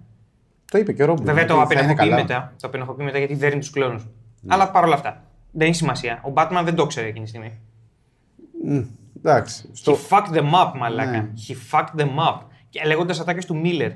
Το 0.71 0.77
είπε 0.77 0.93
και 0.93 1.03
ο 1.03 1.05
Ρόμπιν. 1.05 1.25
Βέβαια 1.25 1.45
το 1.45 1.53
ότι 1.59 1.73
θα 1.73 1.81
είναι 1.81 1.91
απενεχοποιεί 1.91 2.09
καλά. 2.09 2.21
μετά. 2.21 2.53
Το 2.61 2.67
απενεχοποιεί 2.67 3.05
μετά 3.05 3.17
γιατί 3.17 3.35
δέρνει 3.35 3.59
τους 3.59 3.69
κλόνους. 3.69 4.07
Αλλά 4.47 4.71
παρόλα 4.71 4.93
αυτά. 4.93 5.23
Δεν 5.51 5.67
έχει 5.67 5.75
σημασία. 5.75 6.21
Ο 6.25 6.31
Batman 6.35 6.61
δεν 6.63 6.75
το 6.75 6.85
ξέρει 6.85 7.07
εκείνη 7.07 7.23
τη 7.23 7.29
στιγμή. 7.29 7.59
Μμ, 8.63 8.81
Εντάξει. 9.17 9.63
He 9.67 9.69
Στο... 9.73 9.97
fucked 10.09 10.35
them 10.37 10.51
up, 10.51 10.71
μαλάκα. 10.75 11.11
Ναι. 11.11 11.29
He 11.47 11.75
fucked 11.77 11.99
them 12.01 12.09
up. 12.29 12.39
Και 12.69 12.81
λέγοντας 12.85 13.19
ατάκες 13.19 13.45
του 13.45 13.57
Μίλλερ. 13.57 13.91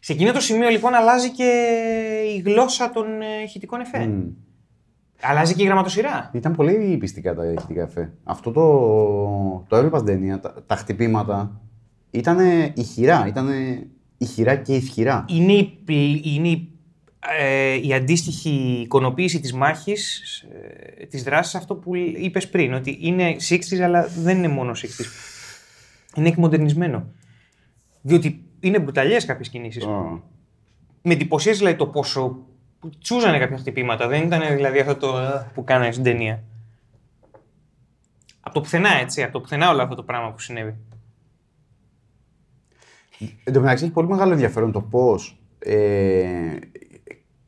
Σε 0.00 0.12
εκείνο 0.12 0.32
το 0.32 0.40
σημείο 0.40 0.68
λοιπόν 0.68 0.94
αλλάζει 0.94 1.30
και 1.30 1.44
η 2.36 2.38
γλώσσα 2.38 2.90
των 2.90 3.04
ε, 3.20 3.42
ηχητικών 3.44 3.80
εφέ. 3.80 4.06
Μμ. 4.06 4.22
Αλλάζει 5.22 5.54
και 5.54 5.62
η 5.62 5.66
γραμματοσυρά. 5.66 6.30
Ήταν 6.32 6.54
πολύ 6.54 6.96
πιστικά 7.00 7.34
τα 7.34 7.44
ηχητικά 7.46 7.82
εφέ. 7.82 8.12
Αυτό 8.24 8.50
το, 8.50 8.64
το 9.68 9.76
έβλεπα 9.76 9.98
στην 9.98 10.08
ταινία, 10.14 10.40
τα, 10.40 10.54
τα 10.66 10.76
χτυπήματα 10.76 11.60
ήταν 12.10 12.38
ηχηρά. 12.74 13.26
Ήταν 13.26 13.48
ηχηρά 14.18 14.56
και 14.56 14.74
ισχυρά. 14.74 15.24
Είναι 15.28 15.52
η, 15.52 15.64
πλη- 15.84 16.26
είναι 16.26 16.48
η, 16.48 16.68
ε, 17.38 17.74
η 17.86 17.94
αντίστοιχη 17.94 18.80
εικονοποίηση 18.82 19.40
της 19.40 19.52
μάχης, 19.52 20.22
ε, 21.00 21.06
της 21.06 21.22
δράσης, 21.22 21.54
αυτό 21.54 21.74
που 21.74 21.94
είπες 21.94 22.48
πριν, 22.48 22.74
ότι 22.74 22.98
είναι 23.00 23.36
60s 23.48 23.78
αλλά 23.80 24.08
δεν 24.18 24.36
είναι 24.36 24.48
μόνο 24.48 24.70
60s. 24.70 25.04
Είναι 26.14 26.28
εκμοντερνισμένο. 26.28 27.06
Διότι 28.02 28.42
είναι 28.60 28.78
μπρουταλιές 28.78 29.24
κάποιες 29.24 29.48
κινήσεις. 29.48 29.84
Α. 29.84 30.02
Με 31.02 31.12
εντυπωσίασε 31.14 31.58
δηλαδή 31.58 31.76
το 31.76 31.86
πόσο 31.86 32.38
που 32.78 32.90
τσούζανε 32.98 33.38
κάποια 33.38 33.56
χτυπήματα. 33.58 34.08
Δεν 34.08 34.22
ήταν 34.22 34.54
δηλαδή 34.54 34.78
αυτό 34.78 34.96
το 34.96 35.16
«Α» 35.16 35.50
που 35.54 35.64
κάνανε 35.64 35.92
στην 35.92 36.04
ταινία. 36.04 36.42
Από 38.40 38.54
το 38.54 38.60
πουθενά 38.60 38.90
έτσι, 39.00 39.22
από 39.22 39.32
το 39.32 39.40
πουθενά 39.40 39.70
όλο 39.70 39.82
αυτό 39.82 39.94
το 39.94 40.02
πράγμα 40.02 40.32
που 40.32 40.38
συνέβη. 40.38 40.76
Εν 43.44 43.52
τω 43.52 43.60
μεταξύ 43.60 43.84
έχει 43.84 43.92
πολύ 43.92 44.08
μεγάλο 44.08 44.32
ενδιαφέρον 44.32 44.72
το 44.72 44.80
πώς 44.80 45.40
ε, 45.58 46.56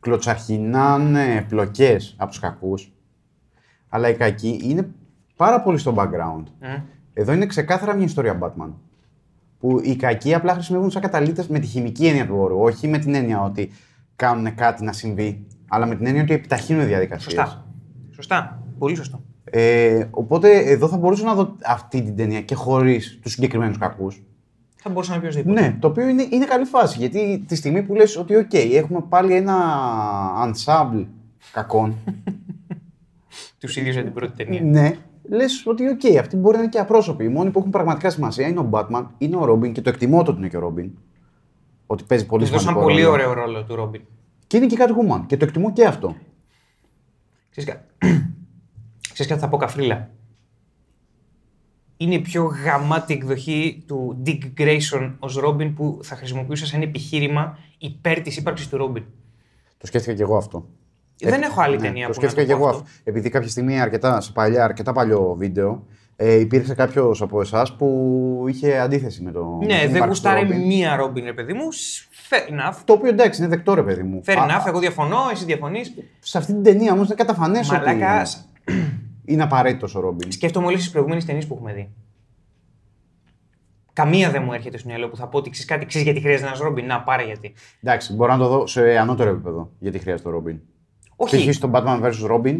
κλωτσαρχινάνε 0.01 1.47
πλοκές 1.49 2.15
από 2.19 2.31
τους 2.31 2.41
κακούς. 2.41 2.93
Αλλά 3.89 4.09
οι 4.09 4.15
κακοί 4.15 4.61
είναι 4.63 4.91
πάρα 5.37 5.63
πολύ 5.63 5.79
στο 5.79 5.95
background. 5.97 6.45
Mm. 6.61 6.83
Εδώ 7.13 7.33
είναι 7.33 7.47
ξεκάθαρα 7.47 7.95
μια 7.95 8.05
ιστορία 8.05 8.39
Batman. 8.43 8.71
Που 9.59 9.81
οι 9.83 9.97
κακοί 9.97 10.35
απλά 10.35 10.53
χρησιμοποιούν 10.53 10.91
σαν 10.91 11.03
καταλύτες 11.03 11.47
με 11.49 11.59
τη 11.59 11.67
χημική 11.67 12.07
έννοια 12.07 12.27
του 12.27 12.37
όρου. 12.37 12.61
Όχι 12.61 12.89
με 12.89 12.99
την 12.99 13.15
έννοια 13.15 13.43
ότι 13.43 13.71
κάνουν 14.17 14.55
κάτι 14.55 14.85
να 14.85 14.93
συμβεί, 14.93 15.47
αλλά 15.69 15.87
με 15.87 15.97
την 15.97 16.07
έννοια 16.07 16.23
ότι 16.23 16.35
επιταχύνουν 16.35 16.87
διαδικασίες. 16.87 17.33
Σωστά. 17.33 17.67
Σωστά. 18.11 18.63
Πολύ 18.79 18.97
σωστό. 18.97 19.23
Ε, 19.45 20.07
οπότε 20.11 20.59
εδώ 20.59 20.89
θα 20.89 20.97
μπορούσα 20.97 21.25
να 21.25 21.35
δω 21.35 21.57
αυτή 21.65 22.03
την 22.03 22.17
ταινία 22.17 22.41
και 22.41 22.55
χωρίς 22.55 23.19
τους 23.23 23.33
συγκεκριμένους 23.33 23.79
κακούς. 23.79 24.23
Θα 24.83 24.91
μπορούσε 24.91 25.13
να 25.13 25.21
πει 25.21 25.27
οποιοσδήποτε. 25.27 25.61
Ναι, 25.61 25.77
το 25.81 25.89
οποίο 25.89 26.09
είναι, 26.09 26.27
είναι 26.31 26.45
καλή 26.45 26.65
φάση. 26.65 26.99
Γιατί 26.99 27.45
τη 27.49 27.55
στιγμή 27.55 27.83
που 27.83 27.95
λες 27.95 28.17
ότι, 28.17 28.37
οκ, 28.37 28.55
έχουμε 28.55 29.01
πάλι 29.09 29.35
ένα 29.35 29.57
ensemble 30.47 31.07
κακών. 31.53 31.95
Τους 33.61 33.77
ίδιους 33.77 33.95
για 33.95 34.05
την 34.05 34.13
πρώτη 34.13 34.45
ταινία. 34.45 34.61
ναι, 34.63 34.97
λες 35.23 35.67
ότι, 35.67 35.89
οκ, 35.89 36.19
αυτοί 36.19 36.37
μπορεί 36.37 36.57
να 36.57 36.63
είναι 36.63 36.71
και 36.71 36.79
απρόσωποι. 36.79 37.25
Οι 37.25 37.29
μόνοι 37.29 37.51
που 37.51 37.59
έχουν 37.59 37.71
πραγματικά 37.71 38.11
σημασία 38.11 38.49
είναι 38.49 38.61
ο 38.61 38.69
Batman, 38.71 39.07
είναι 39.19 39.37
ο 39.37 39.45
Ρόμπιν 39.45 39.73
και 39.73 39.81
το 39.81 39.89
εκτιμώ 39.89 40.23
το 40.23 40.31
ότι 40.31 40.41
είναι 40.41 40.49
και 40.49 40.57
ο 40.57 40.61
Ρόμπιν. 40.61 40.91
Ότι 41.87 42.05
παίζει 42.05 42.27
πολύ 42.27 42.43
Τους 42.43 42.51
δώσαν 42.51 42.67
σημαντικό 42.69 42.91
πολύ 42.93 43.03
ρόλο. 43.03 43.13
ωραίο 43.13 43.33
ρόλο 43.33 43.65
του 43.65 43.75
Ρόμπιν. 43.75 44.03
Και 44.47 44.57
είναι 44.57 44.67
και 44.67 44.77
και 44.77 44.89
η 44.89 44.93
Catwoman 44.97 45.23
και 45.27 45.37
το 45.37 45.45
εκτιμώ 45.45 45.73
και 45.73 45.85
αυτό. 45.85 46.17
Ξέρεις, 47.51 47.71
κα... 47.71 47.85
Ξέρεις 49.13 49.27
κάτι 49.33 49.41
θα 49.41 49.49
πω 49.49 49.57
καφρίλα. 49.57 50.11
Είναι 52.03 52.15
η 52.15 52.21
πιο 52.21 52.45
γαμάτη 52.65 53.15
εκδοχή 53.15 53.85
του 53.87 54.23
Dick 54.27 54.39
Grayson 54.61 55.13
ως 55.19 55.37
Ρόμπιν 55.37 55.75
που 55.75 55.99
θα 56.03 56.17
χρησιμοποιούσα 56.17 56.67
σαν 56.67 56.83
επιχείρημα 56.83 57.59
υπέρ 57.79 58.21
της 58.21 58.37
ύπαρξης 58.37 58.69
του 58.69 58.77
Ρόμπιν. 58.77 59.05
Το 59.79 59.87
σκέφτηκα 59.87 60.15
και 60.15 60.23
εγώ 60.23 60.37
αυτό. 60.37 60.67
Δεν 61.19 61.43
έχω 61.43 61.61
άλλη 61.61 61.77
Ναι, 61.77 61.83
ταινία 61.83 62.07
Το 62.07 62.13
που 62.13 62.21
να 62.23 62.29
σκέφτηκα 62.29 62.43
και 62.53 62.53
πω 62.53 62.59
εγώ 62.59 62.69
αυτό. 62.69 62.81
αυτό. 62.83 63.01
Επειδή 63.05 63.29
κάποια 63.29 63.49
στιγμή, 63.49 63.81
αρκετά, 63.81 64.21
σε 64.21 64.33
παλιά, 64.33 64.65
αρκετά 64.65 64.93
παλιό 64.93 65.35
βίντεο, 65.39 65.87
ε, 66.17 66.35
υπήρξε 66.35 66.75
κάποιος 66.75 67.23
από 67.23 67.41
εσάς 67.41 67.77
που 67.77 68.45
είχε 68.49 68.79
αντίθεση 68.79 69.23
με 69.23 69.31
το. 69.31 69.45
με 69.45 69.67
Ναι, 69.67 69.79
την 69.81 69.87
δεν 69.91 69.97
ύπαρξη 69.97 70.01
του 70.01 70.07
γουστάρει 70.29 70.49
Robin. 70.51 70.67
μία 70.67 70.97
Ρόμπιν, 70.97 71.25
ρε 71.25 71.33
παιδί 71.33 71.53
μου. 71.53 71.69
Fair 72.31 72.53
enough. 72.53 72.77
Το 72.85 72.93
οποίο 72.93 73.09
εντάξει, 73.09 73.41
είναι 73.41 73.51
δεκτό 73.51 73.75
ρε 73.75 73.83
παιδί 73.83 74.03
μου. 74.03 74.21
Fair 74.27 74.37
Α, 74.39 74.47
enough, 74.47 74.67
εγώ 74.67 74.79
διαφωνώ, 74.79 75.19
εσύ 75.33 75.45
διαφωνείς. 75.45 75.95
Σε 76.21 76.39
αυτή 76.39 76.53
την 76.53 76.63
ταινία 76.63 76.93
όμως 76.93 77.07
είναι 77.07 77.15
καταφανές 77.15 77.71
ότι 77.71 77.79
Μαλάκας, 77.79 78.49
είναι 79.33 79.43
απαραίτητος 79.43 79.95
ο 79.95 80.01
Ρόμπιν. 80.01 80.33
σκέφτομαι 80.33 80.67
όλες 80.67 80.79
τις 80.81 80.91
προηγούμενες 80.91 81.25
ταινίες 81.25 81.47
που 81.47 81.55
έχουμε 81.55 81.73
δει. 81.73 81.89
Καμία 83.93 84.31
δεν 84.31 84.43
μου 84.43 84.53
έρχεται 84.53 84.79
στο 84.79 84.89
μυαλό 84.89 85.09
που 85.09 85.17
θα 85.17 85.27
πω 85.27 85.39
ότι 85.39 85.51
ξέρεις 85.51 85.69
κάτι, 85.71 85.87
ξέρεις 85.87 86.07
γιατί 86.07 86.21
χρειάζεται 86.21 86.47
ένας 86.47 86.59
Ρόμπιν. 86.61 86.87
Να, 86.87 87.01
πάρε 87.03 87.25
γιατί. 87.25 87.53
Εντάξει, 87.83 88.13
μπορώ 88.15 88.33
να 88.33 88.39
το 88.39 88.49
δω 88.49 88.67
σε 88.67 88.97
ανώτερο 88.99 89.31
επίπεδο 89.31 89.71
γιατί 89.79 89.99
χρειάζεται 89.99 90.29
ο 90.29 90.33
Ρόμπιν. 90.33 90.61
Όχι. 91.17 91.49
Π.χ. 91.49 91.55
στο 91.55 91.71
Batman 91.75 92.01
vs. 92.03 92.31
Robin 92.31 92.57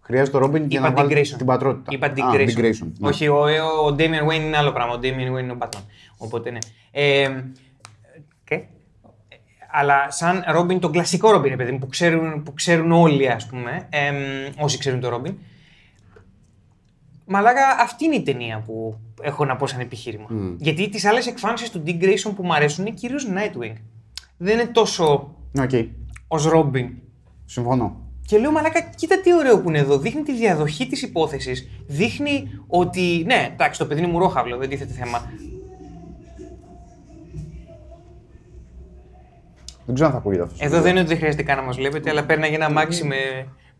χρειάζεται 0.00 0.36
ο 0.36 0.40
Ρόμπιν 0.40 0.64
για 0.66 0.78
Είπα 0.80 0.88
να 0.88 0.94
Dick 0.94 0.96
βάλει 0.96 1.14
Grayson. 1.20 1.34
την 1.36 1.46
πατρότητα. 1.46 1.90
Είπα 1.94 2.12
Dick 2.16 2.20
Α, 2.20 2.30
Grayson. 2.34 2.48
Dick 2.48 2.58
Grayson. 2.64 2.86
ναι. 2.98 3.08
Όχι, 3.08 3.28
ο, 3.28 3.36
ο 3.86 3.94
Damian 3.98 4.28
Wayne 4.30 4.40
είναι 4.40 4.56
άλλο 4.56 4.72
πράγμα. 4.72 4.94
Ο 4.94 4.98
Damian 5.02 5.36
Wayne 5.36 5.42
είναι 5.42 5.52
ο 5.52 5.56
Batman. 5.58 5.82
Οπότε 6.16 6.50
ναι. 6.50 6.58
Ε, 6.90 7.30
και, 8.44 8.60
αλλά 9.70 10.10
σαν 10.10 10.44
Robin, 10.56 10.78
τον 10.80 10.92
κλασικό 10.92 11.36
Robin, 11.36 11.48
ρε 11.48 11.56
παιδί 11.56 11.72
μου, 11.72 11.78
που 11.78 11.86
ξέρουν, 11.86 12.42
που 12.42 12.54
ξέρουν 12.54 12.92
όλοι, 12.92 13.28
ας 13.28 13.46
πούμε, 13.46 13.86
ε, 13.90 14.12
όσοι 14.58 14.78
ξέρουν 14.78 15.00
τον 15.00 15.14
Robin. 15.14 15.32
Μαλάκα, 17.26 17.60
αυτή 17.80 18.04
είναι 18.04 18.14
η 18.14 18.22
ταινία 18.22 18.62
που 18.66 18.98
έχω 19.22 19.44
να 19.44 19.56
πω 19.56 19.66
σαν 19.66 19.80
επιχείρημα. 19.80 20.26
Γιατί 20.58 20.88
τις 20.88 21.04
άλλες 21.04 21.26
εκφάνσεις 21.26 21.70
του 21.70 21.82
Dick 21.86 22.02
Grayson 22.02 22.32
που 22.36 22.44
μου 22.44 22.54
αρέσουν 22.54 22.86
είναι 22.86 22.94
κυρίως 22.94 23.26
Nightwing. 23.30 23.74
Δεν 24.36 24.58
είναι 24.58 24.66
τόσο 24.68 25.34
Ναι, 25.52 25.62
οκ. 25.62 25.70
ως 26.28 26.48
Robin. 26.54 26.90
Συμφωνώ. 27.44 27.98
Και 28.26 28.38
λέω, 28.38 28.52
μαλάκα, 28.52 28.80
κοίτα 28.96 29.20
τι 29.20 29.34
ωραίο 29.34 29.60
που 29.60 29.68
είναι 29.68 29.78
εδώ. 29.78 29.98
Δείχνει 29.98 30.22
τη 30.22 30.34
διαδοχή 30.34 30.86
της 30.86 31.02
υπόθεσης. 31.02 31.68
Δείχνει 31.86 32.48
ότι. 32.66 33.22
Ναι, 33.26 33.48
εντάξει, 33.52 33.78
το 33.78 33.86
παιδί 33.86 34.00
είναι 34.00 34.10
μουρόχαυλο, 34.10 34.56
δεν 34.56 34.68
τίθεται 34.68 34.92
θέμα. 34.92 35.32
Δεν 39.86 39.94
ξέρω 39.94 40.08
αν 40.08 40.14
θα 40.14 40.20
ακούγεται 40.20 40.42
αυτός. 40.42 40.60
Εδώ 40.60 40.80
δεν 40.80 40.90
είναι 40.90 41.00
ότι 41.00 41.08
δεν 41.08 41.16
χρειάζεται 41.16 41.42
καν 41.42 41.56
να 41.56 41.62
μας 41.62 41.76
βλέπετε, 41.76 42.10
αλλά 42.10 42.24
παίρναγε 42.24 42.54
ένα 42.54 42.66
αμάξι 42.66 43.04
με 43.04 43.16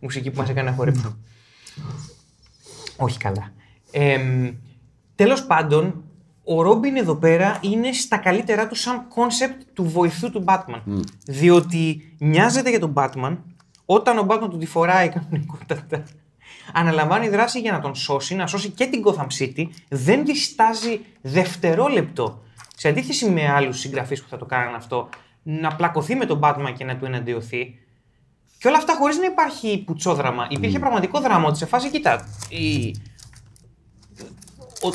μουσική 0.00 0.30
που 0.30 0.40
μας 0.40 0.48
έκανε 0.50 0.70
να 0.70 0.76
χορέψουμε. 0.76 1.16
Όχι 2.96 3.18
καλά. 3.18 3.52
Ε, 3.90 4.18
Τέλος 5.14 5.46
πάντων, 5.46 6.04
ο 6.44 6.62
Ρόμπιν 6.62 6.96
εδώ 6.96 7.14
πέρα 7.14 7.58
είναι 7.60 7.92
στα 7.92 8.16
καλύτερά 8.16 8.66
του 8.66 8.74
σαν 8.74 9.08
κόνσεπτ 9.08 9.62
του 9.72 9.84
βοηθού 9.84 10.30
του 10.30 10.44
Batman. 10.46 10.80
Διότι 11.26 12.14
νοιάζεται 12.18 12.70
για 12.70 12.80
τον 12.80 12.92
Batman, 12.96 13.36
όταν 13.84 14.18
ο 14.18 14.26
Batman 14.28 14.48
του 14.50 14.58
τη 14.58 14.66
φοράει 14.66 15.08
κανονικότατα, 15.14 16.02
αναλαμβάνει 16.72 17.28
δράση 17.28 17.60
για 17.60 17.72
να 17.72 17.80
τον 17.80 17.94
σώσει, 17.94 18.34
να 18.34 18.46
σώσει 18.46 18.70
και 18.70 18.86
την 18.86 19.02
Gotham 19.06 19.26
City, 19.38 19.66
δεν 19.88 20.24
διστάζει 20.24 21.00
δευτερόλεπτο, 21.20 22.42
σε 22.76 22.88
αντίθεση 22.88 23.30
με 23.30 23.48
άλλους 23.48 23.78
συγγραφείς 23.78 24.22
που 24.22 24.28
θα 24.28 24.36
το 24.36 24.44
κάνουν 24.44 24.74
αυτό, 24.74 25.08
να 25.42 25.76
πλακωθεί 25.76 26.14
με 26.14 26.24
τον 26.24 26.40
Batman 26.42 26.72
και 26.76 26.84
να 26.84 26.96
του 26.96 27.04
εναντιωθεί. 27.04 27.78
Και 28.64 28.70
όλα 28.70 28.78
αυτά 28.78 28.94
χωρίς 28.94 29.16
να 29.18 29.24
υπάρχει 29.24 29.82
πουτσόδραμα. 29.86 30.46
Υπήρχε 30.50 30.78
πραγματικό 30.78 31.20
δράμα 31.20 31.48
ότι 31.48 31.58
σε 31.58 31.66
φάση, 31.66 31.90
κοίτα, 31.90 32.28
η... 32.48 32.94
ο... 34.82 34.94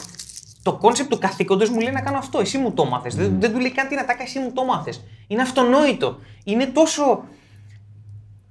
το 0.63 0.77
κόνσεπτ 0.77 1.10
του 1.10 1.17
καθήκοντος 1.17 1.69
μου 1.69 1.79
λέει 1.79 1.91
να 1.91 2.01
κάνω 2.01 2.17
αυτό. 2.17 2.39
Εσύ 2.39 2.58
μου 2.58 2.71
το 2.71 2.86
'μαθες. 2.86 3.15
Δεν, 3.15 3.39
δεν 3.39 3.51
του 3.51 3.60
λέει 3.60 3.71
καν 3.71 3.88
την 3.88 3.99
ατάκα, 3.99 4.23
εσύ 4.23 4.39
μου 4.39 4.51
το 4.51 4.65
'μαθες. 4.65 5.04
Είναι 5.27 5.41
αυτονόητο. 5.41 6.19
Είναι 6.43 6.65
τόσο 6.65 7.23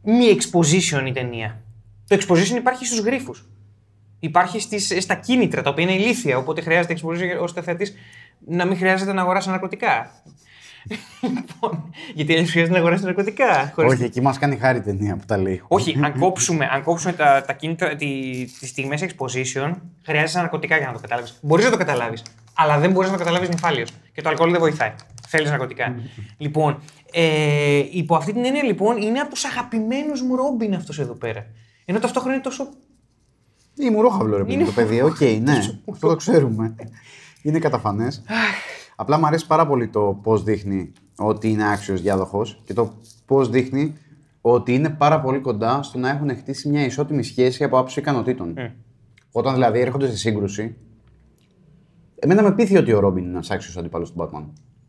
μη 0.02 0.38
exposition 0.38 1.07
η 1.07 1.12
ταινία. 1.12 1.61
Το 2.07 2.18
exposition 2.20 2.57
υπάρχει 2.57 2.87
στους 2.87 2.98
γρίφους. 2.98 3.35
Υπάρχει 4.18 4.61
στις, 4.61 4.96
στα 4.98 5.14
κίνητρα, 5.14 5.62
τα 5.62 5.70
οποία 5.70 5.85
είναι 5.85 5.94
ηλίθια. 5.94 6.38
Οπότε 6.38 6.61
χρειάζεται 6.61 6.96
exposition 7.00 7.42
ώστε 7.42 7.62
θεατής 7.62 7.94
να 8.46 8.64
μην 8.64 8.76
χρειάζεται 8.76 9.12
να 9.12 9.22
αγοράσει 9.22 9.50
ναρκωτικά. 9.50 10.11
Λοιπόν, 11.20 11.90
γιατί 12.14 12.33
αλλιώς 12.33 12.51
χρειάζεται 12.51 12.72
να 12.74 12.79
αγοράσει 12.81 13.05
ναρκωτικά. 13.05 13.72
χωρίς- 13.74 13.92
Όχι, 13.92 14.03
εκεί 14.05 14.20
μας 14.20 14.38
κάνει 14.38 14.57
χάρη 14.57 14.79
η 14.79 14.81
ταινία 14.81 15.16
που 15.16 15.24
τα 15.27 15.37
λέει. 15.37 15.62
όχι, 15.68 15.98
αν 16.05 16.18
κόψουμε, 16.18 16.68
αν 16.72 16.83
κόψουμε 16.83 17.12
τα, 17.12 17.44
τα 17.46 17.53
κίνητρα, 17.53 17.96
τη, 17.96 18.07
τις 18.61 18.68
στιγμές 18.68 19.03
exposition, 19.05 19.72
χρειάζεσαι 20.05 20.38
ναρκωτικά 20.38 20.77
για 20.77 20.87
να 20.87 20.92
το 20.92 20.98
καταλάβεις. 21.01 21.38
Μπορείς 21.42 21.64
να 21.64 21.70
το 21.70 21.77
καταλάβεις, 21.77 22.22
αλλά 22.55 22.79
δεν 22.79 22.90
μπορείς 22.90 23.11
να 23.11 23.16
το 23.16 23.22
καταλάβεις 23.24 23.48
νηφάλιος. 23.48 23.90
Και 24.12 24.22
το 24.22 24.29
αλκοόλ 24.29 24.51
δεν 24.51 24.61
βοηθάει. 24.61 24.92
Θέλεις 25.29 25.51
ναρκωτικά. 25.51 25.94
λοιπόν, 26.38 26.79
ε, 27.12 27.83
υπό 27.90 28.16
αυτή 28.16 28.33
την 28.33 28.44
έννοια 28.44 28.62
λοιπόν, 28.62 28.96
είναι 28.96 29.18
από 29.18 29.31
τους 29.31 29.44
αγαπημένους 29.44 30.22
μου 30.22 30.37
Ρόμπιν 30.37 30.74
αυτός 30.74 30.98
εδώ 30.98 31.12
πέρα. 31.12 31.46
Ενώ 31.85 31.98
ταυτόχρονα 31.98 32.35
είναι 32.35 32.42
τόσο... 32.44 32.68
Είναι 33.81 33.90
μουρόχαυλο 33.90 34.37
ρε 34.37 34.42
παιδί 34.42 34.55
Είναι- 34.55 34.64
το 34.64 34.72
παιδί. 34.72 35.01
Οκ, 35.03 35.20
ναι. 35.20 35.59
Αυτό 35.92 36.09
το 36.09 36.16
ξέρουμε. 36.16 36.74
Είναι 37.42 37.59
καταφανές. 37.59 38.22
Απλά 39.00 39.18
μου 39.18 39.26
αρέσει 39.26 39.46
πάρα 39.46 39.66
πολύ 39.66 39.88
το 39.88 40.18
πώς 40.22 40.42
δείχνει 40.42 40.92
ότι 41.16 41.50
είναι 41.50 41.72
άξιος 41.72 42.02
διάδοχος 42.02 42.62
και 42.64 42.72
το 42.72 42.92
πώς 43.26 43.48
δείχνει 43.48 43.92
ότι 44.40 44.74
είναι 44.74 44.90
πάρα 44.90 45.20
πολύ 45.20 45.38
κοντά 45.38 45.82
στο 45.82 45.98
να 45.98 46.08
έχουν 46.08 46.37
χτίσει 46.37 46.68
μια 46.68 46.84
ισότιμη 46.84 47.22
σχέση 47.22 47.64
από 47.64 47.78
άψη 47.78 48.00
ικανοτήτων. 48.00 48.54
Όταν 49.32 49.54
δηλαδή 49.54 49.80
έρχονται 49.80 50.06
στη 50.06 50.16
σύγκρουση, 50.18 50.76
εμένα 52.14 52.42
με 52.42 52.54
πείθει 52.54 52.76
ότι 52.76 52.92
ο 52.92 52.98
Ρόμπιν 52.98 53.22
είναι 53.22 53.32
ένας 53.32 53.50
άξιος 53.50 53.76
αντίπαλο 53.76 54.04
του 54.04 54.14
Batman. 54.16 54.44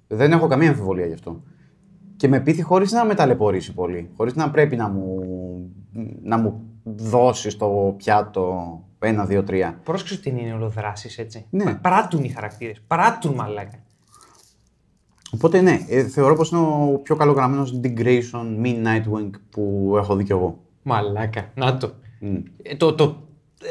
Δεν 0.07 0.31
έχω 0.31 0.47
καμία 0.47 0.69
αμφιβολία 0.69 1.05
γι' 1.05 1.13
αυτό. 1.13 1.41
Και 2.15 2.27
με 2.27 2.39
πείθει 2.39 2.61
χωρίς 2.61 2.91
να 2.91 3.05
με 3.05 3.15
ταλαιπωρήσει 3.15 3.73
πολύ. 3.73 4.09
Χωρίς 4.17 4.35
να 4.35 4.51
πρέπει 4.51 4.75
να 4.75 4.89
μου, 4.89 5.19
να 6.23 6.37
μου 6.37 6.61
δώσει 6.83 7.57
το 7.57 7.93
πιάτο 7.97 8.83
ένα, 8.99 9.25
δύο, 9.25 9.43
τρία. 9.43 9.79
Πρόσεξε 9.83 10.13
ότι 10.13 10.29
είναι 10.29 10.53
ολοδράσεις 10.53 11.17
έτσι. 11.17 11.45
Ναι. 11.49 11.75
Πράττουν 11.75 12.23
οι 12.23 12.29
χαρακτήρες. 12.29 12.81
Πράττουν 12.87 13.33
μαλάκα. 13.33 13.83
Οπότε 15.31 15.61
ναι, 15.61 15.79
ε, 15.89 16.03
θεωρώ 16.03 16.35
πως 16.35 16.49
είναι 16.49 16.61
ο 16.61 16.99
πιο 17.03 17.15
καλογραμμένος 17.15 17.79
Dick 17.83 17.99
Grayson, 17.99 18.55
μη 18.57 18.81
Nightwing 18.85 19.29
που 19.49 19.93
έχω 19.97 20.15
δει 20.15 20.23
κι 20.23 20.31
εγώ. 20.31 20.59
Μαλάκα. 20.83 21.51
Να 21.55 21.77
το. 21.77 21.91
Ε, 22.61 22.75
το, 22.75 22.93
το 22.93 23.27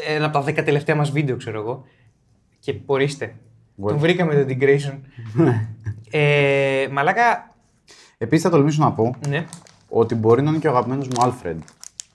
ένα 0.08 0.24
από 0.24 0.38
τα 0.38 0.42
δέκα 0.42 0.62
τελευταία 0.62 0.96
μας 0.96 1.10
βίντεο, 1.10 1.36
ξέρω 1.36 1.60
εγώ. 1.60 1.84
Και 2.58 2.80
ορίστε. 2.86 3.34
Τον 3.86 3.98
βρήκαμε 3.98 4.34
τον 4.34 4.46
Dick 4.48 4.62
Grayson. 4.62 4.98
ε, 6.10 6.88
μαλάκα, 6.90 7.48
Επίσης 8.18 8.44
θα 8.44 8.50
τολμήσω 8.50 8.82
να 8.84 8.92
πω 8.92 9.14
ναι. 9.28 9.44
ότι 9.88 10.14
μπορεί 10.14 10.42
να 10.42 10.50
είναι 10.50 10.58
και 10.58 10.66
ο 10.68 10.70
αγαπημένος 10.70 11.08
μου 11.08 11.22
Alfred. 11.22 11.56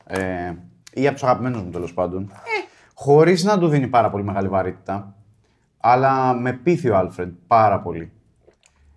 Ε, 0.05 0.53
ή 0.93 1.07
από 1.07 1.13
τους 1.13 1.23
αγαπημένους 1.23 1.61
μου 1.61 1.69
τέλος 1.69 1.93
πάντων. 1.93 2.31
Χωρίς 2.93 3.43
να 3.43 3.59
του 3.59 3.67
δίνει 3.67 3.87
πάρα 3.87 4.09
πολύ 4.09 4.23
μεγάλη 4.23 4.47
βαρύτητα. 4.47 5.15
Αλλά 5.77 6.33
με 6.33 6.53
πείθει 6.53 6.89
ο 6.89 6.99
Alfred 6.99 7.29
πάρα 7.47 7.79
πολύ. 7.79 8.11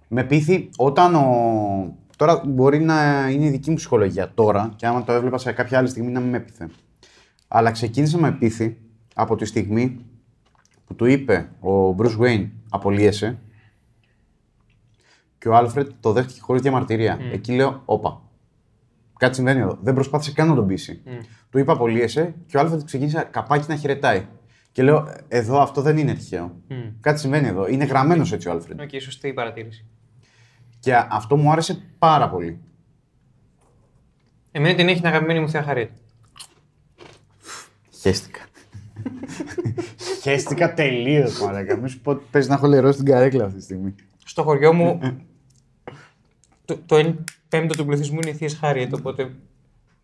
Με 0.09 0.25
πείθει 0.25 0.71
όταν 0.77 1.15
ο... 1.15 1.97
Τώρα 2.17 2.43
μπορεί 2.47 2.81
να 2.81 3.29
είναι 3.31 3.45
η 3.45 3.51
δική 3.51 3.71
μου 3.71 3.77
ψυχολογία 3.77 4.31
τώρα 4.35 4.73
και 4.77 4.87
άμα 4.87 5.05
το 5.05 5.13
έβλεπα 5.13 5.39
σε 5.39 5.53
κάποια 5.53 5.79
άλλη 5.79 5.89
στιγμή 5.89 6.13
να 6.13 6.21
μην 6.21 6.31
με 6.31 6.41
πείθε. 6.41 6.71
Αλλά 7.49 7.71
ξεκίνησε 7.71 8.19
με 8.19 8.33
πείθει 8.33 8.77
από 9.15 9.37
τη 9.37 9.45
στιγμή 9.45 10.05
που 10.85 10.95
του 10.95 11.05
είπε 11.05 11.49
ο 11.61 11.95
Bruce 11.99 12.19
Wayne 12.21 12.49
απολύεσαι 12.71 13.39
και 15.39 15.49
ο 15.49 15.55
Άλφρετ 15.55 15.91
το 16.01 16.13
δέχτηκε 16.13 16.41
χωρίς 16.41 16.63
διαμαρτυρία. 16.63 17.19
Εκεί 17.33 17.53
λέω, 17.53 17.83
όπα. 17.85 18.21
Κάτι 19.19 19.35
συμβαίνει 19.35 19.61
εδώ. 19.61 19.79
Δεν 19.83 19.95
προσπάθησε 19.95 20.33
καν 20.33 20.49
να 20.49 20.55
τον 20.55 20.67
πείσει. 20.67 21.03
Του 21.51 21.59
είπε 21.59 21.73
απολύεσαι 21.73 22.35
και 22.47 22.57
ο 22.57 22.61
Άλφρεντ 22.61 22.85
ξεκίνησε 22.85 23.29
καπάκι 23.31 23.65
να 23.69 23.77
χαιρετάει. 23.77 24.27
Και 24.73 24.83
λέω, 24.83 25.09
εδώ 25.29 25.61
αυτό 25.61 25.83
δεν 25.83 25.97
είναι 25.99 26.15
τυχαίο. 26.15 26.61
Κάτι 27.01 27.21
συμβαίνει 27.21 27.49
εδώ. 27.49 27.69
Είναι 27.69 27.85
γραμμένος 27.85 28.33
έτσι 28.33 28.49
ο 28.49 28.51
Άλφρεντ. 28.51 28.81
Οκ, 28.81 29.01
σωστή 29.01 29.29
η 29.29 29.33
παρατήρηση. 29.33 29.87
Και 30.87 30.97
αυτό 31.09 31.37
μου 31.37 31.53
άρεσε 31.53 31.83
πάρα 31.99 32.29
πολύ. 32.29 32.59
Εμένα 34.53 34.75
την 34.75 34.89
έχει 34.89 34.97
την 34.97 35.07
αγαπημένη 35.07 35.41
μου 35.41 35.49
θεία 35.49 35.63
Χάριετ. 35.63 35.91
Χέστηκα. 38.01 38.41
Χέστηκα 40.23 40.75
τελείως, 40.75 41.41
μαλάκα. 41.41 41.77
Μη 41.77 41.89
σου 41.89 42.01
πω 42.01 42.11
ότι 42.11 42.25
παίζει 42.31 42.49
να 42.49 42.55
έχω 42.55 42.67
λερώσει 42.67 42.97
την 42.97 43.07
καρέκλα 43.07 43.45
αυτή 43.45 43.57
τη 43.57 43.63
στιγμή. 43.65 43.95
Στο 44.25 44.43
χωριό 44.43 44.73
μου 44.73 45.01
το, 46.65 46.79
το 46.87 46.97
1 46.97 47.15
πέμπτο 47.49 47.75
του 47.77 47.87
πληθυσμού 47.87 48.19
είναι 48.23 48.33
θείες 48.33 48.49
Χάριετ, 48.49 48.95
οπότε 48.95 49.35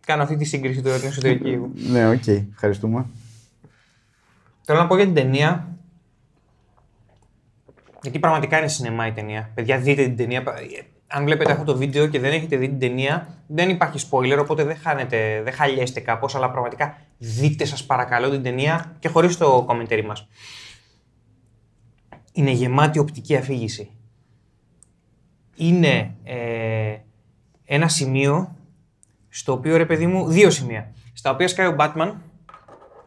κάνω 0.07 0.23
αυτή 0.23 0.37
τη 0.37 0.45
σύγκριση 0.45 0.83
τώρα 0.83 0.99
την 0.99 1.09
εσωτερική 1.09 1.57
μου. 1.57 1.73
ναι, 1.75 2.09
οκ. 2.09 2.27
Ευχαριστούμε. 2.27 3.07
Θέλω 4.63 4.79
να 4.79 4.87
πω 4.87 4.97
για 4.97 5.05
την 5.05 5.15
ταινία. 5.15 5.77
Γιατί 8.03 8.19
πραγματικά 8.19 8.59
είναι 8.59 8.69
σινεμά 8.69 9.07
η 9.07 9.13
ταινία. 9.13 9.51
Παιδιά, 9.55 9.79
δείτε 9.79 10.03
την 10.03 10.17
ταινία. 10.17 10.43
Αν 11.07 11.25
βλέπετε 11.25 11.53
αυτό 11.53 11.65
το 11.65 11.77
βίντεο 11.77 12.07
και 12.07 12.21
δεν 12.21 12.33
έχετε 12.33 12.57
δει 12.57 12.69
την 12.69 12.79
ταινία, 12.79 13.43
δεν 13.47 13.69
υπάρχει 13.69 14.07
spoiler, 14.11 14.39
οπότε 14.41 14.65
δεν 14.65 14.77
χάνετε, 14.77 15.41
δεν 15.45 15.53
χαλιέστε 15.53 16.01
κάπως, 16.01 16.35
αλλά 16.35 16.51
πραγματικά 16.51 16.97
δείτε 17.19 17.65
σας 17.65 17.85
παρακαλώ 17.85 18.31
την 18.31 18.43
ταινία 18.43 18.97
και 18.99 19.09
χωρίς 19.09 19.37
το 19.37 19.67
commentary 19.69 20.05
μας. 20.07 20.29
Είναι 22.33 22.51
γεμάτη 22.51 22.99
οπτική 22.99 23.37
αφήγηση. 23.37 23.91
Είναι 25.57 26.15
ε, 26.23 26.97
ένα 27.65 27.89
σημείο 27.89 28.57
στο 29.29 29.53
οποίο 29.53 29.77
ρε 29.77 29.87
παιδί 29.87 30.07
μου, 30.07 30.29
δύο 30.29 30.51
σημεία. 30.51 30.93
Στα 31.13 31.31
οποία 31.31 31.49
σκάει 31.49 31.67
ο 31.67 31.77
Batman 31.79 32.13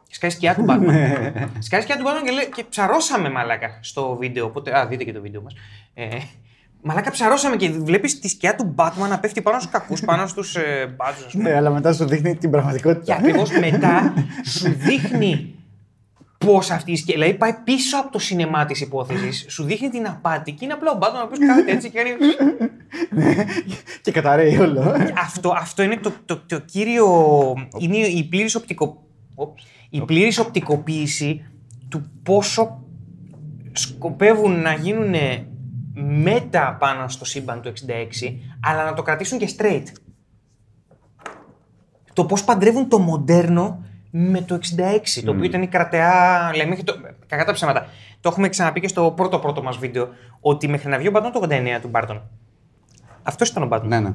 Σκάει 0.10 0.30
σκιά 0.30 0.56
του 0.56 0.65
Batman. 0.68 1.48
Σκάει 1.60 1.82
σκιά 1.82 1.98
του 1.98 2.04
Batman 2.06 2.26
και, 2.26 2.32
λέει, 2.32 2.50
και 2.56 2.63
ψαρώσαμε 2.70 3.30
μαλάκα 3.30 3.80
στο 3.82 4.15
βίντεο. 4.20 4.46
Οπότε, 4.46 4.78
α, 4.78 4.88
δείτε 4.88 5.04
και 5.04 5.13
το 5.13 5.22
βίντεο 5.22 5.41
μας. 5.41 5.54
Ε, 5.94 6.08
μαλάκα 6.82 7.12
ψαρώσαμε 7.12 7.56
και 7.56 7.70
βλέπεις 7.70 8.20
τη 8.20 8.28
σκιά 8.28 8.56
του 8.56 8.76
Batman 8.78 9.10
να 9.10 9.20
πέφτει 9.20 9.41
πάνω 9.41 9.60
στους 9.60 9.72
κακούς, 9.72 10.02
πάνω 10.02 10.28
στους 10.28 10.56
ε, 10.56 10.94
μπάτσου, 10.96 11.26
ας 11.26 11.32
πούμε. 11.32 11.50
Ναι, 11.50 11.56
αλλά 11.56 11.70
μετά 11.70 11.94
σου 11.94 12.06
δείχνει 12.06 12.36
την 12.36 12.52
πραγματικότητα. 12.52 13.04
Και 13.04 13.13
ακριβώς 13.13 13.52
μετά 13.52 14.13
σου 14.46 14.74
δείχνει 14.78 15.56
πώς 16.38 16.72
αυτή 16.72 16.91
η 16.91 16.96
σκιά. 16.96 17.13
Δηλαδή 17.13 17.34
πάει 17.34 17.54
πίσω 17.63 17.98
από 18.00 18.12
το 18.12 18.20
σινεμά 18.20 18.65
της 18.65 18.82
υπόθεσης, 18.82 19.46
σου 19.48 19.63
δείχνει 19.63 19.89
την 19.89 20.08
απάτη 20.08 20.52
και 20.52 20.65
είναι 20.65 20.74
απλά 20.74 20.91
ο 20.91 20.98
Batman 21.02 21.22
ο 21.22 21.24
οποίος 21.24 21.39
κάθεται 21.48 21.72
έτσι 21.72 21.89
και 21.89 21.98
κάνει. 21.98 22.10
και 24.02 24.12
καταραίει 24.12 24.58
όλο. 24.58 24.96
αυτό, 25.18 25.54
αυτό 25.58 25.84
είναι 25.84 25.98
το, 25.98 26.12
το, 26.26 26.41
το 26.46 26.60
κύριο. 26.60 27.08
Είναι 27.78 27.98
η 27.98 28.24
πλήρης 28.24 28.56
οπτικο... 28.56 29.04
η 29.96 30.02
πλήρης 30.02 30.40
οπτικοποίηση 30.40 31.46
του 31.90 32.12
πόσο 32.24 32.84
σκοπεύουν 33.72 34.62
να 34.62 34.74
γίνουν 34.74 35.14
μέτα 35.94 36.78
πάνω 36.80 37.08
στο 37.08 37.26
σύμπαν 37.26 37.62
του 37.62 37.74
66, 38.22 38.36
αλλά 38.64 38.86
να 38.86 38.94
το 38.94 39.02
κρατήσουν 39.02 39.38
και 39.38 39.50
straight. 39.58 39.84
Το 42.14 42.26
πώς 42.26 42.44
παντρεύουν 42.44 42.90
το 42.90 43.00
μοντέρνο 43.00 43.84
με 44.12 44.42
το 44.42 44.56
66, 44.56 44.60
το 45.26 45.32
οποίο 45.32 45.44
ήταν 45.44 45.62
η 45.62 45.68
κρατεά. 45.68 46.52
Λέμε, 46.56 46.74
είχε 46.74 46.84
το, 46.84 46.94
κακά 47.28 47.46
τα 47.46 47.54
ψέματα. 47.54 47.88
Το 48.22 48.30
έχουμε 48.30 48.50
ξαναπεί 48.50 48.80
και 48.80 48.88
στο 48.88 49.14
πρώτο 49.16 49.40
πρώτο 49.40 49.64
μας 49.64 49.78
βίντεο, 49.78 50.08
ότι 50.40 50.68
μέχρι 50.68 50.90
να 50.90 50.98
βγει 50.98 51.08
ο 51.08 51.12
Μπάτον 51.12 51.32
το 51.32 51.48
89 51.50 51.80
του 51.82 51.88
Μπάρτον. 51.88 52.22
Αυτός 53.24 53.50
ήταν 53.50 53.64
ο 53.64 53.66
Μπάτον. 53.66 53.88
ναι, 53.88 54.00
ναι. 54.00 54.14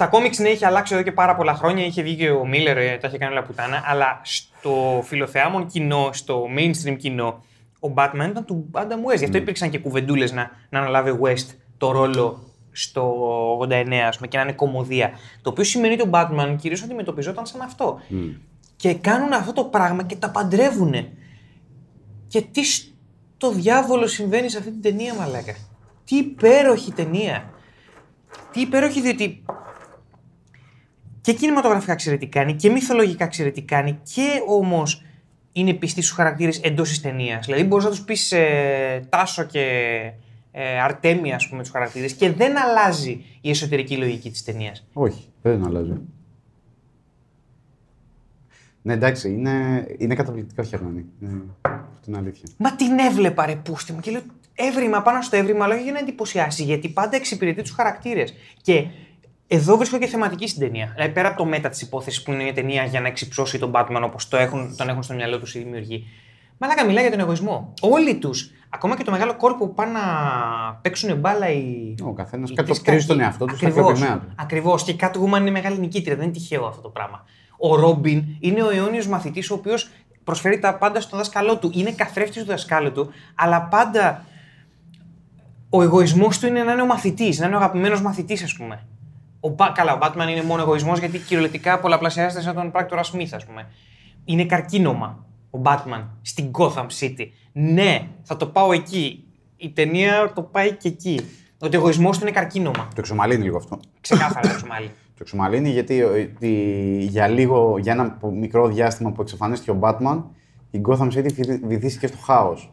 Στα 0.00 0.08
κόμιξ 0.08 0.38
ναι, 0.38 0.48
είχε 0.48 0.66
αλλάξει 0.66 0.94
εδώ 0.94 1.02
και 1.02 1.12
πάρα 1.12 1.36
πολλά 1.36 1.54
χρόνια. 1.54 1.84
Είχε 1.84 2.02
βγει 2.02 2.16
και 2.16 2.30
ο 2.30 2.46
Μίλλερ, 2.46 2.76
ε, 2.76 2.98
τα 3.00 3.08
είχε 3.08 3.18
κάνει 3.18 3.32
όλα 3.32 3.42
πουτάνα. 3.42 3.82
Αλλά 3.86 4.20
στο 4.22 5.02
φιλοθεάμον 5.04 5.66
κοινό, 5.66 6.10
στο 6.12 6.46
mainstream 6.56 6.96
κοινό, 6.96 7.44
ο 7.80 7.92
Batman 7.94 8.26
ήταν 8.30 8.44
του 8.44 8.70
Adam 8.72 9.12
West. 9.12 9.18
Γι' 9.18 9.24
αυτό 9.24 9.36
υπήρξαν 9.36 9.70
και 9.70 9.78
κουβεντούλες 9.78 10.32
να, 10.32 10.50
να 10.68 10.78
αναλάβει 10.78 11.10
ο 11.10 11.18
West 11.22 11.54
το 11.76 11.90
ρόλο 11.90 12.38
στο 12.72 13.14
89, 13.62 13.94
ας 13.94 14.16
πούμε, 14.16 14.28
και 14.28 14.36
να 14.36 14.42
είναι 14.42 14.52
κομμωδία. 14.52 15.10
Το 15.42 15.50
οποίο 15.50 15.64
σημαίνει 15.64 15.92
ότι 15.92 16.02
ο 16.02 16.10
Batman 16.12 16.56
κυρίως 16.60 16.82
αντιμετωπιζόταν 16.82 17.46
σαν 17.46 17.60
αυτό. 17.60 18.00
Και 18.76 18.94
κάνουν 18.94 19.32
αυτό 19.32 19.52
το 19.52 19.64
πράγμα 19.64 20.02
και 20.02 20.16
τα 20.16 20.30
παντρεύουν. 20.30 20.94
Και 22.28 22.40
τι 22.40 22.64
στο 22.64 23.50
διάβολο 23.50 24.06
συμβαίνει 24.06 24.50
σε 24.50 24.58
αυτή 24.58 24.70
την 24.70 24.82
ταινία, 24.82 25.14
μαλάκα. 25.14 25.54
Τι 26.04 26.16
υπέροχη 26.16 26.92
ταινία. 26.92 27.50
Τι 28.52 28.60
υπέροχη, 28.60 29.00
διότι 29.00 29.42
και 31.20 31.32
κινηματογραφικά 31.32 31.94
ξέρει 31.94 32.18
τι 32.18 32.26
κάνει 32.26 32.54
και 32.54 32.70
μυθολογικά 32.70 33.26
ξέρει 33.26 33.50
τι 33.50 33.62
κάνει 33.62 33.98
και 34.14 34.42
όμως 34.48 35.04
είναι 35.52 35.72
πιστή 35.72 36.02
στου 36.02 36.14
χαρακτήρες 36.14 36.60
εντός 36.60 36.88
της 36.88 37.00
ταινίας. 37.00 37.46
Δηλαδή 37.46 37.64
μπορείς 37.64 37.84
να 37.84 37.90
τους 37.90 38.02
πεις 38.02 38.32
ε, 38.32 39.06
Τάσο 39.08 39.44
και 39.44 39.62
ε, 40.52 40.80
Αρτέμια, 40.80 41.34
ας 41.34 41.48
πούμε, 41.48 41.62
τους 41.62 41.70
χαρακτήρες 41.70 42.12
και 42.12 42.32
δεν 42.32 42.58
αλλάζει 42.58 43.24
η 43.40 43.50
εσωτερική 43.50 43.96
λογική 43.96 44.30
της 44.30 44.44
ταινίας. 44.44 44.86
Όχι, 44.92 45.24
δεν 45.42 45.66
αλλάζει. 45.66 45.92
Ναι, 48.82 48.92
εντάξει, 48.92 49.28
είναι, 49.28 49.86
είναι 49.98 50.14
καταπληκτικά 50.14 50.62
φτιαγμένη. 50.62 51.06
Είναι, 51.22 51.42
αυτό 51.62 52.04
είναι 52.06 52.18
αλήθεια. 52.18 52.48
Μα 52.56 52.76
την 52.76 52.98
έβλεπα 52.98 53.46
ρε 53.46 53.56
πούστη 53.56 53.92
μου 53.92 54.00
και 54.00 54.10
λέω 54.10 54.20
έβριμα 54.54 55.02
πάνω 55.02 55.22
στο 55.22 55.36
έβριμα, 55.36 55.64
αλλά 55.64 55.74
όχι 55.74 55.82
για 55.82 55.92
να 55.92 55.98
εντυπωσιάσει, 55.98 56.62
γιατί 56.62 56.88
πάντα 56.88 57.16
εξυπηρετεί 57.16 57.62
τους 57.62 57.70
χαρακτήρες. 57.70 58.34
Και 58.62 58.86
εδώ 59.52 59.76
βρίσκω 59.76 59.98
και 59.98 60.06
θεματική 60.06 60.48
στην 60.48 60.60
ταινία. 60.60 60.90
Δηλαδή, 60.94 61.12
πέρα 61.12 61.28
από 61.28 61.36
το 61.36 61.44
μέτα 61.44 61.68
της 61.68 61.82
υπόθεσης 61.82 62.22
που 62.22 62.32
είναι 62.32 62.42
μια 62.42 62.54
ταινία 62.54 62.84
για 62.84 63.00
να 63.00 63.08
εξυψώσει 63.08 63.58
τον 63.58 63.70
Batman 63.74 64.02
όπως 64.04 64.28
το 64.28 64.36
έχουν, 64.36 64.76
τον 64.76 64.88
έχουν 64.88 65.02
στο 65.02 65.14
μυαλό 65.14 65.38
τους 65.38 65.54
οι 65.54 65.58
δημιουργοί. 65.58 66.06
Μαλάκα 66.58 66.84
μιλάει 66.84 67.02
για 67.02 67.10
τον 67.10 67.20
εγωισμό. 67.20 67.72
Όλοι 67.80 68.14
τους, 68.14 68.50
ακόμα 68.68 68.96
και 68.96 69.04
το 69.04 69.10
μεγάλο 69.10 69.36
κόρπο 69.36 69.66
που 69.66 69.74
πάνε 69.74 69.92
να 69.92 70.00
παίξουν 70.82 71.16
μπάλα 71.18 71.50
οι. 71.50 71.94
Ο 72.02 72.12
καθένας 72.12 72.52
κατοπτρίζει 72.54 73.06
τον 73.06 73.20
εαυτό 73.20 73.44
τους 73.44 73.58
στα 73.58 73.68
ακριβώς, 73.68 74.00
του. 74.00 74.22
Ακριβώς. 74.36 74.84
Και 74.84 74.90
η 74.90 74.96
Catwoman 75.00 75.38
είναι 75.38 75.50
μεγάλη 75.50 75.78
νικήτρια. 75.78 76.16
Δεν 76.16 76.24
είναι 76.24 76.32
τυχαίο 76.32 76.66
αυτό 76.66 76.80
το 76.80 76.88
πράγμα. 76.88 77.24
Ο 77.56 77.74
Ρόμπιν 77.74 78.24
είναι 78.40 78.62
ο 78.62 78.70
αιώνιος 78.70 79.06
μαθητής 79.06 79.50
ο 79.50 79.54
οποίος 79.54 79.90
προσφέρει 80.24 80.58
τα 80.58 80.74
πάντα 80.74 81.00
στο 81.00 81.16
δάσκαλό 81.16 81.58
του. 81.58 81.70
Είναι 81.74 81.92
καθρέφτης 81.92 82.42
του 82.42 82.48
δασκάλου 82.48 82.92
του, 82.92 83.10
αλλά 83.34 83.62
πάντα 83.62 84.24
ο 85.70 85.82
εγωισμός 85.82 86.38
του 86.38 86.46
είναι 86.46 86.62
να 86.62 86.72
είναι 86.72 86.82
ο 86.82 86.86
μαθητής, 86.86 87.38
να 87.38 87.46
είναι 87.46 87.54
ο 87.54 87.58
αγαπημένος 87.58 88.02
μαθητής, 88.02 88.42
ας 88.42 88.52
πούμε. 88.52 88.84
Ο, 89.40 89.54
Ba- 89.56 89.72
καλά, 89.74 89.94
ο 89.94 89.98
Batman 90.02 90.28
είναι 90.30 90.42
μόνο 90.42 90.62
εγωισμός 90.62 90.98
γιατί 90.98 91.18
κυριολεκτικά 91.18 91.78
πολλαπλασιάζεται 91.80 92.42
σαν 92.42 92.54
τον 92.54 92.70
πράκτορα 92.70 93.02
Smith, 93.02 93.28
ας 93.32 93.46
πούμε. 93.46 93.66
Είναι 94.24 94.44
καρκίνωμα 94.44 95.24
ο 95.50 95.58
Batman 95.64 96.04
στην 96.22 96.50
Gotham 96.58 96.86
City. 97.00 97.26
Ναι, 97.52 98.06
θα 98.22 98.36
το 98.36 98.46
πάω 98.46 98.72
εκεί. 98.72 99.24
Η 99.56 99.70
ταινία 99.70 100.32
το 100.34 100.42
πάει 100.42 100.72
και 100.72 100.88
εκεί. 100.88 101.20
Ότι 101.60 101.76
ο 101.76 101.78
εγωισμός 101.80 102.18
του 102.18 102.22
είναι 102.24 102.32
καρκίνωμα. 102.32 102.84
Το 102.88 102.94
εξομαλύνει 102.98 103.42
λίγο 103.44 103.56
αυτό. 103.56 103.78
Ξεκάθαρα 104.00 104.48
το 104.60 104.66
μάλλον. 104.68 104.88
Το 105.20 105.26
εξομαλύνει 105.26 105.70
γιατί 105.70 106.02
ότι 106.02 106.48
για, 107.08 107.28
λίγο, 107.28 107.78
για 107.78 107.92
ένα 107.92 108.18
μικρό 108.32 108.68
διάστημα 108.68 109.12
που 109.12 109.22
εξαφανίστηκε 109.22 109.70
ο 109.70 109.78
Batman, 109.80 110.22
η 110.70 110.80
Gotham 110.88 111.06
City 111.06 111.32
βυθ- 111.32 111.66
βυθίστηκε 111.66 112.06
στο 112.06 112.16
χάος. 112.18 112.72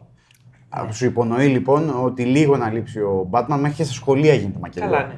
Σου 0.90 1.04
υπονοεί 1.04 1.46
λοιπόν 1.46 2.04
ότι 2.04 2.24
λίγο 2.24 2.56
να 2.56 2.70
λείψει 2.70 3.00
ο 3.00 3.28
Batman 3.30 3.56
μέχρι 3.60 3.76
και 3.76 3.84
στα 3.84 3.92
σχολεία 3.92 4.34
γίνεται 4.34 4.58
μακελιό. 4.58 4.88
Καλά, 4.90 5.06
ναι. 5.06 5.14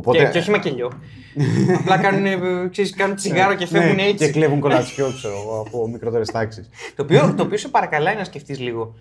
Οπότε, 0.00 0.18
Και, 0.18 0.30
και 0.30 0.38
όχι 0.38 0.50
μακελιό. 0.50 0.92
Απλά 1.80 1.98
κάνουν, 1.98 2.26
ε, 2.26 2.36
ξέρεις, 2.70 2.94
κάνουν 2.94 3.16
τσιγάρο 3.16 3.54
και 3.54 3.66
φεύγουν 3.66 3.94
ναι, 3.94 4.02
έτσι. 4.02 4.26
Και 4.26 4.32
κλέβουν 4.32 4.60
κολατσιό, 4.60 5.12
ξέρω 5.16 5.34
εγώ, 5.40 5.64
από 5.66 5.88
μικρότερες 5.88 6.30
τάξεις. 6.30 6.68
Το 6.96 7.02
οποίο, 7.02 7.34
το 7.36 7.42
οποίο 7.42 7.56
σε 7.58 7.68
παρακαλάει 7.68 8.14
να 8.14 8.24
σκεφτείς 8.24 8.58
λίγο. 8.58 8.94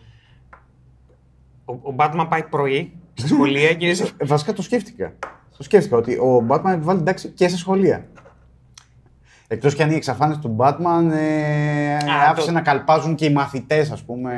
Ο, 1.65 1.73
ο 1.73 1.93
Batman 1.97 2.25
πάει 2.29 2.43
πρωί 2.43 2.91
στα 3.13 3.27
σχολεία 3.27 3.73
και 3.73 3.85
είναι 3.85 3.93
σε- 3.95 4.09
Ε, 4.17 4.25
βασικά 4.25 4.53
το 4.53 4.61
σκέφτηκα. 4.61 5.13
Το 5.57 5.63
σκέφτηκα 5.63 5.97
ότι 5.97 6.13
ο 6.15 6.45
Batman 6.49 6.71
επιβάλλει 6.73 7.03
τάξη 7.03 7.27
και 7.27 7.47
σε 7.47 7.57
σχολεία. 7.57 8.05
Εκτός 9.47 9.75
κι 9.75 9.83
αν 9.83 9.91
η 9.91 9.95
εξαφάνιση 9.95 10.39
του 10.39 10.55
Batman 10.59 11.11
ε, 11.13 11.93
Α, 11.95 12.29
άφησε 12.29 12.47
το- 12.47 12.53
να 12.53 12.61
καλπάζουν 12.61 13.15
και 13.15 13.25
οι 13.25 13.29
μαθητές, 13.31 13.91
ας 13.91 14.03
πούμε. 14.03 14.31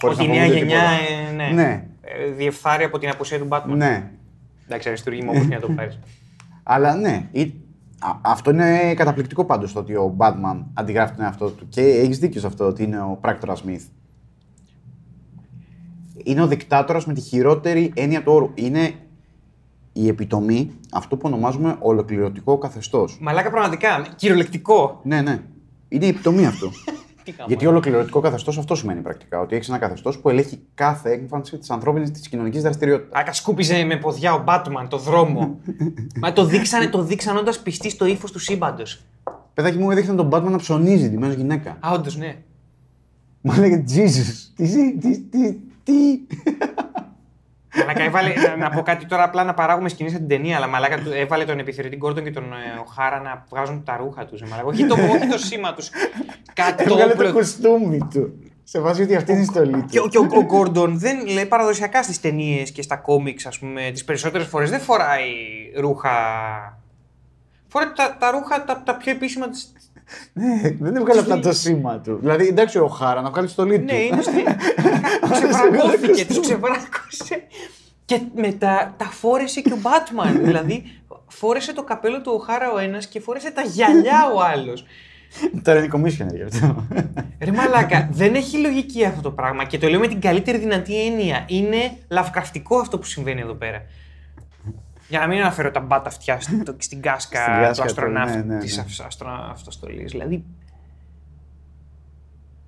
Χωρίς 0.00 0.16
Ότι 0.18 0.26
η 0.26 0.28
να 0.28 0.34
νέα 0.34 0.42
φοβούνται 0.42 0.58
γενιά 0.64 0.78
τίποτα. 0.78 1.42
ε, 1.44 1.52
ναι. 1.52 1.62
Ναι. 1.62 1.84
Ε, 2.02 2.30
διεφθάρει 2.30 2.84
από 2.84 2.98
την 2.98 3.08
απουσία 3.08 3.38
του 3.38 3.48
Batman. 3.50 3.64
Ναι. 3.76 4.10
Εντάξει, 4.70 4.88
αριστούργημα 4.88 5.30
όπως 5.32 5.46
και 5.46 5.54
να 5.54 5.60
το 5.60 5.68
πάρεις. 5.68 5.98
Αλλά 6.62 6.94
ναι, 6.96 7.28
ή- 7.32 7.54
α- 7.98 8.18
αυτό 8.20 8.50
είναι 8.50 8.94
καταπληκτικό 8.94 9.44
πάντως 9.44 9.72
το 9.72 9.78
ότι 9.78 9.94
ο 9.94 10.14
Batman 10.18 10.64
αντιγράφει 10.74 11.14
τον 11.14 11.24
εαυτό 11.24 11.48
του. 11.50 11.68
Και 11.68 11.80
έχεις 11.80 12.18
δίκιο 12.18 12.40
σε 12.40 12.46
αυτό 12.46 12.66
ότι 12.66 12.82
είναι 12.82 13.00
ο 13.00 13.18
πράκτορα 13.20 13.54
Smith. 13.56 13.86
Είναι 16.24 16.42
ο 16.42 16.46
δικτάτορας 16.46 17.06
με 17.06 17.12
τη 17.14 17.20
χειρότερη 17.20 17.92
έννοια 17.96 18.22
του 18.22 18.32
όρου. 18.32 18.50
Είναι 18.54 18.92
η 19.92 20.08
επιτομή 20.08 20.70
αυτό 20.92 21.16
που 21.16 21.22
ονομάζουμε 21.26 21.76
ολοκληρωτικό 21.78 22.58
καθεστώς. 22.58 23.18
Μαλάκα 23.20 23.50
πραγματικά. 23.50 24.06
Κυριολεκτικό. 24.16 25.00
Ναι, 25.04 25.22
ναι. 25.22 25.42
Είναι 25.88 26.04
η 26.04 26.08
επιτομή 26.08 26.46
αυτό. 26.46 26.70
Τι 27.24 27.32
κάνω. 27.32 27.48
Γιατί 27.48 27.66
ολοκληρωτικό 27.66 28.20
καθεστώ 28.20 28.52
αυτό 28.58 28.74
σημαίνει 28.74 29.00
πρακτικά. 29.00 29.40
Ότι 29.40 29.56
έχει 29.56 29.70
ένα 29.70 29.78
καθεστώ 29.78 30.12
που 30.22 30.28
ελέγχει 30.28 30.60
κάθε 30.74 31.10
έκφανση 31.10 31.58
τη 31.58 31.66
ανθρώπινη 31.70 32.10
τη 32.10 32.28
κοινωνική 32.28 32.60
δραστηριότητα. 32.60 33.18
Άκα 33.18 33.32
σκούπιζε 33.32 33.84
με 33.84 33.96
ποδιά 33.96 34.34
ο 34.34 34.44
Batman 34.46 34.86
το 34.88 34.96
δρόμο. 34.96 35.58
Μα 36.20 36.32
το 36.32 36.44
δείξανε, 36.44 36.86
το 36.86 37.02
δείξαν 37.02 37.36
όντα 37.36 37.52
πιστή 37.62 37.90
στο 37.90 38.06
ύφο 38.06 38.28
του 38.28 38.38
σύμπαντο. 38.38 38.82
Παιδάκι 39.54 39.78
μου 39.78 39.90
έδειχνε 39.90 40.14
τον 40.14 40.28
Batman 40.32 40.50
να 40.50 40.56
ψωνίζει 40.56 41.10
τη 41.10 41.18
μέση 41.18 41.36
γυναίκα. 41.36 41.76
Α, 41.80 41.90
όντω, 41.90 42.10
ναι. 42.16 42.36
Μου 43.40 43.52
έλεγε 43.56 43.84
Jesus. 43.88 44.52
Τι, 44.56 44.98
τι, 44.98 45.18
τι, 45.18 45.52
τι. 45.82 45.92
Μαλάκα, 47.78 48.02
έβαλε, 48.02 48.32
να, 48.34 48.56
να 48.56 48.70
πω 48.70 48.82
κάτι 48.82 49.06
τώρα 49.06 49.22
απλά 49.24 49.44
να 49.44 49.54
παράγουμε 49.54 49.88
σκηνή 49.88 50.08
από 50.10 50.18
την 50.18 50.28
ταινία, 50.28 50.56
αλλά 50.56 50.66
μαλάκα 50.66 50.98
του- 50.98 51.12
έβαλε 51.12 51.44
τον 51.44 51.58
επιθεωρητή 51.58 51.96
Γκόρντον 51.96 52.24
και 52.24 52.30
τον 52.30 52.42
ε, 52.52 52.78
Οχάρα 52.80 53.20
να 53.20 53.44
βγάζουν 53.50 53.84
τα 53.84 53.96
ρούχα 53.96 54.24
τους. 54.26 54.42
Όχι, 54.64 54.86
το, 54.86 54.94
όχι 54.94 55.26
το 55.26 55.38
σήμα 55.38 55.74
τους. 55.74 55.90
Κάτι 56.52 56.84
το 56.84 56.92
Έβγαλε 56.92 57.12
το 57.14 57.18
όπλο. 57.20 57.32
κοστούμι 57.32 57.98
του. 58.10 58.38
Σε 58.64 58.80
βάζει 58.80 59.02
ότι 59.02 59.16
αυτή 59.16 59.32
είναι 59.32 59.40
η 59.40 59.44
στολή 59.44 59.84
Και, 59.90 59.98
ο- 59.98 60.02
του. 60.02 60.08
και 60.08 60.18
ο, 60.18 60.26
ο 60.38 60.42
Γκόρντον 60.44 60.98
δεν 60.98 61.26
λέει 61.26 61.46
παραδοσιακά 61.46 62.02
στις 62.02 62.20
ταινίες 62.20 62.70
και 62.70 62.82
στα 62.82 62.96
κόμιξ, 62.96 63.46
ας 63.46 63.58
πούμε, 63.58 63.90
τις 63.92 64.04
περισσότερες 64.04 64.46
φορές 64.46 64.70
δεν 64.70 64.80
φοράει 64.80 65.28
ρούχα. 65.76 66.10
Φοράει 67.68 67.88
τα, 67.94 68.16
τα 68.20 68.30
ρούχα 68.30 68.64
τα, 68.64 68.82
τα 68.84 68.96
πιο 68.96 69.12
επίσημα 69.12 69.48
τη. 69.48 69.58
Ναι, 70.32 70.74
δεν 70.78 70.96
έβγαλε 70.96 71.20
απλά 71.20 71.38
το 71.38 71.52
σήμα 71.52 71.98
του. 71.98 72.18
Δηλαδή, 72.20 72.46
εντάξει, 72.46 72.78
ο 72.78 72.86
Χάρα 72.86 73.20
να 73.20 73.30
βγάλεις 73.30 73.50
στολή 73.50 73.78
του. 73.78 73.84
Ναι, 73.84 73.98
είναι 73.98 74.22
στη. 74.22 74.42
Ξεβρακώθηκε, 75.32 76.26
τους 76.26 76.40
ξεβράκωσε. 76.40 77.42
Και 78.04 78.20
μετά 78.34 78.94
τα 78.96 79.04
φόρεσε 79.04 79.60
και 79.60 79.72
ο 79.72 79.78
Batman. 79.82 80.40
δηλαδή, 80.48 80.84
φόρεσε 81.28 81.72
το 81.72 81.84
καπέλο 81.84 82.20
του 82.20 82.32
Οχάρα 82.34 82.72
ο 82.72 82.78
ένας 82.78 83.06
και 83.06 83.20
φόρεσε 83.20 83.50
τα 83.50 83.62
γυαλιά 83.62 84.32
ο 84.34 84.42
άλλος. 84.42 84.84
Τώρα 85.62 85.78
είναι 85.78 85.88
commissioner 85.92 86.34
γι' 86.34 86.42
αυτό. 86.42 86.86
Ρε 87.40 87.52
μαλάκα, 87.52 88.08
δεν 88.12 88.34
έχει 88.34 88.56
λογική 88.56 89.04
αυτό 89.04 89.20
το 89.20 89.30
πράγμα 89.30 89.64
και 89.64 89.78
το 89.78 89.88
λέω 89.88 90.00
με 90.00 90.08
την 90.08 90.20
καλύτερη 90.20 90.58
δυνατή 90.58 91.06
έννοια. 91.06 91.44
Είναι 91.48 91.92
λαυκαυτικό 92.08 92.78
αυτό 92.78 92.98
που 92.98 93.04
συμβαίνει 93.04 93.40
εδώ 93.40 93.54
πέρα. 93.54 93.82
Για 95.10 95.18
να 95.20 95.26
μην 95.26 95.40
αναφέρω 95.40 95.70
τα 95.70 95.80
μπάτα 95.80 96.08
αυτιά 96.08 96.40
στο- 96.40 96.74
στην 96.78 97.00
κάσκα 97.02 97.40
Στην 97.42 97.52
κάσκα 97.54 97.70
του 97.72 97.76
του, 97.78 97.82
αστροναύτη 97.84 98.36
ναι, 98.36 98.42
ναι, 98.42 98.54
ναι. 98.54 98.60
της 98.60 98.78
αυ- 98.78 99.00
αστρο- 99.06 99.48
αυτοστολής. 99.50 100.10
Δηλαδή, 100.10 100.44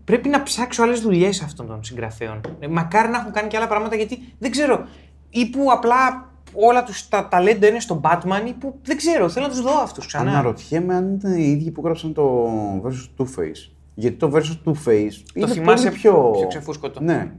πρέπει 0.05 0.29
να 0.29 0.43
ψάξω 0.43 0.83
άλλες 0.83 1.01
δουλειές 1.01 1.43
αυτών 1.43 1.67
των 1.67 1.85
συγγραφέων. 1.85 2.41
Ε, 2.61 2.69
Μακάρι 2.69 3.09
να 3.09 3.19
έχουν 3.19 3.33
κάνει 3.33 3.49
και 3.49 3.57
άλλα 3.57 3.67
πράγματα 3.67 3.97
γιατί 3.97 4.35
δεν 4.39 4.51
ξέρω. 4.51 4.87
Ή 5.31 5.51
που 5.51 5.67
απλά 5.73 6.31
όλα 6.55 6.83
τους 6.85 7.09
τα 7.09 7.29
ταλέντα 7.29 7.67
είναι 7.67 7.81
στον 7.81 8.01
Batman 8.05 8.43
ή 8.49 8.53
που 8.53 8.79
δεν 8.85 8.97
ξέρω, 8.97 9.29
θέλω 9.29 9.47
να 9.47 9.51
τους 9.53 9.63
δω 9.63 9.81
αυτούς 9.83 10.07
ξανά. 10.07 10.31
Αναρωτιέμαι 10.31 10.95
αν 10.95 11.15
ήταν 11.15 11.35
οι 11.37 11.43
ίδιοι 11.51 11.71
που 11.71 11.81
γράψαν 11.85 12.13
το 12.13 12.47
versus 12.85 13.09
Two 13.19 13.25
Face. 13.25 13.71
Γιατί 13.95 14.17
το 14.17 14.31
versus 14.35 14.59
Two 14.69 14.73
Face 14.89 15.13
είναι 15.35 15.47
θυμάσαι 15.47 15.87
πολύ 15.89 15.99
πιο. 16.01 16.31
πιο 16.39 16.47
ξεφούσκωτο. 16.47 17.01
Ναι. 17.01 17.33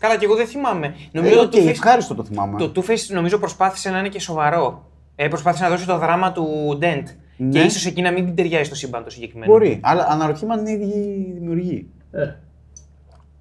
Καλά, 0.00 0.16
και 0.16 0.24
εγώ 0.24 0.34
δεν 0.36 0.46
θυμάμαι. 0.46 0.86
Ε, 0.86 0.92
Νομίζω 1.12 1.40
οκ, 1.40 1.42
ότι 1.42 1.56
το 1.56 1.62
Two 1.62 1.66
Face 1.66 1.68
ευχάριστο 1.70 2.14
το 2.14 2.24
θυμάμαι. 2.24 2.58
Το 2.58 2.72
Two 2.74 2.90
Face 2.90 3.06
νομίζω 3.10 3.38
προσπάθησε 3.38 3.90
να 3.90 3.98
είναι 3.98 4.08
και 4.08 4.20
σοβαρό. 4.20 4.90
Ε, 5.16 5.28
προσπάθησε 5.28 5.62
να 5.64 5.68
δώσει 5.70 5.86
το 5.86 5.98
δράμα 5.98 6.32
του 6.32 6.78
Dent. 6.82 7.02
Ναι. 7.36 7.48
Και 7.48 7.58
ίσως 7.60 7.86
εκεί 7.86 8.02
να 8.02 8.10
μην 8.12 8.24
την 8.24 8.34
ταιριάζει 8.34 8.64
στο 8.64 8.74
σύμπαν 8.74 9.04
το 9.04 9.10
συγκεκριμένο. 9.10 9.52
Μπορεί, 9.52 9.80
αλλά 9.82 10.06
αναρωτιέμαι 10.10 10.54
αν 10.54 10.66
είναι 10.66 10.70
οι 10.70 10.88
ίδιοι 10.88 11.32
δημιουργοί. 11.32 11.88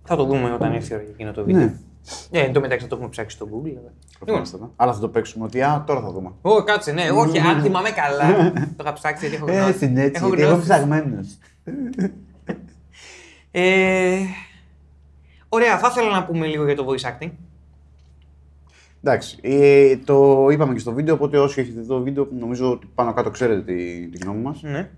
Θα 0.04 0.16
το 0.16 0.24
δούμε 0.26 0.54
όταν 0.54 0.74
έρθει 0.74 0.92
η 0.92 0.96
ώρα 0.96 1.04
για 1.04 1.12
εκείνο 1.14 1.32
το 1.32 1.44
βίντεο. 1.44 1.62
Ναι. 1.62 2.40
Ε, 2.40 2.44
εν 2.46 2.54
τω 2.54 2.60
μεταξύ 2.60 2.84
θα 2.84 2.90
το 2.90 2.96
έχουμε 2.96 3.10
ψάξει 3.10 3.36
στο 3.36 3.46
Google. 3.46 3.74
αλλά. 3.80 3.94
Προφανέστατα. 4.20 4.72
Αλλά 4.76 4.94
θα 4.94 5.00
το 5.00 5.08
παίξουμε 5.08 5.46
ότι 5.46 5.62
α, 5.62 5.84
τώρα 5.88 6.02
θα 6.02 6.12
δούμε. 6.12 6.32
Ω, 6.42 6.64
κάτσε, 6.64 6.92
ναι, 6.92 7.10
όχι, 7.12 7.40
αν 7.40 7.62
θυμάμαι 7.62 7.90
καλά. 7.90 8.52
το 8.78 8.84
είχα 8.84 8.94
ψάξει 8.94 9.28
γιατί 9.28 9.44
έχω 9.44 9.52
γνώση. 9.58 9.70
Έτσι, 9.70 9.94
έτσι. 9.96 10.12
Έχω 10.16 10.28
γιατί 10.28 10.42
Εγώ 10.42 10.52
είμαι 10.54 10.64
γνώση. 10.64 10.70
ψαγμένος. 10.70 11.38
Ε, 13.52 14.18
Ωραία, 15.50 15.78
θα 15.78 15.88
ήθελα 15.92 16.10
να 16.12 16.26
πούμε 16.26 16.46
λίγο 16.46 16.66
για 16.66 16.76
το 16.76 16.86
voice 16.90 17.08
acting. 17.10 17.32
Εντάξει, 19.04 19.38
ε, 19.42 19.98
το 19.98 20.48
είπαμε 20.52 20.74
και 20.74 20.80
στο 20.80 20.92
βίντεο, 20.94 21.14
οπότε 21.14 21.38
όσοι 21.40 21.62
έχετε 21.62 21.80
δει 21.82 21.88
το 21.88 22.02
βίντεο, 22.02 22.28
νομίζω 22.40 22.72
ότι 22.72 22.88
πάνω 22.96 23.14
κάτω 23.14 23.30
ξέρετε 23.30 23.62
τη, 23.62 24.08
τη 24.08 24.18
γνώμη 24.24 24.42
μας. 24.42 24.62
Ναι. 24.62 24.90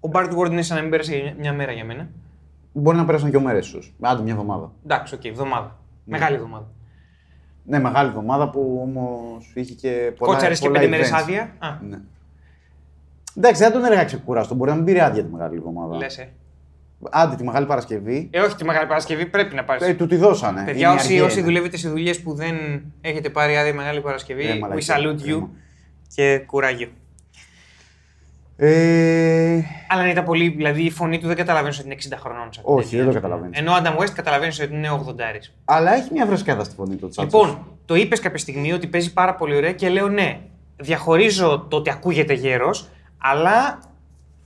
Ο 0.00 0.08
Bart 0.12 0.30
Ward 0.38 0.50
είναι 0.50 0.62
σαν 0.62 0.76
να 0.76 0.82
μην 0.82 0.90
πέρασε 0.90 1.16
μια- 1.22 1.34
μια 1.38 1.52
μέρα 1.52 1.72
για 1.72 1.84
μένα. 1.84 2.08
Μπορεί 2.72 2.96
να 2.96 3.04
πέρασαν 3.04 3.30
και 3.30 3.38
μέρες, 3.38 3.66
ίσως. 3.66 3.94
Άντε 4.00 4.22
μια 4.22 4.32
εβδομάδα. 4.32 4.72
Εντάξει, 4.84 5.14
οκ, 5.14 5.24
εβδομάδα. 5.24 5.78
Μεγάλη 6.04 6.34
εβδομάδα. 6.36 6.66
Ναι, 7.64 7.78
μεγάλη 7.78 8.08
εβδομάδα 8.08 8.50
που 8.50 8.78
όμως 8.82 9.52
είχε 9.54 9.74
και 9.74 10.12
πολλά. 10.18 10.32
Κότσαρες 10.32 10.58
και 10.60 10.66
πολλά 10.66 10.78
πέντε 10.78 10.90
μέρες 10.90 11.10
events. 11.10 11.18
άδεια. 11.20 11.54
Α, 11.58 11.68
Ναι. 11.88 11.98
Εντάξει, 13.36 13.62
δεν 13.62 13.72
το 13.72 13.84
'λεγα 13.84 14.04
ξεκούραστο. 14.04 14.54
Μπορεί 14.54 14.70
να 14.70 14.76
μην 14.76 14.84
πήρε 14.84 15.02
άδεια 15.04 15.24
τη 15.24 15.30
μεγάλη 15.32 15.56
εβδομάδα. 15.56 15.96
λες. 15.96 16.18
Ε. 16.18 16.28
Άντε 17.10 17.36
τη 17.36 17.44
μεγάλη 17.44 17.66
Παρασκευή. 17.66 18.28
ε, 18.32 18.40
όχι 18.40 18.54
τη 18.56 18.64
Μεγάλη 18.64 18.86
Παρασκευή, 18.86 19.26
πρέπει 19.26 19.54
να 19.54 19.64
πάρεις. 19.64 19.88
Ε, 19.88 19.94
του 19.94 20.06
τη 20.06 20.16
δώσανε. 20.16 20.62
Παιδιά, 20.64 20.88
Είναι 20.88 20.96
όσοι, 20.98 21.06
αργία 21.06 21.24
όσοι 21.24 21.36
είναι. 21.38 21.46
δουλεύετε 21.46 21.76
σε 21.76 21.88
δουλειές 21.88 22.20
που 22.20 22.34
δεν 22.34 22.56
έχετε 23.00 23.30
πάρει 23.30 23.56
άδεια 23.56 23.74
Μεγάλη 23.74 24.00
Παρασκευή, 24.00 24.44
Ε, 24.46 24.54
we 24.54 24.58
μαλακία, 24.58 24.96
salute 24.98 25.18
you 25.18 25.22
κρίμα. 25.22 25.48
και 26.14 26.42
κουράγιο. 26.46 26.88
Ε, 28.56 29.60
Αλλά 29.88 30.02
αν 30.02 30.08
ήταν 30.08 30.24
πολύ, 30.24 30.48
δηλαδή 30.48 30.82
η 30.82 30.90
φωνή 30.90 31.18
του 31.18 31.26
δεν 31.26 31.36
καταλαβαίνεις 31.36 31.78
ότι 31.78 31.86
είναι 31.86 31.94
60 31.94 32.16
χρονών. 32.20 32.42
σε 32.52 32.60
αυτή 32.60 32.62
την 32.62 32.74
Όχι, 32.74 32.88
ταινία, 32.90 33.04
δεν 33.04 33.12
το 33.12 33.18
ας 33.18 33.22
πούμε. 33.22 33.34
καταλαβαίνεις. 33.34 33.58
Ενώ 33.58 33.72
ο 33.72 33.74
Adam 33.82 34.02
West 34.02 34.10
καταλαβαίνεις 34.14 34.60
ότι 34.60 34.74
είναι 34.74 34.90
80. 34.90 35.52
αλλά 35.64 35.94
έχει 35.94 36.08
μια 36.12 36.26
βρασκάδα 36.26 36.64
στη 36.64 36.74
φωνή 36.74 36.96
του. 36.96 37.08
Τσάτσος. 37.08 37.40
Λοιπόν, 37.42 37.66
το 37.84 37.94
είπες 37.94 38.20
κάποια 38.20 38.38
στιγμή 38.38 38.72
ότι 38.72 38.86
παίζει 38.86 39.12
πάρα 39.12 39.34
πολύ 39.34 39.56
ωραία 39.56 39.72
και 39.72 39.88
λέω 39.88 40.08
ναι. 40.08 40.38
Διαχωρίζω 40.76 41.66
το 41.70 41.76
ότι 41.76 41.90
ακούγεται 41.90 42.32
γέρος, 42.32 42.88
αλλά 43.18 43.78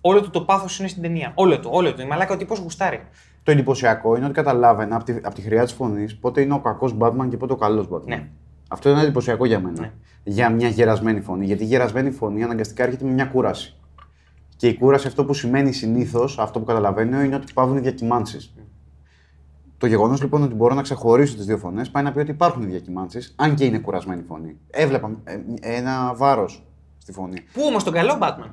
όλο 0.00 0.22
του 0.22 0.30
το 0.30 0.40
πάθος 0.40 0.78
είναι 0.78 0.88
στην 0.88 1.02
ταινία. 1.02 1.32
Όλο 1.34 1.61
του, 1.61 1.68
όλο 1.72 1.94
του. 1.94 2.00
Η 2.00 2.06
μαλάκα 2.06 2.34
ο 2.34 2.37
τύπος 2.37 2.58
γουστάρει. 2.58 3.00
Το 3.42 3.50
εντυπωσιακό 3.50 4.16
είναι 4.16 4.24
ότι 4.24 4.34
καταλάβαινα 4.34 4.96
από 4.96 5.04
τη, 5.04 5.14
απ' 5.22 5.34
τη 5.34 5.40
χρειά 5.40 5.64
της 5.64 5.72
φωνής 5.72 6.16
πότε 6.16 6.40
είναι 6.40 6.54
ο 6.54 6.61
κακός 6.61 6.96
Batman 6.98 7.26
και 7.30 7.37
πότε 7.37 7.52
ο 7.52 7.56
καλός 7.56 7.88
Batman. 7.92 8.06
Ναι. 8.06 8.28
Αυτό 8.68 8.90
είναι 8.90 9.02
εντυπωσιακό 9.02 9.46
για 9.46 9.61
μένα. 9.61 9.80
Ναι. 9.80 9.92
Για 10.24 10.50
μια 10.50 10.68
γερασμένη 10.68 11.20
φωνή. 11.20 11.44
Γιατί 11.46 11.62
η 11.62 11.66
γερασμένη 11.66 12.11
φωνή 12.11 12.42
αναγκαστικά 12.42 12.82
έρχεται 12.82 13.04
με 13.04 13.11
μια 13.11 13.24
κούραση. 13.24 13.76
Και 14.56 14.68
η 14.68 14.74
κούραση 14.74 15.06
αυτό 15.06 15.24
που 15.24 15.34
σημαίνει 15.34 15.72
συνήθως, 15.72 16.38
αυτό 16.38 16.58
που 16.58 16.64
καταλαβαίνω, 16.64 17.22
είναι 17.22 17.34
ότι 17.34 17.52
πάβουν 17.52 17.76
οι 17.76 17.80
διακυμάνσεις. 17.80 18.54
Το 19.78 19.87
γεγονός 19.87 20.22
λοιπόν 20.22 20.42
ότι 20.42 20.54
μπορώ 20.54 20.74
να 20.74 20.82
ξεχωρίσω 20.82 21.37
τις 21.37 21.46
δύο 21.46 21.58
φωνές 21.58 21.90
πάει 21.90 22.02
να 22.02 22.12
πει 22.12 22.18
ότι 22.18 22.30
υπάρχουν 22.30 22.62
οι 22.62 22.66
διακυμάνσεις, 22.66 23.34
αν 23.37 23.54
και 23.54 23.64
είναι 23.64 23.78
κουρασμένη 23.78 24.22
φωνή. 24.22 24.56
Έβλεπα 24.70 25.11
ε, 25.24 25.38
ένα 25.61 26.14
βάρος 26.14 26.66
στη 26.98 27.12
φωνή. 27.12 27.40
Πού 27.52 27.62
όμως 27.66 27.84
τον 27.84 27.92
καλό 27.92 28.18
Batman; 28.22 28.50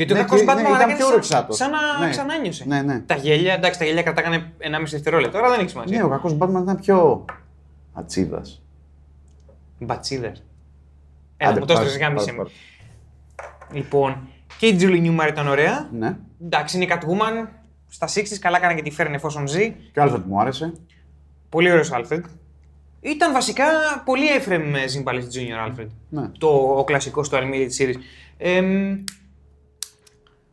Γιατί 0.00 0.12
Ναι, 0.12 0.18
ο 0.20 0.22
κακός 0.22 0.40
και- 0.40 0.46
Batman 0.50 0.56
ναι, 0.56 0.62
μαλάκα 0.62 0.76
ήταν 0.76 0.88
είναι 0.88 0.96
πιο 0.96 1.04
σαν, 1.06 1.14
ορεξάτος. 1.14 1.56
σαν 1.56 1.70
να 1.70 2.04
Ναι. 2.04 2.10
ξανάνιωσε. 2.10 2.64
Ναι, 2.66 2.82
ναι. 2.82 2.98
Τα 3.00 3.14
γέλια, 3.14 3.52
εντάξει, 3.54 3.78
τα 3.78 3.84
γέλια 3.84 4.02
κρατάγανε 4.02 4.52
1,5 4.58 4.90
δευτερόλεπτο, 4.90 5.38
αλλά 5.38 5.48
δεν 5.50 5.60
έχει 5.60 5.68
σημασία. 5.68 5.98
Ναι, 5.98 6.04
ο 6.04 6.08
κακός 6.08 6.36
Batman 6.40 6.60
ήταν 6.62 6.78
πιο 6.80 7.24
ατσίδας. 7.92 8.62
Μπατσίδε. 9.78 10.32
Έλα, 11.36 11.58
μου 11.58 11.64
το 11.64 11.72
έστρωσε 11.72 11.98
γάμισε 11.98 12.32
με. 12.32 12.42
με. 12.42 12.48
Λοιπόν, 13.72 14.28
και 14.58 14.66
η 14.66 14.76
Julie 14.80 15.06
Newmar 15.06 15.28
ήταν 15.28 15.48
ωραία. 15.48 15.88
Ναι. 15.92 16.16
Εντάξει, 16.44 16.76
είναι 16.76 16.84
η 16.84 16.88
Catwoman. 16.92 17.48
Στα 17.88 18.06
60 18.06 18.38
καλά 18.40 18.56
έκανε 18.56 18.74
και 18.74 18.82
τη 18.82 18.90
φέρνει 18.90 19.14
εφόσον 19.14 19.46
ζει. 19.46 19.74
Και 19.92 20.00
άλλο 20.00 20.14
ότι 20.14 20.28
μου 20.28 20.40
άρεσε. 20.40 20.72
Πολύ 21.48 21.70
ωραίος 21.70 21.90
Alfred. 21.92 22.20
Ήταν 23.00 23.32
βασικά 23.32 23.64
πολύ 24.04 24.26
Ephraim 24.38 24.60
Zimbalist 24.74 25.18
Jr. 25.18 25.68
Alfred. 25.68 25.86
Ναι. 26.08 26.28
Το, 26.38 26.48
ο 26.48 26.84
κλασικός 26.84 27.28
του 27.28 27.36
Animated 27.36 27.82
Series. 27.82 27.94
Εμ, 28.38 29.04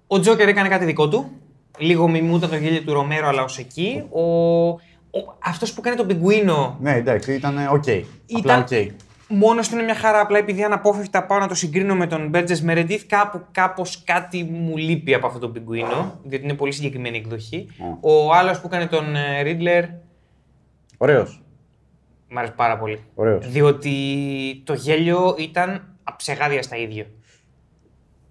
ο 0.08 0.16
Joker 0.16 0.40
έκανε 0.48 0.70
κάτι 0.70 0.86
δικό 0.86 1.10
του. 1.10 1.32
Λίγο 1.78 2.08
μιμούταν 2.08 2.50
το 2.50 2.56
γέλιο 2.56 2.82
του 2.82 2.94
Ρομέρο, 2.94 3.28
αλλά 3.28 3.44
ως 3.44 3.58
εκεί. 3.58 4.04
Ο, 4.10 4.22
ο, 4.70 4.78
αυτός 5.44 5.74
που 5.74 5.80
έκανε 5.80 5.96
τον 5.96 6.08
πιγκουίνο 6.08 6.78
Ναι, 6.82 6.94
εντάξει, 6.96 7.34
ήταν 7.34 7.58
οκ. 7.58 7.72
Απλά 7.74 8.04
Ήταν- 8.26 8.62
οκ. 8.62 8.92
Μόνος 9.30 9.68
του 9.70 9.76
είναι 9.76 9.84
μια 9.84 9.96
χαρά. 9.96 10.20
Απλά 10.20 10.38
επειδή 10.38 10.64
αναπόφευκτα 10.64 11.26
πάω 11.26 11.40
να 11.40 11.48
το 11.48 11.56
συγκρίνω 11.56 11.96
με 11.96 12.08
τον 12.08 12.28
Burgess 12.28 12.64
Meredith, 12.68 13.00
κάπου 13.08 13.42
κάπως 13.52 14.04
κάτι 14.04 14.44
μου 14.44 14.78
λείπει 14.78 15.14
από 15.14 15.28
αυτό 15.28 15.40
το 15.40 15.50
πιγκουίνο, 15.50 16.20
διότι 16.24 16.44
είναι 16.44 16.54
πολύ 16.54 16.72
συγκεκριμένη 16.72 17.18
εκδοχή. 17.18 17.68
Ω. 18.02 18.12
Ο 18.28 18.34
άλλος 18.34 18.60
που 18.62 18.68
έκανε 18.68 18.88
τον 18.88 19.16
ε, 19.16 19.42
Riddler, 19.44 19.84
Ωραίος. 20.98 21.42
μου 22.30 22.40
άρεσε 22.40 22.54
πάρα 22.56 22.78
πολύ. 22.78 23.00
Ωραίος. 23.16 23.50
Διότι 23.50 23.94
το 24.66 24.74
γέλιο 24.74 25.36
ήταν 25.40 25.98
αψεγάδιαστα 26.04 26.76
ίδιο. 26.78 27.06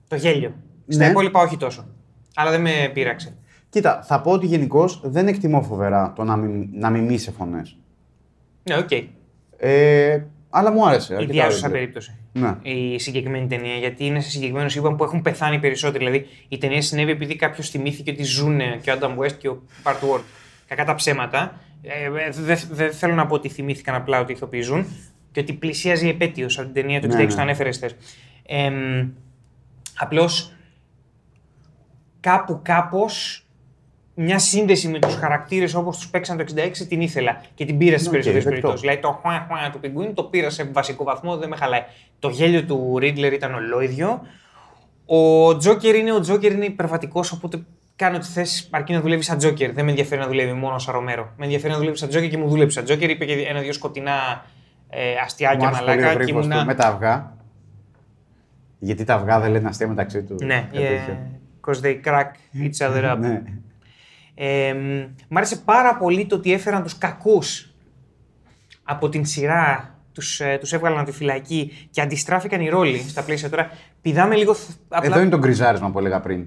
Το 0.08 0.16
γέλιο. 0.16 0.54
Στα 0.88 1.04
Ναι. 1.04 1.10
υπόλοιπα 1.10 1.40
όχι 1.40 1.56
τόσο. 1.56 1.86
Αλλά 2.34 2.50
δεν 2.50 2.60
με 2.60 2.90
πείραξε. 2.92 3.36
Κοίτα, 3.70 4.02
θα 4.02 4.20
πω 4.20 4.30
ότι 4.30 4.46
γενικώ 4.46 4.88
δεν 5.02 5.28
εκτιμώ 5.28 5.62
φοβερά 5.62 6.12
το 6.16 6.24
να, 6.24 6.36
μην, 6.36 6.68
να 6.72 6.90
μιμείσαι 6.90 7.30
φωνές. 7.30 7.76
Ναι, 8.62 8.76
οκ. 8.76 8.90
Ε, 9.56 10.24
αλλά 10.50 10.70
μου 10.72 10.86
άρεσε. 10.88 11.14
αρκετά 11.14 11.32
Ιδιάζουσα 11.32 11.68
Riddler. 11.68 11.72
περίπτωση. 11.72 12.14
Ναι. 12.32 12.56
η 12.62 12.98
συγκεκριμένη 12.98 13.46
ταινία. 13.46 13.74
Γιατί 13.74 14.04
είναι 14.06 14.20
σε 14.20 14.30
συγκεκριμένο 14.30 14.68
σύμπαν 14.68 14.96
που 14.96 15.04
έχουν 15.04 15.22
πεθάνει 15.22 15.58
περισσότεροι. 15.58 16.04
Δηλαδή 16.04 16.26
η 16.48 16.58
ταινία 16.58 16.82
συνέβη 16.82 17.10
επειδή 17.10 17.36
κάποιος 17.36 17.70
θυμήθηκε 17.70 18.10
ότι 18.10 18.22
ζουν 18.22 18.60
και 18.80 18.90
ο 18.90 18.94
Adam 19.00 19.16
West 19.24 19.32
και 19.32 19.48
ο 19.48 19.62
Burt 19.82 19.90
Ward. 19.92 20.20
Κακά 20.66 20.84
τα 20.84 20.94
ψέματα. 20.94 21.60
Ε, 21.82 22.30
δεν 22.30 22.58
δεν 22.70 22.92
θέλω 22.92 23.14
να 23.14 23.26
πω 23.26 23.34
ότι 23.34 23.48
θυμήθηκαν 23.48 23.94
απλά 23.94 24.20
ότι 24.20 24.32
ηθοποιίζουν 24.32 24.86
και 25.32 25.40
ότι 25.40 25.52
πλησίαζε 25.52 26.06
η 26.06 26.08
επέτειος 26.08 26.58
από 26.58 26.72
την 26.72 26.82
ταινία 26.82 27.00
του 27.00 27.06
66 27.06 27.10
Ναι, 27.10 27.22
ναι. 27.22 27.26
το 27.34 27.40
ανέφερε 27.40 27.70
χθε. 27.72 27.90
Ε, 28.46 28.70
Απλώς 29.98 30.52
κάπου 32.26 32.60
κάπως 32.62 33.46
μια 34.14 34.38
σύνδεση 34.38 34.88
με 34.88 34.98
τους 34.98 35.14
χαρακτήρες 35.14 35.74
όπως 35.74 35.96
τους 35.96 36.08
παίξαν 36.08 36.36
το 36.36 36.44
66 36.56 36.70
την 36.88 37.00
ήθελα 37.00 37.40
και 37.54 37.64
την 37.64 37.78
πήρα 37.78 37.96
στις 37.96 38.06
Οκ, 38.06 38.12
περισσότερες 38.12 38.44
δεκτό. 38.44 38.60
περιπτώσεις. 38.60 38.80
Δηλαδή 38.80 39.00
το 39.00 39.18
χουά 39.22 39.46
χουά 39.48 39.70
του 39.70 39.80
πιγκουίνου 39.80 40.12
το 40.12 40.24
πήρα 40.24 40.50
σε 40.50 40.64
βασικό 40.64 41.04
βαθμό, 41.04 41.36
δεν 41.36 41.48
με 41.48 41.56
χαλάει. 41.56 41.82
Το 42.18 42.28
γέλιο 42.28 42.64
του 42.64 42.98
Riddler 42.98 43.32
ήταν 43.32 43.54
ολόιδιο. 43.54 44.20
Ο 45.06 45.56
Τζόκερ 45.56 45.94
είναι 45.94 46.12
ο 46.12 46.20
Τζόκερ, 46.20 46.52
είναι 46.52 46.64
υπερβατικός, 46.64 47.32
οπότε 47.32 47.64
κάνε 47.96 48.18
ό,τι 48.18 48.26
θες 48.26 48.68
αρκεί 48.70 48.92
να 48.92 49.00
δουλεύεις 49.00 49.26
σαν 49.26 49.38
Τζόκερ. 49.38 49.72
Δεν 49.72 49.84
με 49.84 49.90
ενδιαφέρει 49.90 50.20
να 50.20 50.26
δουλεύει 50.26 50.52
μόνο 50.52 50.78
σαν 50.78 50.94
Romero. 50.94 51.32
Με 51.36 51.44
ενδιαφέρει 51.44 51.72
να 51.72 51.78
δουλεύει 51.78 51.96
σαν 51.96 52.08
Τζόκερ 52.08 52.28
και 52.28 52.38
μου 52.38 52.48
δούλεψε 52.48 52.76
σαν 52.76 52.84
Τζόκερ. 52.84 53.10
Είπε 53.10 53.24
και 53.24 53.32
ένα-δύο 53.32 53.72
σκοτεινά 53.72 54.44
ε, 54.90 55.10
Μου 55.10 55.16
αστειάκια 55.24 55.66
άρεσε 55.66 55.82
πολύ 55.82 55.92
ο 55.92 55.94
μαλάκα. 55.94 56.18
Και 56.18 56.22
γρίφος 56.22 56.44
ήμουνα... 56.44 56.60
του 56.60 56.66
με 56.66 56.74
τα 56.74 56.86
αυγά. 56.86 57.36
Γιατί 58.78 59.04
τα 59.04 59.14
αυγά 59.14 59.40
δεν 59.40 59.50
λένε 59.50 59.68
αστεία 59.68 59.88
μεταξύ 59.88 60.22
τους. 60.22 60.42
Ναι, 60.42 60.68
κάτι 60.72 60.86
τέτοιο. 60.86 61.18
Because 61.66 61.80
they 61.80 62.00
crack 62.08 62.30
each 62.64 62.86
other 62.88 63.12
up. 63.12 63.18
Ναι. 63.20 63.42
Ε, 64.34 64.72
μ, 64.72 65.04
μ' 65.28 65.36
άρεσε 65.36 65.56
πάρα 65.56 65.96
πολύ 65.96 66.26
το 66.26 66.36
ότι 66.36 66.52
έφεραν 66.52 66.82
τους 66.82 66.98
κακούς 66.98 67.74
από 68.82 69.08
την 69.08 69.24
σειρά, 69.24 69.94
τους, 70.12 70.40
ε, 70.40 70.56
τους 70.60 70.72
έβγαλαν 70.72 70.98
από 70.98 71.10
τη 71.10 71.16
φυλακή 71.16 71.88
και 71.90 72.00
αντιστράφηκαν 72.00 72.60
οι 72.60 72.68
ρόλοι 72.68 72.98
στα 72.98 73.22
πλαίσια 73.22 73.50
τώρα. 73.50 73.70
Πηδάμε 74.02 74.34
λίγο 74.36 74.54
θ- 74.54 74.70
απλά... 74.88 75.10
Εδώ 75.10 75.20
είναι 75.20 75.30
το 75.30 75.38
γκριζάρισμα 75.38 75.90
που 75.90 75.98
έλεγα 75.98 76.20
πριν. 76.20 76.46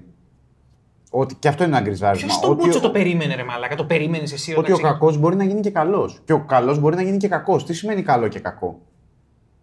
Ότι 1.10 1.34
και 1.34 1.48
αυτό 1.48 1.64
είναι 1.64 1.76
ένα 1.76 1.84
γκριζάρισμα. 1.86 2.26
Ποιος 2.26 2.40
τον 2.40 2.50
ότι 2.50 2.62
Μπούτσο 2.62 2.78
ο- 2.78 2.82
το 2.82 2.90
περίμενε 2.90 3.34
ρε 3.34 3.44
μαλάκα, 3.44 3.74
το 3.74 3.84
περίμενες 3.84 4.32
εσύ 4.32 4.50
Ότι 4.50 4.58
ο 4.58 4.62
όταν 4.62 4.76
ξε- 4.76 4.92
κακός 4.92 5.18
μπορεί 5.18 5.36
να 5.36 5.44
γίνει 5.44 5.60
και 5.60 5.70
καλός. 5.70 6.20
Και 6.24 6.32
ο 6.32 6.40
καλός 6.44 6.78
μπορεί 6.78 6.96
να 6.96 7.02
γίνει 7.02 7.16
και 7.16 7.28
κακός. 7.28 7.64
Τι 7.64 7.72
σημαίνει 7.74 8.02
καλό 8.02 8.28
και 8.28 8.38
κακό; 8.38 8.80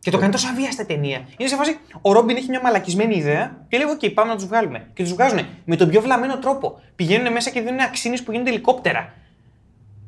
Και 0.10 0.14
το 0.16 0.22
κάνει 0.22 0.32
τόσο 0.32 0.48
αβίαστα 0.50 0.86
ταινία. 0.86 1.20
Είναι 1.38 1.50
σε 1.50 1.56
φάση, 1.56 1.78
ο 2.02 2.12
Ρόμπιν 2.12 2.36
έχει 2.36 2.50
μια 2.50 2.62
μαλακισμένη 2.64 3.16
ιδέα 3.16 3.66
και 3.68 3.78
λέει: 3.78 3.86
OK, 4.02 4.14
πάμε 4.14 4.30
να 4.30 4.36
τους 4.36 4.46
βγάλουμε. 4.46 4.88
Και 4.94 5.04
τους 5.04 5.14
βγάζουν 5.14 5.40
με 5.66 5.76
τον 5.76 5.90
πιο 5.90 6.02
βλαμμένο 6.02 6.38
τρόπο. 6.40 6.80
Πηγαίνουν 6.96 7.32
μέσα 7.34 7.50
και 7.50 7.62
δίνουν 7.62 7.80
αξίνε 7.80 8.18
που 8.26 8.32
γίνονται 8.32 8.50
ελικόπτερα. 8.50 9.14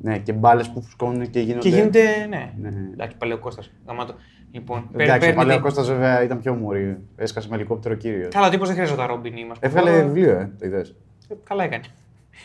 Ναι, 0.02 0.18
και 0.18 0.32
μπάλες 0.32 0.68
που 0.68 0.82
φουσκώνουν 0.82 1.30
και 1.30 1.40
γίνονται. 1.40 1.68
Και 1.68 1.74
γίνεται. 1.76 2.26
Ναι, 2.28 2.52
Ναι. 2.60 2.70
Εντάξει, 2.92 3.16
παλαιό 3.16 3.38
Κώστας. 3.38 3.70
Γαμάτο. 3.86 4.14
Λοιπόν, 4.52 4.76
παίρνει- 4.80 5.00
Εντάξει, 5.00 5.16
ο 5.16 5.20
παίρνει 5.20 5.34
παλαιό 5.36 5.52
την- 5.54 5.62
Κώστας 5.62 5.86
βέβαια 5.88 6.22
ήταν 6.22 6.40
πιο 6.40 6.54
μουρή. 6.54 6.98
Έσκασε 7.16 7.48
με 7.48 7.54
ελικόπτερο 7.56 7.94
κύριο. 7.94 8.28
Καλά, 8.30 8.46
ο 8.46 8.50
τύπος 8.50 8.66
δεν 8.68 8.76
χρειαζόταν 8.76 9.06
Ρόμπιν. 9.06 9.36
Είμαστε. 9.36 9.66
Έβγαλε 9.66 10.02
βιβλίο, 10.02 10.30
ε, 10.30 10.50
το 10.58 10.66
είδες. 10.66 10.94
Ε, 11.28 11.34
Καλά 11.44 11.64
έκανε. 11.64 11.82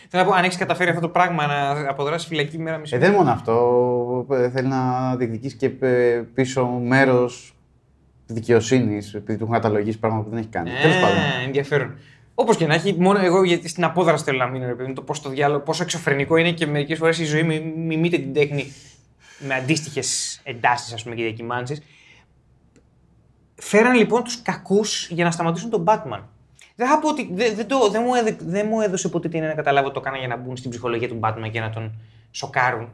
Θέλω 0.10 0.24
να 0.24 0.30
πω, 0.30 0.36
αν 0.36 0.44
έχεις 0.44 0.58
καταφέρει 0.58 0.90
αυτό 0.90 1.02
το 1.02 1.10
πράγμα 1.10 1.46
να 1.48 1.90
αποδράσεις 1.90 2.28
φυλακή 2.28 2.58
μέρα 2.60 2.78
μισή. 2.78 2.96
Ε, 2.96 3.00
δεν 3.00 3.08
είναι 3.10 3.18
μόνο 3.18 3.32
αυτό. 3.32 4.28
Ε, 4.32 4.50
Θέλει 4.50 4.68
να 4.68 5.16
διεκδικήσεις 5.16 5.58
και 5.58 5.72
ε, 5.80 6.22
πίσω 6.34 6.66
μέρος 6.68 7.56
δικαιοσύνης, 8.28 9.14
επειδή 9.14 9.38
του 9.38 9.44
έχουν 9.44 9.56
καταλογίσει 9.56 10.00
πράγματα 10.00 10.24
που 10.24 10.30
δεν 10.30 10.40
έχει 10.40 10.48
κάνει. 10.48 10.70
Τέλος 10.82 10.96
πάντων. 11.00 11.18
Ε, 11.18 11.46
ενδιαφέρον. 11.46 11.96
Όπως 12.36 12.58
και 12.58 12.68
να 12.68 12.74
έχει, 12.74 12.96
μόνο 13.00 13.20
εγώ 13.20 13.44
γιατί 13.44 13.68
στην 13.68 13.84
απόδραση 13.84 14.24
θέλω 14.24 14.38
να 14.38 14.48
μείνω, 14.48 14.66
ρε 14.66 14.74
παιδί 14.74 14.88
μου, 14.90 14.94
το 14.96 15.02
πώς 15.02 15.22
το 15.22 15.30
διάλογο, 15.30 15.60
πόσο 15.60 15.84
εξωφρενικό 15.84 16.36
είναι 16.36 16.52
και 16.52 16.68
μερικές 16.68 16.98
φορές 16.98 17.20
η 17.20 17.26
ζωή 17.26 17.44
μη- 17.44 17.74
μιμείται 17.78 18.18
την 18.18 18.34
τέχνη 18.34 18.74
με 19.40 19.54
αντίστοιχες 19.54 20.40
εντάσεις, 20.44 20.94
ας 20.94 21.04
πούμε, 21.04 21.16
και 21.16 21.24
διακυμάνσεις. 21.24 21.82
Φέραν 23.56 23.96
λοιπόν 23.96 24.24
τους 24.24 24.42
κακούς 24.42 25.08
για 25.10 25.24
να 25.24 25.32
σταματήσουν 25.32 25.70
τον 25.70 25.84
Batman. 25.88 26.20
Δεν 26.76 26.88
θα 26.88 27.00
πω 27.00 27.10
ότι. 27.10 27.30
Δεν, 27.34 27.56
δεν, 27.56 27.68
το, 27.68 27.90
δεν, 27.90 28.04
μου, 28.06 28.14
έδε, 28.16 28.38
δεν 28.40 28.68
μου 28.70 28.82
έδωσε 28.82 29.10
ποτέ 29.10 29.30
την 29.30 29.44
να 29.44 29.54
καταλάβω 29.54 29.86
ότι 29.86 29.96
το 29.96 30.02
κάνα 30.02 30.18
για 30.18 30.28
να 30.28 30.36
μπουν 30.36 30.58
στην 30.58 30.70
ψυχολογία 30.70 31.08
του 31.08 31.20
Batman 31.22 31.50
και 31.52 31.60
να 31.60 31.70
τον 31.70 31.92
σοκάρουν. 32.32 32.90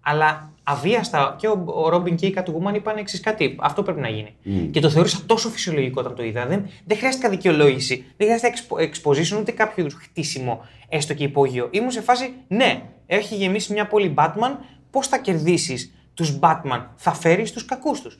Αλλά 0.00 0.52
αβίαστα 0.62 1.36
και 1.38 1.46
ο, 1.48 1.64
ο 1.66 1.88
Ρόμπιν 1.88 2.16
και 2.16 2.26
η 2.26 2.36
Catwoman 2.38 2.74
είπαν 2.74 2.96
εξής 2.96 3.20
κάτι. 3.20 3.56
Αυτό 3.60 3.82
πρέπει 3.82 4.00
να 4.00 4.08
γίνει. 4.08 4.34
Και 4.70 4.80
το 4.80 4.90
θεώρησα 4.90 5.18
τόσο 5.26 5.48
φυσιολογικό 5.48 6.00
όταν 6.00 6.14
το 6.14 6.22
είδα. 6.22 6.46
Δεν, 6.46 6.68
δεν 6.84 6.96
χρειάστηκα 6.96 7.28
δικαιολόγηση. 7.28 8.04
Δεν 8.16 8.26
χρειάστηκα 8.26 8.54
expo- 8.56 8.80
exposition 8.80 9.40
ούτε 9.40 9.52
κάποιο 9.52 9.84
είδους 9.84 9.94
χτίσιμο, 10.02 10.64
έστω 10.88 11.14
και 11.14 11.24
υπόγειο. 11.24 11.68
Ήμουν 11.70 11.90
σε 11.90 12.00
φάση, 12.00 12.32
ναι, 12.48 12.82
έχει 13.06 13.34
γεμίσει 13.34 13.72
μια 13.72 13.86
πόλη 13.86 14.14
Batman. 14.16 14.56
Πώς 14.90 15.06
θα 15.06 15.18
κερδίσεις 15.18 15.94
τους 16.16 16.38
Batman, 16.40 16.84
θα 16.96 17.12
φέρει 17.12 17.50
του 17.50 17.64
κακούς 17.66 18.00
τους. 18.00 18.18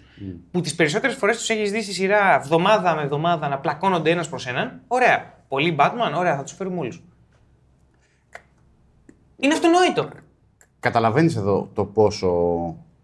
Που 0.51 0.61
τις 0.61 0.75
περισσότερες 0.75 1.17
φορές 1.17 1.37
τους 1.37 1.49
έχεις 1.49 1.71
δει 1.71 1.83
στη 1.83 1.93
σειρά 1.93 2.35
εβδομάδα 2.35 2.95
με 2.95 3.03
εβδομάδα 3.03 3.49
να 3.49 3.59
πλακώνονται 3.59 4.11
ένας 4.11 4.29
προς 4.29 4.47
έναν. 4.47 4.81
Ωραία. 4.89 5.35
Πολύ 5.49 5.77
Batman, 5.79 6.13
ωραία, 6.17 6.37
θα 6.37 6.43
τους 6.43 6.53
φέρουμε 6.53 6.79
όλους. 6.79 7.03
Είναι 9.37 9.55
αυτονόητο. 9.55 10.09
Καταλαβαίνεις 10.81 11.37
εδώ 11.37 11.71
το 11.73 11.85
πόσο 11.85 12.31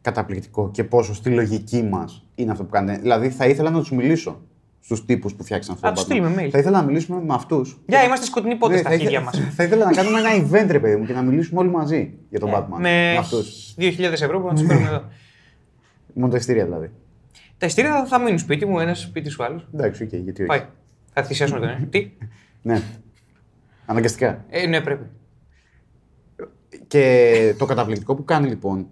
καταπληκτικό 0.00 0.70
και 0.70 0.84
πόσο 0.84 1.14
στη 1.14 1.30
λογική 1.30 1.82
μας 1.82 2.26
είναι 2.34 2.50
αυτό 2.50 2.64
που 2.64 2.70
κάνετε. 2.70 3.00
Δηλαδή, 3.00 3.30
θα 3.30 3.46
ήθελα 3.46 3.70
να 3.70 3.78
τους 3.78 3.90
μιλήσω 3.90 4.40
στους 4.84 5.04
τύπους 5.04 5.34
που 5.34 5.44
φτιάξαν 5.44 5.74
αυτό 5.74 5.86
Α, 5.88 5.92
το 5.92 5.94
τους 5.96 6.04
Batman. 6.04 6.06
στείλουμε 6.14 6.42
mail. 6.42 6.48
Θα 6.50 6.58
ήθελα 6.58 6.80
να 6.80 6.86
μιλήσουμε 6.86 7.22
με 7.22 7.34
αυτούς. 7.34 7.80
Για 7.86 8.04
είμαστε 8.04 8.26
Σκοτεινοί 8.26 8.56
Πότες 8.56 8.76
στα 8.76 8.96
χέρια 8.96 9.20
μας. 9.20 9.40
Θα 9.50 9.64
ήθελα 9.64 9.84
να 9.84 9.92
κάνουμε 9.92 10.18
ένα 10.18 10.30
event, 10.30 10.66
ρε 10.70 10.80
παιδί 10.80 10.96
μου, 10.96 11.06
και 11.06 11.12
να 11.12 11.22
μιλήσουμε 11.22 11.60
όλοι 11.60 11.70
μαζί 11.70 12.12
για 12.30 12.40
τον 12.40 12.50
Batman. 12.54 12.78
Με 12.78 13.16
αυτούς. 13.18 13.74
2.000 13.78 13.98
ευρώ 13.98 14.40
που 14.40 14.46
να 14.46 14.54
τους 14.54 14.66
φέρουμε 14.66 14.86
εδώ. 14.86 15.04
Μόνο 16.14 16.32
τα 16.32 16.36
εισιτήρια 16.38 16.64
δηλαδή. 16.64 16.90
Τα 17.58 17.66
εισιτήρια 17.66 17.92
θα, 17.92 18.06
θα 18.06 18.18
μείνουν 18.18 18.38
σπίτι 18.38 18.66
μου, 18.66 18.80
ένας 18.80 19.00
σπίτι 19.00 19.28
σου 19.28 19.44
άλλος. 19.44 19.68
Εντάξει, 19.74 20.02
οκ, 20.02 20.08
γιατί 20.12 20.40
όχι. 20.42 20.48
Πάει. 20.48 20.66
Θα 21.12 21.22
θυσιάσουμε 21.22 21.58
τον 21.58 21.68
ένα. 21.68 21.86
Τι; 21.90 22.10
Ναι. 22.62 22.82
Αναγκαστικά. 23.86 24.44
Ε, 24.48 24.66
ναι, 24.66 24.80
πρέπει. 24.80 25.04
Και 26.86 27.54
το 27.58 27.64
καταπληκτικό 27.64 28.14
που 28.14 28.24
κάνει 28.24 28.48
λοιπόν 28.48 28.86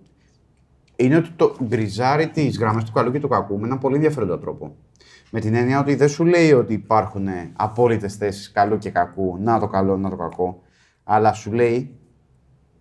είναι 0.96 1.16
ότι 1.16 1.30
το 1.36 1.56
γκριζάρει 1.64 2.28
τις 2.28 2.58
γραμμές 2.58 2.84
του 2.84 2.92
καλού 2.92 3.12
και 3.12 3.20
του 3.20 3.28
κακού 3.28 3.58
με 3.58 3.66
έναν 3.66 3.78
πολύ 3.78 3.94
ενδιαφέροντα 3.94 4.38
τρόπο. 4.38 4.76
Με 5.30 5.40
την 5.40 5.54
έννοια 5.54 5.80
ότι 5.80 5.94
δεν 5.94 6.08
σου 6.08 6.24
λέει 6.24 6.52
ότι 6.52 6.72
υπάρχουν 6.72 7.26
απόλυτες 7.56 8.14
θέσεις 8.14 8.50
καλού 8.52 8.78
και 8.78 8.90
κακού, 8.90 9.36
να 9.40 9.58
το 9.60 9.66
καλό, 9.66 9.96
να 9.96 10.10
το 10.10 10.16
κακό, 10.16 10.62
αλλά 11.04 11.32
σου 11.32 11.52
λέει 11.52 11.94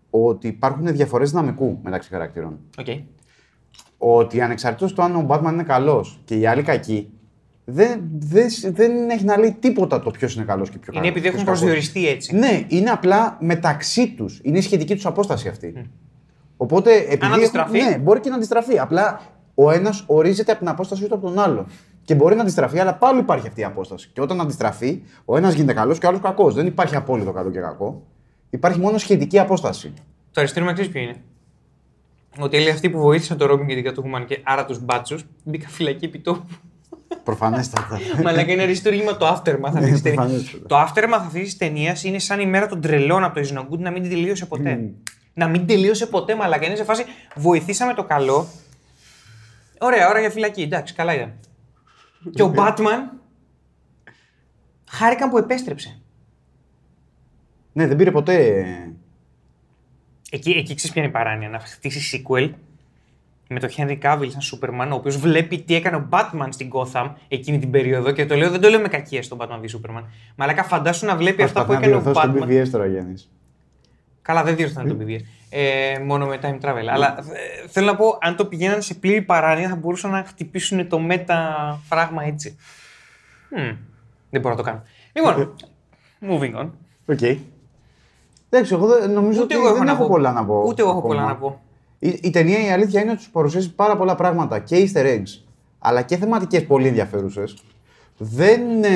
ότι 0.10 0.48
υπάρχουν 0.48 0.86
διαφορές 0.88 1.30
δυναμικού 1.30 1.80
μεταξύ 1.84 2.10
χαρακτήρων. 2.10 2.60
Οκ. 2.78 2.86
Ότι 3.98 4.42
ανεξαρτήτως 4.42 4.94
το 4.94 5.02
αν 5.02 5.16
ο 5.16 5.26
Batman 5.30 5.52
είναι 5.52 5.64
καλός 5.64 6.22
και 6.26 6.36
οι 6.36 6.46
άλλοι 6.46 6.62
κακοί, 6.64 7.12
δεν, 7.66 8.02
δεν, 8.20 8.48
δεν 8.72 9.10
έχει 9.10 9.24
να 9.26 9.38
λέει 9.38 9.58
τίποτα 9.60 10.00
το 10.00 10.12
ποιος 10.12 10.36
είναι 10.36 10.46
καλός 10.46 10.70
και 10.70 10.78
ποιο 10.78 10.94
Είναι 10.96 11.08
επειδή 11.08 11.28
έχουν 11.28 11.44
προσδιοριστεί 11.44 12.08
έτσι. 12.08 12.36
ναι, 12.36 12.66
είναι 12.68 12.90
απλά 12.90 13.38
μεταξύ 13.40 14.14
τους. 14.14 14.40
Είναι 14.44 14.58
η 14.58 14.62
σχετική 14.62 14.96
τους 14.96 15.06
απόσταση 15.06 15.48
αυτή. 15.48 15.90
Οπότε. 16.58 16.94
Επειδή 16.96 17.16
έχουν- 17.22 17.34
αντιστραφεί. 17.34 17.82
ναι, 17.82 17.98
μπορεί 17.98 18.20
και 18.20 18.30
να 18.30 18.36
αντιστραφεί. 18.36 18.80
Απλά 18.80 19.22
ο 19.56 19.72
ένας 19.72 20.04
ορίζεται 20.08 20.52
από 20.52 20.60
την 20.60 20.70
απόσταση 20.70 21.08
του 21.08 21.16
από 21.16 21.28
τον 21.28 21.40
άλλον. 21.40 21.66
Και 22.10 22.16
μπορεί 22.16 22.36
να 22.36 22.42
αντιστραφεί, 22.42 22.80
αλλά 22.80 22.94
πάλι 22.94 23.20
υπάρχει 23.20 23.48
αυτή 23.48 23.62
η 23.62 23.64
απόσταση. 23.64 24.10
Και 24.14 24.22
όταν 24.22 24.42
αντιστραφεί, 24.42 25.02
ο 25.26 25.38
ένας 25.38 25.54
γίνεται 25.54 25.74
καλός 25.74 25.98
και 26.00 26.06
ο 26.06 26.10
άλλος 26.10 26.22
κακός. 26.22 26.54
Δεν 26.54 26.66
υπάρχει 26.66 26.96
απόλυτο 26.96 27.32
καλό 27.32 27.52
και 27.52 27.60
κακό. 27.60 28.08
Υπάρχει 28.50 28.80
μόνο 28.80 28.98
σχετική 28.98 29.40
απόσταση. 29.40 29.94
Το 30.32 30.42
αριστερό 30.42 30.66
με 30.66 30.74
ξέρει 30.74 30.90
ποιο 30.90 31.02
είναι; 31.02 31.16
Ότι 32.40 32.58
όλοι 32.58 32.70
αυτοί 32.70 32.90
που 32.90 33.00
βοήθησαν 33.00 33.38
τον 33.38 33.48
Ρόμπιν 33.48 33.68
και 33.68 33.74
την 33.76 33.84
Κατούχουμαν 33.84 34.26
και 34.26 34.40
άρα 34.44 34.66
τους 34.66 34.80
μπάτσους 34.80 35.26
μπήκαν 35.44 35.70
φυλακή 35.70 36.06
επί 36.06 36.20
τόπου. 36.20 36.46
Προφανέστατα. 37.24 38.00
Μαλάκα 38.24 38.52
είναι 38.52 38.62
αριστούργημα 38.62 39.18
το 39.18 39.28
aftermath 39.28 39.72
αυτής 39.74 39.92
της 39.92 40.02
ταινίας. 40.02 40.26
προφανέστατα. 40.26 40.66
Το 40.68 40.76
aftermath 40.76 41.26
αυτής 41.26 41.44
της 41.44 41.58
ταινίας 41.58 42.04
είναι 42.04 42.20
σαν 42.20 42.40
η 42.40 42.46
μέρα 42.46 42.68
των 42.68 42.82
τρελών 42.82 43.24
από 43.24 43.34
το 43.34 43.40
Ισνογκούντ 43.40 43.82
να 43.82 43.92
μην 43.92 44.02
την 44.02 44.12
τελείωσε 44.12 44.46
ποτέ. 44.46 44.94
Να 45.34 45.48
μην 45.48 45.68
τελείωσε 45.68 46.06
ποτέ, 46.06 46.36
μαλάκα. 46.36 46.66
Είναι 46.66 46.76
σε 46.76 46.84
φάση 46.84 47.04
βοηθήσαμε 47.36 47.94
το 47.94 48.04
καλό. 48.04 48.48
Ωραία, 49.80 50.10
ώρα 50.10 50.20
για 50.20 50.30
φυλακή. 50.30 50.62
Εντάξει, 50.62 50.94
καλά 50.94 51.16
ήταν. 51.16 51.34
Και 52.34 52.44
ο 52.44 52.54
Batman 52.56 53.20
χάρηκαν 54.90 55.30
που 55.30 55.38
επέστρεψε. 55.38 56.02
ναι, 57.74 57.88
δεν 57.88 57.96
πήρε 57.98 58.12
ποτέ. 58.12 58.66
Εκεί, 60.32 60.50
εκεί 60.50 60.76
ξέρεις 60.76 60.92
ποια 60.92 61.02
είναι 61.02 61.12
η 61.12 61.14
παράνοια. 61.14 61.50
Να 61.50 61.60
χτίσει 61.60 62.24
sequel 62.28 62.50
με 63.50 63.60
τον 63.60 63.70
Henry 63.78 64.00
Cavill 64.02 64.28
σαν 64.28 64.42
Superman, 64.42 64.88
ο 64.92 64.96
οποίος 64.96 65.18
βλέπει 65.18 65.60
τι 65.60 65.76
έκανε 65.76 65.96
ο 65.96 66.08
Batman 66.10 66.48
στην 66.50 66.70
Gotham 66.74 67.14
εκείνη 67.28 67.60
την 67.60 67.72
περίοδο. 67.72 68.12
Και 68.12 68.26
το 68.26 68.36
λέω, 68.36 68.50
δεν 68.50 68.62
το 68.62 68.70
λέω 68.70 68.80
με 68.80 68.88
κακία 68.88 69.24
στον 69.24 69.38
Batman 69.42 69.60
v 69.60 69.64
Superman. 69.64 70.04
Μαλάκα, 70.36 70.64
φαντάσου 70.64 71.06
να 71.06 71.16
βλέπει 71.16 71.44
αυτά 71.44 71.66
που 71.66 71.68
Προσπαθεί 71.68 71.92
να 71.92 71.98
έκανε 71.98 72.10
ο 72.10 72.14
διορθώσει 72.14 72.40
τον 72.40 72.50
Batman. 72.50 72.64
BVS 72.64 72.70
τώρα, 72.70 72.86
Γιάννης. 72.86 73.32
Καλά, 74.22 74.44
δεν 74.44 74.56
διόρθωνε 74.56 74.88
τον 74.88 74.98
BVS. 75.02 75.20
Ε, 75.50 76.00
μόνο 76.06 76.26
με 76.26 76.40
time 76.42 76.66
travel. 76.66 76.86
Αλλά 76.92 77.18
ε, 77.20 77.68
θέλω 77.68 77.86
να 77.86 77.96
πω, 77.96 78.18
αν 78.22 78.36
το 78.36 78.46
πηγαίνανε 78.46 78.82
σε 78.82 78.94
πλήρη 78.94 79.22
παράνοια, 79.22 79.70
θα 79.70 79.76
μπορούσαν 79.76 80.12
να 80.12 80.24
χτυπήσουν 80.28 80.88
το 80.88 81.00
meta 81.00 81.80
φράγμα 81.90 82.24
έτσι. 82.24 82.58
Μμμ, 83.50 83.76
δεν 84.30 84.42
μπορώ 84.42 84.56
να 84.56 84.64
το 84.64 84.70
κάνω. 84.70 84.82
Λοιπόν, 85.14 85.56
moving 86.30 86.62
on. 86.62 86.70
Οκ. 87.06 87.22
Εντάξει, 88.50 88.74
εγώ 88.74 88.88
δεν- 88.88 89.12
νομίζω 89.12 89.42
Ούτε 89.44 89.56
ότι 89.56 89.64
εγώ 89.64 89.66
έχω 89.68 89.76
δεν 89.78 89.86
να 89.86 89.92
έχω 89.92 90.02
πω. 90.02 90.10
πολλά 90.10 90.32
να 90.32 90.46
πω. 90.46 90.64
Ούτε 90.68 90.82
εγώ 90.82 90.90
έχω 90.90 91.00
ακόμα. 91.00 91.14
πολλά 91.16 91.28
να 91.28 91.36
πω. 91.36 91.62
Η, 92.00 92.20
η 92.22 92.30
ταινία 92.30 92.66
η 92.66 92.72
αλήθεια 92.72 93.02
είναι 93.02 93.12
ότι 93.12 93.22
σου 93.22 93.32
παρουσιάζει 93.32 93.74
πάρα 93.74 93.98
πολλά 93.98 94.16
πράγματα 94.16 94.60
και 94.60 94.90
easter 94.94 95.04
eggs, 95.06 95.42
αλλά 95.80 96.02
και 96.02 96.18
θεματικές 96.18 96.66
πολύ 96.66 96.88
ενδιαφέρουσες. 96.88 97.54
Δεν 98.18 98.84
ε, 98.84 98.90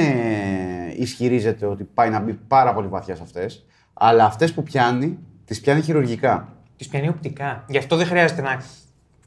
ισχυρίζεται 0.95 1.65
ότι 1.65 1.83
πάει 1.83 2.09
να 2.09 2.19
μπει 2.19 2.33
πάρα 2.47 2.73
πολύ 2.73 2.87
βαθιά 2.87 3.15
σε 3.15 3.21
αυτές, 3.23 3.65
αλλά 3.93 4.25
αυτές 4.25 4.53
που 4.53 4.63
πιάνει, 4.63 5.19
τις 5.45 5.61
πιάνει 5.61 5.81
χειρουργικά. 5.81 6.57
Τη 6.77 6.87
πιάνει 6.87 7.07
οπτικά. 7.07 7.65
Γι' 7.67 7.77
αυτό 7.77 7.95
δεν 7.95 8.05
χρειάζεται 8.05 8.41
να 8.41 8.63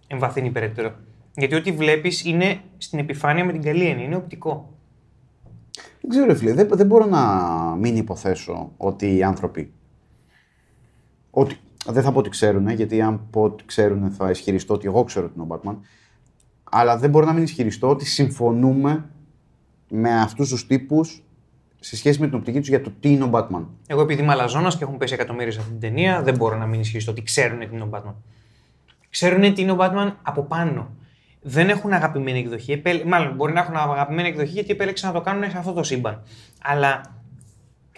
εμβαθύνει 0.06 0.50
περαιτέρω. 0.50 0.94
Γιατί 1.34 1.54
ό,τι 1.54 1.72
βλέπεις 1.72 2.24
είναι 2.24 2.60
στην 2.78 2.98
επιφάνεια 2.98 3.44
με 3.44 3.52
την 3.52 3.62
καλή 3.62 3.86
έννοια. 3.86 4.04
Είναι 4.04 4.16
οπτικό. 4.16 4.74
Δεν 6.00 6.10
ξέρω, 6.10 6.26
ρε 6.26 6.34
φίλε, 6.34 6.52
δεν, 6.52 6.68
δεν 6.72 6.86
μπορώ 6.86 7.06
να 7.06 7.22
μην 7.76 7.96
υποθέσω 7.96 8.72
ότι 8.76 9.16
οι 9.16 9.22
άνθρωποι. 9.22 9.72
Ότι, 11.30 11.56
δεν 11.86 12.02
θα 12.02 12.12
πω 12.12 12.18
ότι 12.18 12.28
ξέρουν, 12.28 12.68
γιατί 12.68 13.00
αν 13.00 13.26
πω 13.30 13.42
ότι 13.42 13.64
ξέρουν 13.64 14.10
θα 14.10 14.30
ισχυριστώ 14.30 14.74
ότι 14.74 14.86
εγώ 14.86 15.04
ξέρω 15.04 15.26
ότι 15.26 15.34
είναι 15.40 15.46
ο 15.52 15.60
Batman. 15.60 15.76
Αλλά 16.64 16.98
δεν 16.98 17.10
μπορώ 17.10 17.26
να 17.26 17.32
μην 17.32 17.42
ισχυριστώ 17.42 17.88
ότι 17.88 18.06
συμφωνούμε 18.06 19.10
με 19.88 20.20
αυτούς 20.20 20.48
τους 20.48 20.66
τύπους 20.66 21.25
σε 21.86 21.96
σχέση 21.96 22.20
με 22.20 22.26
την 22.26 22.36
οπτική 22.38 22.58
τους 22.58 22.68
για 22.68 22.80
το 22.80 22.92
τι 23.00 23.12
είναι 23.12 23.24
ο 23.24 23.30
Batman. 23.32 23.64
Εγώ 23.86 24.00
επειδή 24.00 24.22
είμαι 24.22 24.32
αλαζόνας 24.32 24.76
και 24.76 24.84
έχουν 24.84 24.96
πέσει 24.96 25.14
εκατομμύρια 25.14 25.52
σε 25.52 25.58
αυτή 25.58 25.70
την 25.70 25.80
ταινία, 25.80 26.22
δεν 26.22 26.36
μπορώ 26.36 26.56
να 26.56 26.66
μην 26.66 26.80
ισχύσει 26.80 27.04
το 27.04 27.10
ότι 27.10 27.22
ξέρουν 27.22 27.58
τι 27.58 27.68
είναι 27.72 27.82
ο 27.82 27.88
Batman. 27.92 28.14
Ξέρουν 29.10 29.54
τι 29.54 29.62
είναι 29.62 29.70
ο 29.72 29.76
Batman 29.80 30.12
από 30.22 30.42
πάνω. 30.42 30.90
Δεν 31.42 31.68
έχουν 31.68 31.92
αγαπημένη 31.92 32.38
εκδοχή. 32.38 32.72
Επέλ... 32.72 33.02
Μάλλον 33.06 33.34
μπορεί 33.34 33.52
να 33.52 33.60
έχουν 33.60 33.76
αγαπημένη 33.76 34.28
εκδοχή 34.28 34.52
γιατί 34.52 34.70
επέλεξαν 34.70 35.12
να 35.12 35.18
το 35.18 35.24
κάνουν 35.24 35.50
σε 35.50 35.58
αυτό 35.58 35.72
το 35.72 35.82
σύμπαν. 35.82 36.22
Αλλά 36.62 37.00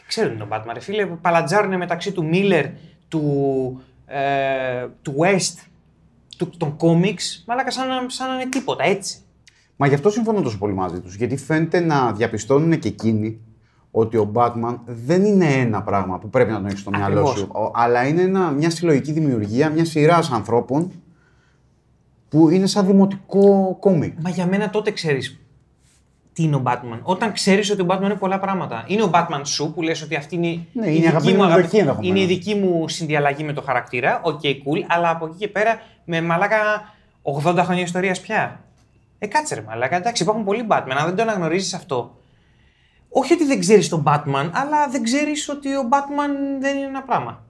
ξέρουν 0.06 0.30
τι 0.30 0.42
είναι 0.42 0.54
ο 0.54 0.56
Batman. 0.56 0.70
Ρε 0.72 0.80
φίλε, 0.80 1.06
παλατζάρουν 1.06 1.76
μεταξύ 1.76 2.12
του 2.12 2.28
Miller, 2.32 2.64
του, 3.08 3.82
ε, 4.06 4.86
του 5.02 5.14
West, 5.18 5.66
του, 6.38 6.50
των 6.56 6.76
κόμιξ, 6.76 7.44
μαλάκα 7.46 7.70
σαν, 7.70 7.88
να- 7.88 8.08
σαν 8.08 8.28
να 8.28 8.34
είναι 8.34 8.48
τίποτα, 8.48 8.84
έτσι. 8.84 9.18
Μα 9.76 9.86
γι' 9.86 9.94
αυτό 9.94 10.10
συμφωνώ 10.10 10.42
τόσο 10.42 10.58
πολύ 10.58 10.72
μαζί 10.72 11.00
τους. 11.00 11.14
Γιατί 11.14 11.36
φαίνεται 11.36 11.80
να 11.80 12.12
διαπιστώνουν 12.12 12.78
και 12.78 12.88
εκείνοι 12.88 13.40
ότι 13.90 14.16
ο 14.16 14.30
Batman 14.34 14.78
δεν 14.84 15.24
είναι 15.24 15.44
ένα 15.46 15.82
πράγμα 15.82 16.18
που 16.18 16.28
πρέπει 16.30 16.50
να 16.50 16.56
τον 16.56 16.66
έχεις 16.66 16.80
στο 16.80 16.90
μυαλό 16.90 17.04
Ακριβώς. 17.20 17.38
σου, 17.38 17.48
ο- 17.52 17.70
αλλά 17.74 18.06
είναι 18.06 18.22
ένα, 18.22 18.50
μια 18.50 18.70
συλλογική 18.70 19.12
δημιουργία 19.12 19.70
μια 19.70 19.84
σειράς 19.84 20.30
ανθρώπων 20.30 20.92
που 22.28 22.48
είναι 22.50 22.66
σαν 22.66 22.86
δημοτικό 22.86 23.76
κόμικ. 23.80 24.14
Μα 24.22 24.30
για 24.30 24.46
μένα 24.46 24.70
τότε 24.70 24.90
ξέρεις 24.90 25.40
τι 26.32 26.42
είναι 26.44 26.56
ο 26.56 26.62
Batman. 26.66 26.98
Όταν 27.02 27.32
ξέρεις 27.32 27.70
ότι 27.70 27.82
ο 27.82 27.86
Batman 27.88 28.02
είναι 28.02 28.14
πολλά 28.14 28.38
πράγματα. 28.38 28.84
Είναι 28.86 29.02
ο 29.02 29.10
Batman 29.12 29.40
σου 29.42 29.72
που 29.74 29.82
λες 29.82 30.02
ότι 30.02 30.14
αυτή 30.16 30.34
είναι, 30.34 30.46
Ναι, 30.46 30.54
η 30.54 30.64
είναι 30.72 30.90
η 30.90 30.92
δική 30.94 31.06
αγαπημένη 31.06 31.36
μου 31.36 31.42
μου 31.42 31.48
αγαπη- 31.48 31.64
εκδοχή 31.64 31.80
ενδεχομένως. 31.82 32.16
είναι 32.22 32.32
η 32.32 32.34
δική 32.34 32.54
μου 32.54 32.88
συνδιαλλαγή 32.88 33.44
με 33.44 33.52
το 33.52 33.62
χαρακτήρα. 33.62 34.20
Οκ, 34.22 34.40
cool. 34.44 34.84
Αλλά 34.88 35.10
από 35.10 35.26
εκεί 35.26 35.34
και 35.38 35.48
πέρα 35.48 35.80
με 36.04 36.22
μαλάκα 36.22 36.56
80 37.22 37.62
χρόνια 37.64 37.82
ιστορίας 37.82 38.20
πια. 38.20 38.60
Ε, 39.18 39.26
κάτσε 39.26 39.54
ρε 39.54 39.62
μαλάκα. 39.68 39.96
Εντάξει, 39.96 40.22
υπάρχουν 40.22 40.44
πολλοί 40.44 40.66
Batman. 40.70 40.94
Αν 40.98 41.06
δεν 41.06 41.16
το 41.16 41.22
αναγνωρίζεις 41.22 41.74
αυτό. 41.74 42.16
Όχι 43.08 43.32
ότι 43.32 43.44
δεν 43.44 43.60
ξέρεις 43.60 43.88
τον 43.88 44.02
Batman, 44.06 44.50
αλλά 44.52 44.88
δεν 44.90 45.02
ξέρεις 45.02 45.48
ότι 45.48 45.74
ο 45.76 45.88
Batman 45.90 46.60
δεν 46.60 46.76
είναι 46.76 46.86
ένα 46.86 47.02
πράγμα. 47.02 47.42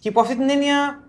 Και 0.00 0.08
υπό 0.08 0.20
αυτή 0.20 0.36
την 0.36 0.50
έννοια 0.50 1.04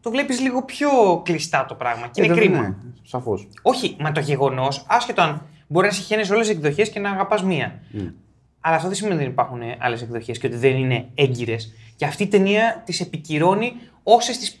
το 0.00 0.10
βλέπεις 0.10 0.40
λίγο 0.40 0.62
πιο 0.62 1.20
κλειστά 1.24 1.64
το 1.68 1.74
πράγμα. 1.74 2.08
Και 2.08 2.22
είναι 2.24 2.32
Ε, 2.32 2.36
κρίμα. 2.36 2.60
Ναι, 2.60 2.74
Σαφώς. 3.02 3.48
Όχι, 3.62 3.96
μα 4.00 4.12
το 4.12 4.20
γεγονός, 4.20 4.84
άσχετο 4.88 5.22
αν 5.22 5.46
μπορεί 5.66 5.86
να 5.86 5.92
συγχαίνεσαι 5.92 6.32
όλες 6.32 6.46
τις 6.46 6.56
εκδοχές 6.56 6.90
και 6.90 7.00
να 7.00 7.10
αγαπάς 7.10 7.42
μία. 7.42 7.80
Αλλά 8.60 8.76
αυτό 8.76 8.88
δεν 8.88 8.96
σημαίνει 8.96 9.14
ότι 9.14 9.24
δεν 9.24 9.32
υπάρχουν 9.32 9.60
άλλες 9.78 10.02
εκδοχές 10.02 10.38
και 10.38 10.46
ότι 10.46 10.56
δεν 10.56 10.76
είναι 10.76 11.08
έγκυρες. 11.14 11.72
Και 11.96 12.04
αυτή 12.04 12.22
η 12.22 12.26
ταινία 12.28 12.82
τις 12.84 13.00
επικυρώνει 13.00 13.72
όσες 14.02 14.58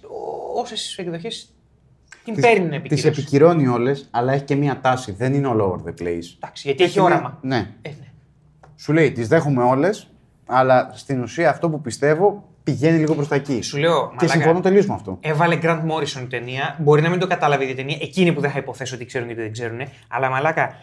όσες 0.54 0.98
εκδοχές 0.98 1.53
την 2.24 2.40
παίρνουν 2.40 2.68
Τις 2.70 2.76
επικυρώσει. 2.76 3.06
επικυρώνει 3.06 3.66
όλες, 3.66 4.08
αλλά 4.10 4.32
έχει 4.32 4.44
και 4.44 4.54
μία 4.54 4.78
τάση. 4.80 5.12
Δεν 5.12 5.34
είναι 5.34 5.48
all 5.52 5.60
over 5.60 5.76
the 5.86 6.02
place. 6.02 6.34
Εντάξει, 6.36 6.62
γιατί 6.66 6.84
έχει 6.84 7.00
όραμα. 7.00 7.38
Ναι. 7.42 7.56
Ε, 7.82 7.88
ναι. 7.88 7.94
Σου 8.76 8.92
λέει, 8.92 9.12
τις 9.12 9.28
δέχομαι 9.28 9.62
όλες, 9.62 10.10
αλλά 10.46 10.90
στην 10.94 11.22
ουσία 11.22 11.50
αυτό 11.50 11.70
που 11.70 11.80
πιστεύω 11.80 12.48
πηγαίνει 12.64 12.98
λίγο 12.98 13.14
προς 13.14 13.28
τα 13.28 13.34
εκεί. 13.34 13.60
Σου 13.62 13.78
λέω, 13.78 14.00
Και 14.00 14.14
μαλάκα, 14.14 14.32
συμφωνώ 14.32 14.60
τελείως 14.60 14.86
με 14.86 14.94
αυτό. 14.94 15.18
Έβαλε 15.20 15.58
Grant 15.62 15.80
Morrison 15.80 16.20
η 16.22 16.26
ταινία. 16.26 16.76
Μπορεί 16.80 17.02
να 17.02 17.08
μην 17.08 17.18
το 17.18 17.26
κατάλαβε 17.26 17.64
η 17.64 17.74
ταινία. 17.74 17.98
Εκείνη 18.00 18.32
που 18.32 18.40
δεν 18.40 18.50
θα 18.50 18.58
υποθέσω 18.58 18.94
ότι 18.94 19.04
ξέρουν 19.04 19.26
γιατί 19.26 19.42
δεν 19.42 19.52
ξέρουν. 19.52 19.80
Αλλά 20.08 20.30
μαλάκα, 20.30 20.76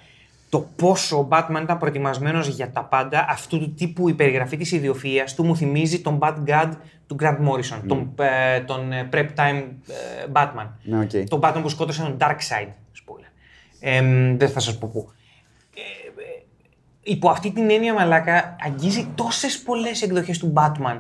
το 0.52 0.68
πόσο 0.76 1.18
ο 1.18 1.28
Batman 1.32 1.60
ήταν 1.62 1.78
προετοιμασμένος 1.78 2.48
για 2.48 2.72
τα 2.72 2.84
πάντα, 2.84 3.26
αυτού 3.30 3.60
του 3.60 3.74
τύπου 3.74 4.10
η 4.10 4.14
περιγραφή 4.14 4.58
της 4.58 4.72
ιδιοφυΐας 4.72 5.26
του 5.36 5.44
μου 5.44 5.56
θυμίζει 5.56 6.02
τον 6.02 6.20
Bat-God 6.22 6.72
του 7.08 7.16
Grant 7.20 7.38
Morrison. 7.38 7.82
Τον, 7.88 8.14
ε, 8.20 8.60
τον 8.60 8.92
ε, 8.92 9.10
Prep 9.14 9.28
Time 9.36 9.64
ε, 9.88 10.26
Batman. 10.34 10.68
Ναι, 10.84 11.00
οκ. 11.00 11.30
Τον 11.30 11.40
Batman 11.44 11.60
που 11.62 11.70
σκότωσε 11.70 12.02
τον 12.02 12.18
Darkseid. 12.20 12.68
Spoiler. 12.68 13.32
Ε, 13.80 14.02
δεν 14.36 14.50
θα 14.50 14.60
σας 14.60 14.78
πω 14.78 14.90
πού. 14.94 15.12
Ε, 15.76 15.80
ε, 16.22 16.44
υπό 17.02 17.30
αυτή 17.30 17.52
την 17.52 17.70
έννοια, 17.70 17.94
μαλάκα, 17.94 18.56
αγγίζει 18.66 19.08
τόσες 19.16 19.60
πολλές 19.60 20.02
εκδοχές 20.02 20.38
του 20.38 20.54
Batman. 20.56 20.98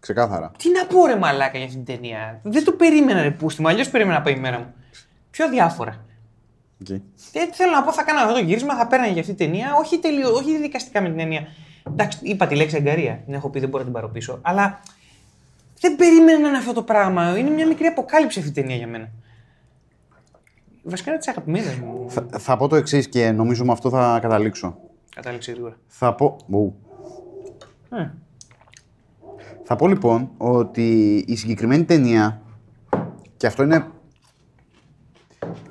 Ξεκάθαρα. 0.00 0.52
Τι 0.58 0.70
να 0.70 0.86
πω 0.86 1.06
ρε 1.06 1.16
μαλάκα 1.16 1.58
για 1.58 1.66
αυτή 1.66 1.82
την 1.82 1.94
ταινία. 1.94 2.40
Δεν 2.42 2.64
το 2.64 2.72
περίμενα 2.72 3.22
ρε 3.22 3.30
πούστη 3.30 3.60
μου, 3.60 3.68
αλλιώς 3.68 3.90
περίμενα 3.90 4.18
να 4.18 4.24
πάει 4.24 4.34
η 4.34 4.38
μέρα 4.38 4.58
μου. 4.58 4.74
Πιο 5.30 5.48
διάφορα. 5.48 6.04
Οκ. 6.80 6.88
Ε, 6.88 7.00
θέλω 7.52 7.70
να 7.70 7.82
πω, 7.82 7.92
θα 7.92 8.02
κάνω 8.02 8.20
αυτό 8.20 8.32
το 8.32 8.38
γύρισμα, 8.38 8.76
θα 8.76 8.86
πέρανε 8.86 9.10
για 9.10 9.20
αυτή 9.20 9.34
την 9.34 9.46
ταινία, 9.46 9.74
όχι, 9.74 9.98
τελείω, 9.98 10.32
όχι 10.32 10.58
δικαστικά 10.58 11.00
με 11.00 11.08
την 11.08 11.18
έννοια. 11.18 11.46
Εντάξει, 11.90 12.18
είπα 12.22 12.46
τη 12.46 12.54
λέξη 12.54 12.76
εγκαρία, 12.76 13.22
την 13.24 13.34
έχω 13.34 13.48
πει, 13.50 13.60
δεν 13.60 13.68
μπορώ 13.68 13.84
να 13.84 13.90
την 13.90 14.00
πάρω 14.00 14.08
πίσω. 14.12 14.38
Αλλά 14.42 14.80
δεν 15.80 15.96
περίμενα 15.96 16.38
να 16.38 16.48
είναι 16.48 16.56
αυτό 16.56 16.72
το 16.72 16.82
πράγμα. 16.82 17.38
Είναι 17.38 17.50
μια 17.50 17.66
μικρή 17.66 17.86
αποκάλυψη 17.86 18.38
αυτή 18.38 18.50
η 18.50 18.54
ταινία 18.54 18.76
για 18.76 18.86
μένα. 18.86 19.10
Βασικά 20.82 21.10
είναι 21.10 21.18
τι 21.20 21.30
αγαπημένε 21.30 21.76
μου. 21.84 22.10
Θα, 22.10 22.26
θα 22.38 22.56
πω 22.56 22.68
το 22.68 22.76
εξής 22.76 23.08
και 23.08 23.30
νομίζω 23.30 23.64
με 23.64 23.72
αυτό 23.72 23.90
θα 23.90 24.18
καταλήξω. 24.22 24.78
Κατάληξε 25.14 25.50
γρήγορα. 25.50 25.76
Θα 25.86 26.14
πω. 26.14 26.36
Ου. 26.50 26.74
Ε. 27.90 28.10
Θα 29.64 29.76
πω 29.76 29.88
λοιπόν 29.88 30.30
ότι 30.36 31.16
η 31.26 31.36
συγκεκριμένη 31.36 31.84
ταινία, 31.84 32.42
και 33.36 33.46
αυτό 33.46 33.62
είναι 33.62 33.86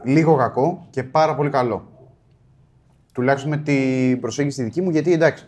λίγο 0.03 0.35
κακό 0.35 0.87
και 0.89 1.03
πάρα 1.03 1.35
πολύ 1.35 1.49
καλό. 1.49 1.87
Τουλάχιστον 3.13 3.49
με 3.51 3.57
την 3.57 4.19
προσέγγιση 4.19 4.57
τη 4.57 4.63
δική 4.63 4.81
μου, 4.81 4.89
γιατί 4.89 5.13
εντάξει, 5.13 5.45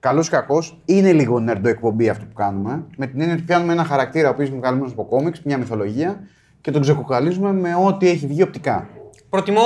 καλός 0.00 0.26
ή 0.26 0.30
κακός 0.30 0.80
είναι 0.84 1.12
λίγο 1.12 1.40
νερντο 1.40 1.68
εκπομπή 1.68 2.08
αυτό 2.08 2.24
που 2.24 2.34
κάνουμε. 2.34 2.84
Με 2.96 3.06
την 3.06 3.20
έννοια 3.20 3.34
ότι 3.34 3.44
πιάνουμε 3.44 3.72
ένα 3.72 3.84
χαρακτήρα 3.84 4.28
ο 4.28 4.30
οποίος 4.30 4.48
είναι 4.48 4.58
καλυμμένο 4.60 4.92
από 4.92 5.04
κόμιξ, 5.04 5.42
μια 5.42 5.58
μυθολογία 5.58 6.20
και 6.60 6.70
τον 6.70 6.80
ξεκοκαλίζουμε 6.80 7.52
με 7.52 7.74
ό,τι 7.74 8.08
έχει 8.08 8.26
βγει 8.26 8.42
οπτικά. 8.42 8.88
Προτιμώ 9.28 9.60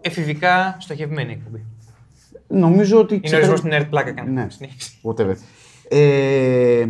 εφηβικά 0.00 0.76
στοχευμένη 0.78 1.32
εκπομπή. 1.32 1.64
Νομίζω 2.46 2.98
ότι. 2.98 3.20
Είναι 3.22 3.36
ορισμό 3.36 3.56
στην 3.56 3.70
nerd 3.72 3.86
πλάκα 3.90 4.12
κάνει. 4.12 4.30
Ναι. 4.30 4.46
Συνέχισε. 4.50 4.90
Whatever. 5.02 5.34
Ε, 5.88 6.86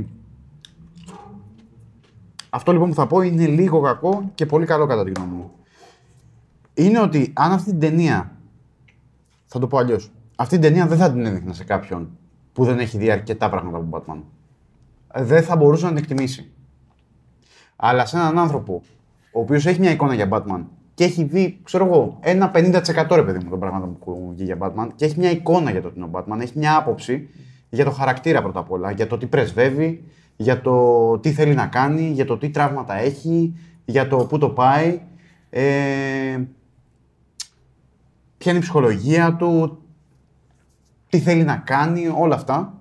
αυτό 2.50 2.72
λοιπόν 2.72 2.88
που 2.88 2.94
θα 2.94 3.06
πω 3.06 3.20
είναι 3.20 3.46
λίγο 3.46 3.80
κακό 3.80 4.30
και 4.34 4.46
πολύ 4.46 4.66
καλό 4.66 4.86
κατά 4.86 5.04
τη 5.04 5.12
γνώμη 5.16 5.34
μου. 5.34 5.50
Είναι 6.74 7.00
ότι 7.00 7.32
αν 7.34 7.52
αυτή 7.52 7.70
την 7.70 7.80
ταινία. 7.80 8.36
Θα 9.46 9.58
το 9.58 9.66
πω 9.66 9.78
αλλιώς. 9.78 10.12
Αυτή 10.36 10.58
την 10.58 10.62
ταινία 10.62 10.86
δεν 10.86 10.98
θα 10.98 11.12
την 11.12 11.26
έδειχνα 11.26 11.52
σε 11.52 11.64
κάποιον 11.64 12.10
που 12.52 12.64
δεν 12.64 12.78
έχει 12.78 12.98
δει 12.98 13.10
αρκετά 13.10 13.48
πράγματα 13.48 13.76
από 13.76 13.88
Batman. 13.96 14.20
Ε, 15.12 15.24
Δεν 15.24 15.42
θα 15.42 15.56
μπορούσε 15.56 15.84
να 15.84 15.88
την 15.88 15.98
εκτιμήσει. 15.98 16.50
Αλλά 17.76 18.06
σε 18.06 18.16
έναν 18.16 18.38
άνθρωπο 18.38 18.82
ο 19.32 19.40
οποίος 19.40 19.66
έχει 19.66 19.80
μια 19.80 19.90
εικόνα 19.90 20.14
για 20.14 20.28
Batman 20.30 20.64
και 20.94 21.04
έχει 21.04 21.24
δει, 21.24 21.58
ξέρω 21.62 21.86
εγώ, 21.86 22.18
ένα 22.20 22.50
50% 22.54 23.06
ρε 23.10 23.22
παιδί 23.22 23.38
μου 23.44 23.50
των 23.50 23.58
πραγμάτων 23.58 23.98
που 23.98 24.10
έχουν 24.10 24.34
βγει 24.34 24.44
για 24.44 24.56
Batman 24.60 24.88
και 24.94 25.04
έχει 25.04 25.18
μια 25.18 25.30
εικόνα 25.30 25.70
για 25.70 25.82
το 25.82 25.88
τι 25.88 26.00
είναι 26.00 26.08
ο 26.12 26.18
Batman, 26.18 26.40
έχει 26.40 26.58
μια 26.58 26.76
άποψη 26.76 27.28
για 27.68 27.84
το 27.84 27.90
χαρακτήρα 27.90 28.42
πρώτα 28.42 28.60
απ' 28.60 28.70
όλα, 28.70 28.90
για 28.90 29.06
το 29.06 29.18
τι 29.18 29.26
πρεσβεύει, 29.26 30.04
για 30.36 30.60
το 30.60 31.18
τι 31.18 31.32
θέλει 31.32 31.54
να 31.54 31.66
κάνει, 31.66 32.02
για 32.02 32.24
το 32.24 32.38
τι 32.38 32.50
τραύματα 32.50 32.94
έχει, 32.94 33.54
για 33.84 34.08
το 34.08 34.16
πού 34.16 34.38
το 34.38 34.48
πάει, 34.48 35.00
ε, 35.50 36.40
ποια 38.42 38.50
είναι 38.50 38.60
η 38.60 38.62
ψυχολογία 38.62 39.36
του, 39.36 39.82
τι 41.08 41.18
θέλει 41.18 41.44
να 41.44 41.56
κάνει, 41.56 42.12
όλα 42.16 42.34
αυτά. 42.34 42.80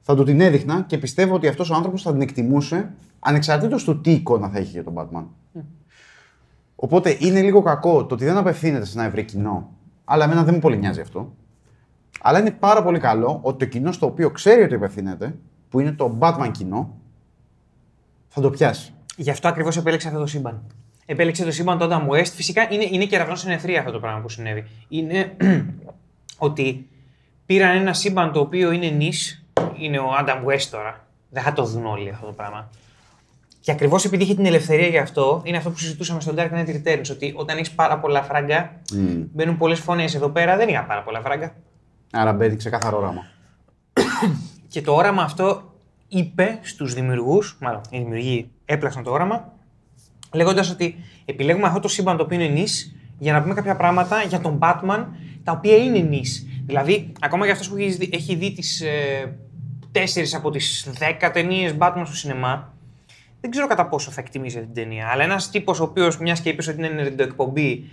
Θα 0.00 0.14
του 0.16 0.24
την 0.24 0.40
έδειχνα 0.40 0.82
και 0.82 0.98
πιστεύω 0.98 1.34
ότι 1.34 1.48
αυτός 1.48 1.70
ο 1.70 1.74
άνθρωπος 1.74 2.02
θα 2.02 2.12
την 2.12 2.20
εκτιμούσε 2.20 2.94
ανεξαρτήτως 3.18 3.84
του 3.84 4.00
τι 4.00 4.10
εικόνα 4.10 4.48
θα 4.48 4.58
έχει 4.58 4.70
για 4.70 4.84
τον 4.84 4.94
Batman. 4.96 5.24
Οπότε 6.74 7.16
είναι 7.20 7.42
λίγο 7.42 7.62
κακό 7.62 8.06
το 8.06 8.14
ότι 8.14 8.24
δεν 8.24 8.36
απευθύνεται 8.36 8.84
σε 8.84 8.98
ένα 8.98 9.06
ευρύ 9.06 9.24
κοινό. 9.24 9.70
Αλλά 10.04 10.24
εμένα 10.24 10.44
δεν 10.44 10.54
μου 10.54 10.60
πολύ 10.60 10.78
νοιάζει 10.78 11.00
αυτό. 11.00 11.34
Αλλά 12.20 12.38
είναι 12.38 12.50
πάρα 12.50 12.82
πολύ 12.82 12.98
καλό 12.98 13.40
ότι 13.42 13.58
το 13.58 13.70
κοινό 13.70 13.92
στο 13.92 14.06
οποίο 14.06 14.30
ξέρει 14.30 14.62
ότι 14.62 14.74
απευθύνεται, 14.74 15.38
που 15.68 15.80
είναι 15.80 15.92
το 15.92 16.16
Batman 16.18 16.50
κοινό, 16.52 16.96
θα 18.28 18.40
το 18.40 18.50
πιάσει. 18.50 18.92
Γι' 19.16 19.30
αυτό 19.30 19.48
ακριβώς 19.48 19.76
επέλεξε 19.76 20.08
αυτό 20.08 20.20
το 20.20 20.26
σύμπαν. 20.26 20.62
Επέλεξε 21.10 21.44
το 21.44 21.50
σύμπαν 21.50 21.78
του 21.78 21.88
Adam 21.90 22.08
West. 22.08 22.32
Φυσικά 22.34 22.68
είναι, 22.70 22.88
είναι 22.90 23.04
κεραυνό 23.04 23.34
στην 23.34 23.50
ευθεία 23.50 23.78
αυτό 23.78 23.92
το 23.92 23.98
πράγμα 23.98 24.20
που 24.20 24.28
συνέβη. 24.28 24.66
Είναι 24.88 25.36
ότι 26.48 26.88
πήραν 27.46 27.76
ένα 27.76 27.92
σύμπαν 27.92 28.32
το 28.32 28.40
οποίο 28.40 28.72
είναι 28.72 28.86
νης, 28.86 29.44
είναι 29.78 29.98
ο 29.98 30.08
Adam 30.20 30.44
West 30.44 30.66
τώρα. 30.70 31.06
Δεν 31.30 31.42
θα 31.42 31.52
το 31.52 31.64
δουν 31.64 31.86
όλοι 31.86 32.10
αυτό 32.10 32.26
το 32.26 32.32
πράγμα. 32.32 32.70
Και 33.60 33.70
ακριβώς 33.70 34.04
επειδή 34.04 34.22
είχε 34.22 34.34
την 34.34 34.46
ελευθερία 34.46 34.86
για 34.86 35.02
αυτό, 35.02 35.42
είναι 35.44 35.56
αυτό 35.56 35.70
που 35.70 35.78
συζητούσαμε 35.78 36.20
στο 36.20 36.34
Dark 36.36 36.50
Knight 36.52 36.68
Returns. 36.68 37.10
Ότι 37.10 37.32
όταν 37.36 37.56
έχεις 37.56 37.70
πάρα 37.70 37.98
πολλά 37.98 38.22
φράγκα, 38.22 38.80
μπαίνουν 39.32 39.56
πολλές 39.56 39.80
φωνές. 39.80 40.14
Εδώ 40.14 40.28
πέρα 40.28 40.56
δεν 40.56 40.68
είχα 40.68 40.84
πάρα 40.84 41.02
πολλά 41.02 41.20
φράγκα. 41.20 41.54
Άρα 42.10 42.32
μπαίνει 42.32 42.56
ξεκάθαρο 42.56 42.96
όραμα. 42.96 43.26
Και 44.68 44.82
το 44.82 44.94
όραμα 44.94 45.22
αυτό 45.22 45.72
είπε 46.08 46.58
στους 46.62 46.94
δημιουργούς, 46.94 47.56
μάλλον 47.60 47.80
οι 47.90 47.98
δημιουργοί 47.98 48.50
έπλαξαν 48.64 49.02
το 49.02 49.10
όραμα, 49.10 49.52
λέγοντας 50.32 50.70
ότι 50.70 50.96
επιλέγουμε 51.24 51.66
αυτό 51.66 51.80
το 51.80 51.88
σύμπαν 51.88 52.16
το 52.16 52.22
οποίο 52.22 52.40
είναι 52.40 52.48
νης 52.48 52.96
για 53.18 53.32
να 53.32 53.42
πούμε 53.42 53.54
κάποια 53.54 53.76
πράγματα 53.76 54.22
για 54.22 54.40
τον 54.40 54.58
Batman 54.62 55.06
τα 55.44 55.52
οποία 55.52 55.76
είναι 55.76 55.98
νης. 55.98 56.46
Δηλαδή, 56.66 57.12
ακόμα 57.20 57.44
για 57.44 57.52
αυτός 57.52 57.68
που 57.68 57.76
έχει 57.76 57.90
δει, 57.90 58.10
έχει 58.12 58.34
δει 58.34 58.52
τις 58.52 58.80
ε, 58.80 59.36
τέσσερις 59.92 60.34
από 60.34 60.50
τις 60.50 60.90
δέκα 60.98 61.30
ταινίες 61.30 61.74
Batman 61.78 62.02
στο 62.04 62.16
σινεμά, 62.16 62.74
δεν 63.40 63.50
ξέρω 63.50 63.66
κατά 63.66 63.86
πόσο 63.86 64.10
θα 64.10 64.20
εκτιμήσει 64.20 64.58
αυτή 64.58 64.72
την 64.72 64.82
ταινία. 64.82 65.08
Αλλά 65.08 65.22
ένας 65.22 65.50
τύπος 65.50 65.80
ο 65.80 65.82
οποίος, 65.82 66.18
μιας 66.18 66.40
και 66.40 66.48
είπες 66.48 66.68
ότι 66.68 66.86
είναι 66.86 67.14
εκπομπή, 67.18 67.90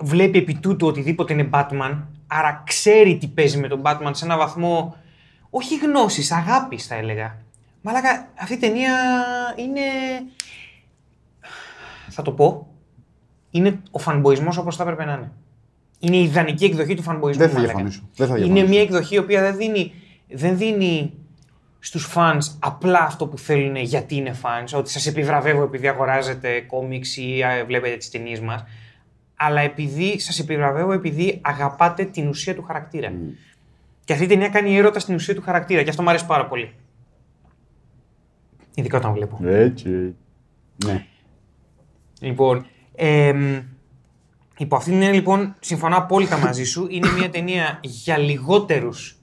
βλέπει 0.00 0.38
επί 0.38 0.54
τούτου 0.54 0.86
οτιδήποτε 0.86 1.32
είναι 1.32 1.48
Batman, 1.52 1.98
Άρα 2.28 2.62
ξέρει 2.66 3.16
τι 3.16 3.26
παίζει 3.26 3.58
με 3.58 3.68
τον 3.68 3.82
Batman 3.84 4.10
σε 4.10 4.24
ένα 4.24 4.36
βαθμό. 4.36 4.96
Όχι 5.50 5.76
γνώσης, 5.76 6.32
αγάπης 6.32 6.86
θα 6.86 6.94
έλεγα. 6.94 7.36
Μαλάκα, 7.82 8.28
αυτή 8.40 8.54
η 8.54 8.58
ταινία 8.58 8.94
είναι. 9.56 9.80
Θα 12.20 12.26
το 12.26 12.32
πω. 12.32 12.66
Είναι 13.50 13.80
ο 13.90 13.98
φανμποϊσμός 13.98 14.56
όπως 14.56 14.76
θα 14.76 14.82
έπρεπε 14.82 15.04
να 15.04 15.12
είναι. 15.12 15.32
Είναι 15.98 16.16
η 16.16 16.22
ιδανική 16.22 16.64
εκδοχή 16.64 16.94
του 16.94 17.02
φανμποϊσμού. 17.02 17.40
Δεν 17.42 17.48
θα 17.48 17.54
μαλάκα. 17.54 17.72
διαφωνήσω. 17.72 18.08
Δεν 18.16 18.26
θα 18.26 18.34
Είναι 18.36 18.44
διαφωνήσω. 18.44 18.72
μια 18.72 18.80
εκδοχή 18.82 19.14
η 19.14 19.18
οποία 19.18 19.40
δεν 19.42 19.56
δίνει, 19.56 19.92
δεν 20.28 20.56
δίνει 20.56 21.12
στους 21.78 22.12
fans 22.14 22.38
απλά 22.58 22.98
αυτό 22.98 23.26
που 23.26 23.38
θέλουν 23.38 23.76
γιατί 23.76 24.14
είναι 24.16 24.34
fans, 24.42 24.78
ότι 24.78 24.90
σας 24.90 25.06
επιβραβεύω 25.06 25.62
επειδή 25.62 25.88
αγοράζετε 25.88 26.60
κόμιξ 26.60 27.16
ή 27.16 27.42
α, 27.42 27.64
βλέπετε 27.66 27.96
τις 27.96 28.10
ταινίες 28.10 28.40
μας, 28.40 28.64
αλλά 29.36 29.60
επειδή 29.60 30.18
σας 30.20 30.38
επιβραβεύω 30.38 30.92
επειδή 30.92 31.38
αγαπάτε 31.42 32.04
την 32.04 32.28
ουσία 32.28 32.54
του 32.54 32.62
χαρακτήρα. 32.62 33.12
Και 34.04 34.12
αυτή 34.12 34.24
η 34.24 34.28
ταινία 34.28 34.48
κάνει 34.48 34.76
έρωτα 34.76 34.98
στην 34.98 35.14
ουσία 35.14 35.34
του 35.34 35.42
χαρακτήρα 35.42 35.82
και 35.82 35.90
αυτό 35.90 36.02
μου 36.02 36.08
αρέσει 36.08 36.26
πάρα 36.26 36.46
πολύ. 36.46 36.72
Ειδικά 38.74 38.96
όταν 38.98 39.12
βλέπω. 39.12 39.38
Έτσι. 39.44 40.14
Ναι. 40.84 41.06
Λοιπόν, 42.20 42.66
εμ, 42.94 43.62
υπό 44.58 44.76
αυτήν 44.76 44.92
την 44.92 45.02
έννοια, 45.02 45.18
λοιπόν, 45.18 45.54
συμφωνώ 45.60 45.96
απόλυτα 45.96 46.38
μαζί 46.38 46.64
σου. 46.64 46.86
Είναι 46.90 47.10
μια 47.12 47.30
ταινία 47.30 47.78
για 47.82 48.16
λιγότερους 48.18 49.18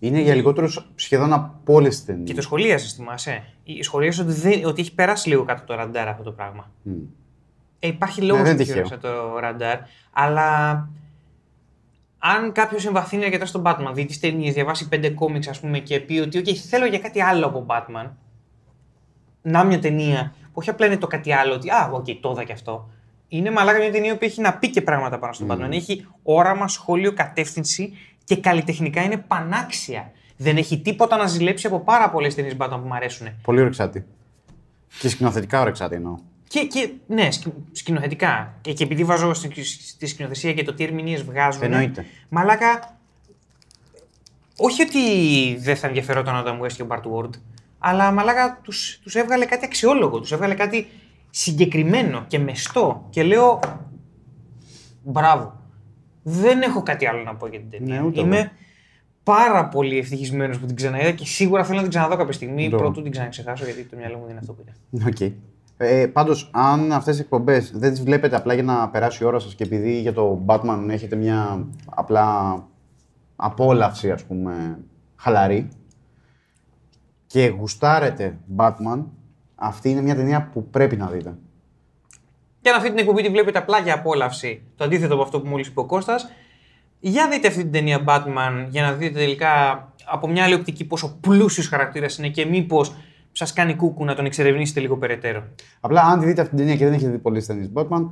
Είναι 0.00 0.20
για 0.20 0.34
λιγότερους 0.34 0.90
σχεδόν 0.94 1.32
από 1.32 1.74
όλες 1.74 1.94
τις 1.96 2.04
ταινίες. 2.04 2.28
Και 2.28 2.34
το 2.34 2.42
σχολίασες, 2.42 2.92
θυμάσαι. 2.92 3.44
Η- 3.64 3.82
Σχολίασες 3.82 4.20
ότι, 4.24 4.32
δεν, 4.32 4.64
ότι 4.64 4.80
έχει 4.80 4.94
περάσει 4.94 5.28
λίγο 5.28 5.44
κάτω 5.44 5.62
το 5.66 5.74
ραντάρ 5.74 6.08
αυτό 6.08 6.22
το 6.22 6.32
πράγμα. 6.32 6.70
Ε, 7.78 7.86
υπάρχει 7.86 8.22
λόγος 8.22 8.42
Ναι, 8.42 8.48
δεν 8.48 8.56
που 8.56 8.62
τυχαίο. 8.62 8.74
πέρασε 8.82 8.96
το 8.96 9.38
ραντάρ, 9.38 9.78
αλλά 10.12 10.72
αν 12.18 12.52
κάποιος 12.52 12.86
εμβαθύνει 12.86 13.24
αρκετά 13.24 13.46
στον 13.46 13.62
Batman, 13.66 13.90
δει 13.94 14.04
τις 14.04 14.20
ταινίες, 14.20 14.54
διαβάσει 14.54 14.88
πέντε 14.88 15.10
κόμιξ, 15.10 15.48
ας 15.48 15.60
πούμε, 15.60 15.78
και 15.78 16.00
πει 16.00 16.18
ότι 16.18 16.42
okay, 16.44 16.54
θέλω 16.54 16.86
για 16.86 16.98
κάτι 16.98 17.20
άλλο 17.22 17.46
από 17.46 17.66
Batman, 17.68 18.10
να 19.42 19.64
μια 19.64 19.78
ταινία 19.78 20.34
που 20.42 20.45
όχι 20.58 20.70
απλά 20.70 20.86
είναι 20.86 20.96
το 20.96 21.06
κάτι 21.06 21.32
άλλο, 21.32 21.52
ότι 21.54 21.70
Α, 21.70 21.90
οκ, 21.92 22.04
το 22.20 22.30
είδα 22.30 22.44
και 22.44 22.52
αυτό. 22.52 22.88
Είναι 23.28 23.50
μαλάκα 23.50 23.78
μια 23.78 23.92
ταινία 23.92 24.16
που 24.16 24.24
έχει 24.24 24.40
να 24.40 24.54
πει 24.54 24.70
και 24.70 24.80
πράγματα 24.82 25.18
πάνω 25.18 25.32
στον 25.32 25.48
Batman. 25.50 25.70
Έχει 25.72 26.06
όραμα, 26.22 26.68
σχόλιο, 26.68 27.12
κατεύθυνση 27.12 27.92
και 28.24 28.36
καλλιτεχνικά 28.36 29.02
είναι 29.02 29.16
πανάξια. 29.16 30.12
Δεν 30.36 30.56
έχει 30.56 30.80
τίποτα 30.80 31.16
να 31.16 31.26
ζηλέψει 31.26 31.66
από 31.66 31.80
πάρα 31.80 32.10
πολλές 32.10 32.34
ταινίες 32.34 32.54
Batman 32.58 32.78
που 32.82 32.86
μου 32.86 32.94
αρέσουν. 32.94 33.28
Πολύ 33.42 33.60
ωρεξάτη. 33.60 34.04
Και 35.00 35.08
σκηνοθετικά 35.08 35.60
ωρεξάτη 35.60 35.94
εννοώ. 35.94 36.16
Και, 36.48 36.60
και 36.66 36.90
ναι, 37.06 37.30
σκη- 37.30 37.52
σκηνοθετικά. 37.72 38.54
Και, 38.60 38.72
και 38.72 38.84
επειδή 38.84 39.04
βάζω 39.04 39.34
στη, 39.34 39.64
στη 39.64 40.06
σκηνοθεσία 40.06 40.52
και 40.52 40.62
το 40.62 40.74
τι 40.74 40.84
ερμηνείες 40.84 41.22
βγάζουν. 41.22 41.62
Εννοείται. 41.62 42.06
Μαλάκα. 42.28 42.96
Όχι 44.56 44.82
ότι 44.82 45.00
δεν 45.56 45.76
θα 45.76 45.86
ενδιαφερόταν 45.86 46.36
ο 46.36 46.42
Adam 46.46 46.64
West 46.64 46.72
και 46.72 46.82
ο 46.82 46.86
Bart 46.90 47.02
Ward, 47.02 47.30
αλλά 47.88 48.12
μαλάκα 48.12 48.60
τους, 48.62 48.98
τους 49.02 49.14
έβγαλε 49.14 49.44
κάτι 49.44 49.64
αξιόλογο, 49.64 50.20
τους 50.20 50.32
έβγαλε 50.32 50.54
κάτι 50.54 50.86
συγκεκριμένο 51.30 52.24
και 52.26 52.38
μεστό. 52.38 53.06
Και 53.10 53.22
λέω, 53.22 53.60
μπράβο. 55.02 55.60
Δεν 56.22 56.62
έχω 56.62 56.82
κάτι 56.82 57.06
άλλο 57.06 57.22
να 57.22 57.34
πω 57.34 57.46
για 57.46 57.58
την 57.58 57.70
ταινία. 57.70 58.00
Ναι, 58.00 58.06
ούτε 58.06 58.20
Είμαι 58.20 58.38
εγώ. 58.38 58.48
πάρα 59.22 59.68
πολύ 59.68 59.98
ευτυχισμένος 59.98 60.58
που 60.58 60.66
την 60.66 60.76
ξαναείδα 60.76 61.10
και 61.10 61.24
σίγουρα 61.24 61.64
θέλω 61.64 61.76
να 61.76 61.82
την 61.82 61.90
ξαναδώ 61.90 62.16
κάποια 62.16 62.32
στιγμή. 62.32 62.66
Ούτε 62.66 62.74
εγώ. 62.74 62.84
Πρωτού 62.84 63.02
την 63.02 63.10
ξαναξεχάσω 63.10 63.64
γιατί 63.64 63.84
το 63.84 63.96
μυαλό 63.96 64.16
μου 64.16 64.22
δεν 64.22 64.30
είναι 64.30 64.40
αυτό 64.40 64.52
που 64.52 64.64
είναι. 64.90 65.06
Οκ. 65.06 65.32
Ε, 65.76 66.06
Πάντως, 66.06 66.50
αν 66.52 66.92
αυτές 66.92 67.16
τι 67.16 67.20
εκπομπές 67.20 67.72
δεν 67.74 67.90
τις 67.90 68.02
βλέπετε 68.02 68.36
απλά 68.36 68.54
για 68.54 68.62
να 68.62 68.88
περάσει 68.88 69.22
η 69.22 69.26
ώρα 69.26 69.38
σας 69.38 69.54
και 69.54 69.64
επειδή 69.64 70.00
για 70.00 70.12
το 70.12 70.42
Batman 70.46 70.86
έχετε 70.88 71.16
μια 71.16 71.66
απλά 71.94 72.56
απόλαυση, 73.36 74.10
ας 74.10 74.24
πούμε, 74.24 74.78
χαλαρή 75.16 75.68
και 77.36 77.46
γουστάρετε 77.58 78.38
Batman, 78.56 79.04
αυτή 79.54 79.90
είναι 79.90 80.00
μια 80.00 80.14
ταινία 80.14 80.48
που 80.52 80.70
πρέπει 80.70 80.96
να 80.96 81.06
δείτε. 81.06 81.34
Και 82.60 82.70
αν 82.70 82.76
αυτή 82.76 82.88
την 82.88 82.98
εκπομπή 82.98 83.22
τη 83.22 83.28
βλέπετε 83.28 83.58
απλά 83.58 83.78
για 83.78 83.94
απόλαυση, 83.94 84.62
το 84.76 84.84
αντίθετο 84.84 85.14
από 85.14 85.22
αυτό 85.22 85.40
που 85.40 85.48
μόλις 85.48 85.66
είπε 85.66 85.80
ο 85.80 85.84
Κώστας, 85.84 86.28
για 87.00 87.28
δείτε 87.28 87.48
αυτή 87.48 87.62
την 87.62 87.72
ταινία 87.72 88.04
Batman 88.06 88.66
για 88.68 88.82
να 88.82 88.92
δείτε 88.92 89.18
τελικά 89.18 89.52
από 90.06 90.28
μια 90.28 90.44
άλλη 90.44 90.54
οπτική 90.54 90.84
πόσο 90.84 91.16
πλούσιος 91.20 91.68
χαρακτήρας 91.68 92.18
είναι 92.18 92.28
και 92.28 92.46
μήπως 92.46 92.94
σας 93.32 93.52
κάνει 93.52 93.74
κούκου 93.74 94.04
να 94.04 94.14
τον 94.14 94.24
εξερευνήσετε 94.24 94.80
λίγο 94.80 94.96
περαιτέρω. 94.96 95.44
Απλά 95.80 96.02
αν 96.02 96.20
τη 96.20 96.26
δείτε 96.26 96.40
αυτή 96.40 96.54
την 96.54 96.64
ταινία 96.64 96.76
και 96.78 96.84
δεν 96.84 96.94
έχετε 96.94 97.10
δει 97.10 97.18
πολλές 97.18 97.46
ταινίες 97.46 97.70
Batman, 97.74 98.08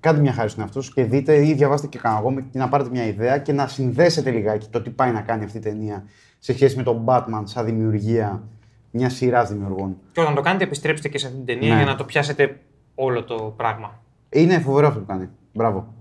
κάντε 0.00 0.20
μια 0.20 0.32
χάρη 0.32 0.48
στον 0.48 0.62
εαυτό 0.62 0.80
σας 0.80 0.92
και 0.94 1.04
δείτε 1.04 1.46
ή 1.46 1.52
διαβάστε 1.52 1.86
και 1.86 1.98
κανένα 1.98 2.20
εγώ 2.20 2.34
και 2.50 2.58
να 2.58 2.68
πάρετε 2.68 2.90
μια 2.90 3.06
ιδέα 3.06 3.38
και 3.38 3.52
να 3.52 3.66
συνδέσετε 3.66 4.30
λιγάκι 4.30 4.66
το 4.70 4.82
τι 4.82 4.90
πάει 4.90 5.10
να 5.10 5.20
κάνει 5.20 5.44
αυτή 5.44 5.56
η 5.56 5.60
ταινία 5.60 6.04
σε 6.44 6.52
σχέση 6.52 6.76
με 6.76 6.82
τον 6.82 7.04
Batman 7.06 7.42
σαν 7.44 7.64
δημιουργία 7.64 8.42
μια 8.90 9.08
σειρά 9.08 9.44
δημιουργών. 9.44 9.96
Και 10.12 10.20
όταν 10.20 10.34
το 10.34 10.40
κάνετε, 10.40 10.64
επιστρέψτε 10.64 11.08
και 11.08 11.18
σε 11.18 11.26
αυτή 11.26 11.38
την 11.38 11.46
ταινία 11.46 11.68
Ναι. 11.74 11.76
για 11.82 11.84
να 11.90 11.96
το 11.96 12.04
πιάσετε 12.04 12.60
όλο 12.94 13.24
το 13.24 13.54
πράγμα. 13.56 14.00
Είναι 14.28 14.58
φοβερό 14.58 14.86
αυτό 14.86 14.98
που 15.00 15.06
κάνει. 15.06 15.28
Μπράβο. 15.52 15.94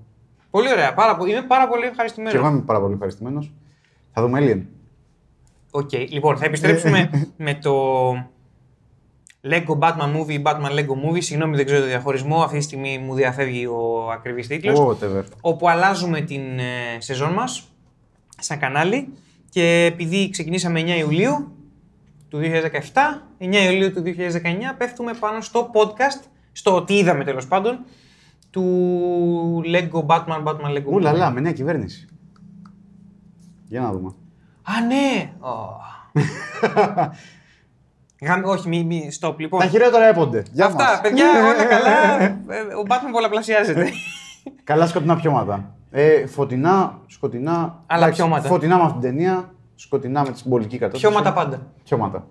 Πολύ 0.50 0.72
ωραία. 0.72 0.94
Πάρα, 0.94 1.16
πο- 1.18 1.26
είμαι 1.26 1.42
πάρα 1.42 1.68
πολύ 1.68 1.80
Και 1.82 1.86
εγώ 1.86 1.92
ευχαριστημένο. 1.92 2.48
είμαι 2.48 2.62
πάρα 2.62 2.80
πολύ 2.80 2.94
ευχαριστημένος. 2.94 3.52
Θα 4.14 4.22
δούμε 4.22 4.39
Alien. 4.42 4.62
Οκ, 5.72 5.92
λοιπόν, 5.94 6.38
θα 6.38 6.46
επιστρέψουμε 6.46 7.10
με 7.38 7.54
το 7.54 7.74
Lego 9.44 9.78
Batman 9.80 10.16
Movie, 10.16 10.42
Batman 10.44 10.72
Lego 10.80 10.96
Movie. 11.10 11.22
Συγγνώμη, 11.24 11.56
δεν 11.56 11.66
ξέρω 11.66 11.80
το 11.82 11.86
διαχωρισμό. 11.88 12.42
Αυτή 12.44 12.58
τη 12.58 12.64
στιγμή 12.64 12.98
μου 12.98 13.14
διαφεύγει 13.16 13.66
ο 13.66 14.10
ακριβής 14.12 14.48
τίτλος. 14.48 14.80
Whatever. 14.80 15.24
όπου 15.42 15.70
αλλάζουμε 15.70 16.22
την 16.22 16.42
ε, 16.60 16.64
σεζόν 16.98 17.34
μας 17.34 17.68
σαν 18.39 18.60
κανάλι 18.60 19.08
και 19.52 19.89
επειδή 19.93 20.30
ξεκινήσαμε 20.30 20.82
9 20.82 20.88
Ιουλίου 20.99 21.56
του 22.30 22.39
2017, 22.39 22.41
9 23.39 23.54
Ιουλίου 23.72 23.91
του 23.93 24.04
2019 24.06 24.12
πέφτουμε 24.78 25.14
πάνω 25.14 25.41
στο 25.41 25.70
podcast, 25.74 26.24
στο 26.52 26.84
τι 26.84 26.97
είδαμε 26.97 27.24
τέλος 27.24 27.47
πάντων, 27.47 27.80
του 28.49 29.64
Lego 29.66 30.06
Batman, 30.06 30.43
Batman 30.43 30.78
Lego 30.78 30.86
Ου 30.86 30.93
Movie. 30.95 31.02
λαλά, 31.02 31.30
με 31.32 31.39
νέα 31.39 31.52
κυβέρνηση. 31.52 32.08
Για 33.68 33.82
να 33.82 33.91
δούμε. 33.91 34.14
Α, 34.64 34.86
ναι! 34.86 35.32
Ω. 35.39 35.49
Γάμι- 38.26 38.45
όχι, 38.45 38.68
μη, 38.68 38.84
μη, 38.84 39.12
stop, 39.20 39.36
λοιπόν. 39.38 39.60
Τα 39.60 39.66
χειρότερα 39.68 40.06
έπονται. 40.06 40.43
Γεια 40.52 40.66
Αυτά, 40.66 40.84
μας. 40.84 41.02
παιδιά, 41.02 41.26
όλα 41.43 41.66
καλά. 41.66 42.22
Ε, 42.22 42.28
Ο 42.80 42.84
Batman 42.88 43.12
πολλαπλασιάζεται. 43.12 43.89
Καλά 44.64 44.88
σκοτεινά 44.88 45.16
πιώματα. 45.16 45.76
Ε, 45.92 46.26
φωτεινά, 46.28 47.00
σκοτεινά. 47.08 47.84
Αλλά 47.86 48.04
Εντάξει, 48.04 48.22
πιώματα. 48.22 48.48
Φωτεινά 48.48 48.78
με 48.78 48.84
αυτήν 48.84 49.00
την 49.02 49.10
ταινία, 49.10 49.50
σκοτεινά 49.76 50.22
με 50.22 50.32
τη 50.32 50.38
συμπολική 50.38 50.78
κατάσταση. 50.78 51.08
Πιώματα 51.14 51.34
πάντα. 51.34 51.60
Πιώματα. 51.84 52.28